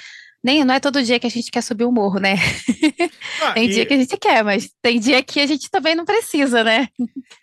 nem 0.46 0.64
não 0.64 0.76
é 0.76 0.80
todo 0.80 1.02
dia 1.02 1.20
que 1.20 1.26
a 1.26 1.30
gente 1.30 1.50
quer 1.50 1.64
subir 1.64 1.86
o 1.86 1.92
morro, 1.92 2.20
né? 2.20 2.36
Ah, 3.42 3.52
tem 3.52 3.66
e... 3.66 3.74
dia 3.74 3.86
que 3.86 3.94
a 3.94 3.98
gente 3.98 4.18
quer, 4.18 4.44
mas 4.44 4.72
tem 4.82 5.00
dia 5.00 5.22
que 5.22 5.40
a 5.40 5.46
gente 5.46 5.70
também 5.70 5.94
não 5.94 6.06
precisa, 6.06 6.64
né? 6.64 6.88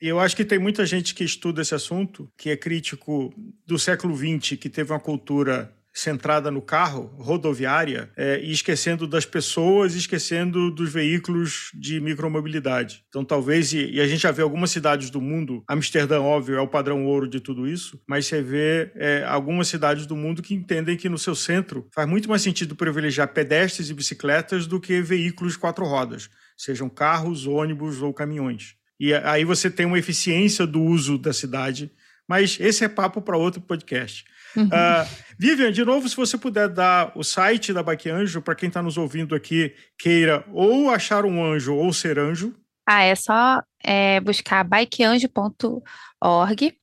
E 0.00 0.08
eu 0.08 0.18
acho 0.18 0.34
que 0.34 0.44
tem 0.44 0.58
muita 0.58 0.86
gente 0.86 1.14
que 1.14 1.22
estuda 1.22 1.60
esse 1.60 1.74
assunto, 1.74 2.30
que 2.36 2.48
é 2.48 2.56
crítico 2.56 3.32
do 3.66 3.78
século 3.78 4.16
XX, 4.16 4.56
que 4.56 4.70
teve 4.70 4.92
uma 4.92 4.98
cultura 4.98 5.72
centrada 5.92 6.50
no 6.50 6.62
carro, 6.62 7.14
rodoviária, 7.18 8.10
é, 8.16 8.40
e 8.42 8.50
esquecendo 8.50 9.06
das 9.06 9.26
pessoas, 9.26 9.94
esquecendo 9.94 10.70
dos 10.70 10.90
veículos 10.90 11.70
de 11.74 12.00
micromobilidade. 12.00 13.04
Então, 13.08 13.24
talvez, 13.24 13.72
e, 13.72 13.90
e, 13.90 14.00
a 14.00 14.06
gente 14.06 14.22
já 14.22 14.30
vê 14.30 14.42
algumas 14.42 14.70
cidades 14.70 15.10
do 15.10 15.20
mundo, 15.20 15.62
Amsterdã, 15.68 16.20
óbvio, 16.20 16.56
é 16.56 16.60
o 16.60 16.68
padrão 16.68 17.04
ouro 17.04 17.28
de 17.28 17.40
tudo 17.40 17.68
isso, 17.68 18.00
mas 18.08 18.26
você 18.26 18.40
vê 18.40 18.90
é, 18.94 19.24
algumas 19.26 19.68
cidades 19.68 20.06
do 20.06 20.16
mundo 20.16 20.42
que 20.42 20.54
entendem 20.54 20.96
que 20.96 21.08
no 21.08 21.18
seu 21.18 21.34
centro 21.34 21.86
faz 21.94 22.08
muito 22.08 22.28
mais 22.28 22.40
sentido 22.40 22.74
privilegiar 22.74 23.28
pedestres 23.28 23.90
e 23.90 23.94
bicicletas 23.94 24.66
do 24.66 24.80
que 24.80 25.02
veículos 25.02 25.56
quatro 25.56 25.84
rodas, 25.84 26.30
sejam 26.56 26.88
carros, 26.88 27.46
ônibus 27.46 28.00
ou 28.00 28.14
caminhões. 28.14 28.74
E 28.98 29.12
aí 29.12 29.44
você 29.44 29.68
tem 29.68 29.84
uma 29.84 29.98
eficiência 29.98 30.66
do 30.66 30.80
uso 30.80 31.18
da 31.18 31.32
cidade, 31.32 31.90
mas 32.28 32.56
esse 32.60 32.84
é 32.84 32.88
papo 32.88 33.20
para 33.20 33.36
outro 33.36 33.60
podcast. 33.60 34.24
Uhum. 34.56 34.66
Uh, 34.66 35.08
Vivian, 35.38 35.72
de 35.72 35.84
novo, 35.84 36.08
se 36.08 36.16
você 36.16 36.38
puder 36.38 36.68
dar 36.68 37.12
o 37.14 37.24
site 37.24 37.72
da 37.72 37.82
Bike 37.82 38.10
Anjo 38.10 38.40
para 38.40 38.54
quem 38.54 38.68
está 38.68 38.82
nos 38.82 38.96
ouvindo 38.96 39.34
aqui, 39.34 39.74
queira 39.98 40.44
ou 40.52 40.90
achar 40.90 41.24
um 41.24 41.44
anjo 41.44 41.74
ou 41.74 41.92
ser 41.92 42.18
anjo. 42.18 42.54
Ah, 42.86 43.02
é 43.02 43.14
só 43.14 43.62
é, 43.82 44.20
buscar 44.20 44.64
bikeanjo.org 44.64 45.82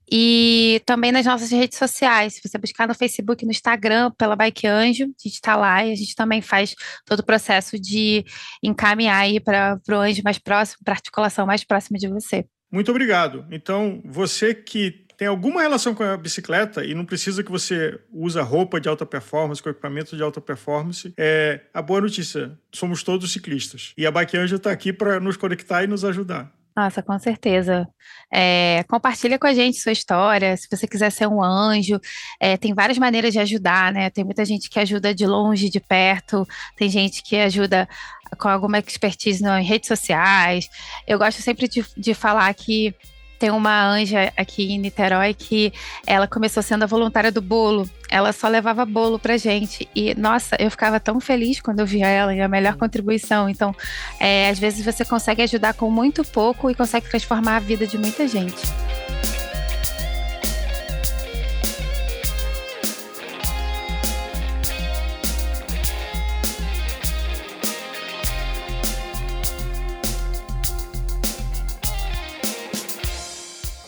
e 0.10 0.82
também 0.86 1.12
nas 1.12 1.26
nossas 1.26 1.52
redes 1.52 1.78
sociais. 1.78 2.36
Se 2.36 2.42
você 2.42 2.58
buscar 2.58 2.88
no 2.88 2.96
Facebook, 2.96 3.44
no 3.46 3.52
Instagram, 3.52 4.12
pela 4.18 4.36
Bike 4.36 4.66
Anjo, 4.66 5.04
a 5.04 5.08
gente 5.08 5.34
está 5.34 5.58
lá 5.58 5.86
e 5.86 5.92
a 5.92 5.96
gente 5.96 6.16
também 6.16 6.42
faz 6.42 6.74
todo 7.06 7.20
o 7.20 7.26
processo 7.26 7.78
de 7.78 8.26
encaminhar 8.64 9.22
aí 9.22 9.42
para 9.42 9.78
o 9.90 9.94
anjo 9.96 10.22
mais 10.24 10.40
próximo, 10.40 10.80
para 10.84 10.94
a 10.94 10.98
articulação 10.98 11.46
mais 11.46 11.66
próxima 11.66 12.00
de 12.00 12.08
você. 12.08 12.46
Muito 12.72 12.92
obrigado. 12.92 13.46
Então, 13.52 14.02
você 14.06 14.54
que 14.54 15.06
tem 15.20 15.28
alguma 15.28 15.62
relação 15.62 15.94
com 15.94 16.02
a 16.02 16.16
bicicleta 16.16 16.86
e 16.86 16.96
não 16.96 17.04
precisa 17.04 17.44
que 17.44 17.52
você 17.52 18.00
use 18.10 18.40
roupa 18.40 18.80
de 18.80 18.88
alta 18.88 19.06
performance, 19.06 19.62
com 19.62 19.70
equipamento 19.70 20.16
de 20.16 20.24
alta 20.24 20.40
performance, 20.40 21.14
é 21.18 21.60
a 21.74 21.82
boa 21.82 22.00
notícia. 22.00 22.58
Somos 22.72 23.04
todos 23.04 23.30
ciclistas. 23.30 23.92
E 23.98 24.08
a 24.08 24.12
Bike 24.12 24.38
Angel 24.38 24.56
está 24.56 24.72
aqui 24.72 24.94
para 24.94 25.20
nos 25.20 25.36
conectar 25.36 25.84
e 25.84 25.88
nos 25.88 26.06
ajudar. 26.06 26.50
Nossa, 26.74 27.04
com 27.04 27.20
certeza. 27.20 27.86
É, 28.32 28.86
compartilha 28.88 29.38
com 29.38 29.46
a 29.46 29.54
gente 29.54 29.82
sua 29.82 29.92
história. 29.92 30.56
Se 30.56 30.70
você 30.72 30.88
quiser 30.88 31.12
ser 31.12 31.28
um 31.28 31.44
anjo, 31.44 32.00
é, 32.40 32.56
tem 32.56 32.74
várias 32.74 32.98
maneiras 32.98 33.34
de 33.34 33.40
ajudar, 33.40 33.92
né? 33.92 34.10
Tem 34.10 34.24
muita 34.24 34.46
gente 34.46 34.70
que 34.70 34.80
ajuda 34.80 35.14
de 35.14 35.28
longe, 35.28 35.70
de 35.70 35.82
perto. 35.82 36.48
Tem 36.78 36.88
gente 36.88 37.22
que 37.22 37.36
ajuda 37.36 37.90
com 38.38 38.48
alguma 38.48 38.80
expertise 38.80 39.44
em 39.44 39.64
redes 39.66 39.90
sociais. 39.90 40.70
Eu 41.06 41.20
gosto 41.20 41.42
sempre 41.42 41.68
de, 41.68 41.84
de 41.98 42.14
falar 42.14 42.54
que 42.54 42.96
tem 43.40 43.50
uma 43.50 43.88
anja 43.88 44.34
aqui 44.36 44.74
em 44.74 44.78
Niterói 44.78 45.34
que 45.34 45.72
ela 46.06 46.28
começou 46.28 46.62
sendo 46.62 46.84
a 46.84 46.86
voluntária 46.86 47.32
do 47.32 47.42
bolo. 47.42 47.90
Ela 48.12 48.34
só 48.34 48.50
levava 48.50 48.86
bolo 48.86 49.18
pra 49.18 49.38
gente. 49.38 49.88
E, 49.96 50.14
nossa, 50.16 50.58
eu 50.60 50.70
ficava 50.70 51.00
tão 51.00 51.22
feliz 51.22 51.62
quando 51.62 51.80
eu 51.80 51.86
via 51.86 52.08
ela 52.08 52.36
e 52.36 52.42
a 52.42 52.48
melhor 52.50 52.76
contribuição. 52.76 53.48
Então, 53.48 53.74
é, 54.20 54.50
às 54.50 54.60
vezes 54.60 54.84
você 54.84 55.06
consegue 55.06 55.42
ajudar 55.42 55.74
com 55.74 55.90
muito 55.90 56.24
pouco 56.26 56.70
e 56.70 56.76
consegue 56.76 57.10
transformar 57.10 57.56
a 57.56 57.60
vida 57.60 57.88
de 57.88 57.98
muita 57.98 58.28
gente. 58.28 58.58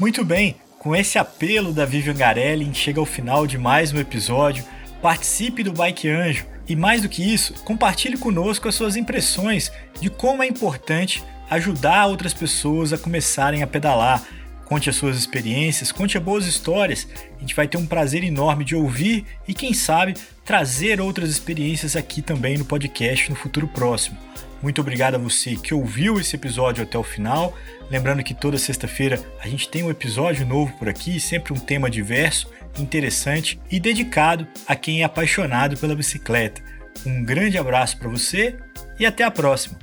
Muito 0.01 0.25
bem, 0.25 0.55
com 0.79 0.95
esse 0.95 1.19
apelo 1.19 1.71
da 1.71 1.85
Vivian 1.85 2.15
Garelli, 2.15 2.73
chega 2.73 2.99
ao 2.99 3.05
final 3.05 3.45
de 3.45 3.55
mais 3.59 3.93
um 3.93 3.99
episódio. 3.99 4.65
Participe 4.99 5.61
do 5.61 5.71
Bike 5.71 6.09
Anjo 6.09 6.43
e, 6.67 6.75
mais 6.75 7.03
do 7.03 7.07
que 7.07 7.21
isso, 7.21 7.53
compartilhe 7.63 8.17
conosco 8.17 8.67
as 8.67 8.73
suas 8.73 8.95
impressões 8.95 9.71
de 9.99 10.09
como 10.09 10.41
é 10.41 10.47
importante 10.47 11.23
ajudar 11.51 12.07
outras 12.07 12.33
pessoas 12.33 12.91
a 12.91 12.97
começarem 12.97 13.61
a 13.61 13.67
pedalar. 13.67 14.23
Conte 14.65 14.89
as 14.89 14.95
suas 14.95 15.15
experiências, 15.15 15.91
conte 15.91 16.17
as 16.17 16.23
boas 16.23 16.47
histórias. 16.47 17.07
A 17.37 17.39
gente 17.39 17.53
vai 17.53 17.67
ter 17.67 17.77
um 17.77 17.85
prazer 17.85 18.23
enorme 18.23 18.65
de 18.65 18.75
ouvir 18.75 19.23
e, 19.47 19.53
quem 19.53 19.71
sabe, 19.71 20.15
trazer 20.43 20.99
outras 20.99 21.29
experiências 21.29 21.95
aqui 21.95 22.23
também 22.23 22.57
no 22.57 22.65
podcast 22.65 23.29
no 23.29 23.35
futuro 23.35 23.67
próximo. 23.67 24.17
Muito 24.61 24.79
obrigado 24.79 25.15
a 25.15 25.17
você 25.17 25.55
que 25.55 25.73
ouviu 25.73 26.19
esse 26.19 26.35
episódio 26.35 26.83
até 26.83 26.97
o 26.97 27.03
final. 27.03 27.57
Lembrando 27.89 28.23
que 28.23 28.33
toda 28.33 28.57
sexta-feira 28.57 29.19
a 29.39 29.47
gente 29.47 29.67
tem 29.67 29.83
um 29.83 29.89
episódio 29.89 30.45
novo 30.45 30.71
por 30.77 30.87
aqui, 30.87 31.19
sempre 31.19 31.51
um 31.51 31.57
tema 31.57 31.89
diverso, 31.89 32.47
interessante 32.79 33.59
e 33.69 33.79
dedicado 33.79 34.47
a 34.67 34.75
quem 34.75 35.01
é 35.01 35.03
apaixonado 35.03 35.77
pela 35.77 35.95
bicicleta. 35.95 36.61
Um 37.05 37.23
grande 37.23 37.57
abraço 37.57 37.97
para 37.97 38.09
você 38.09 38.55
e 38.99 39.05
até 39.05 39.23
a 39.23 39.31
próxima! 39.31 39.79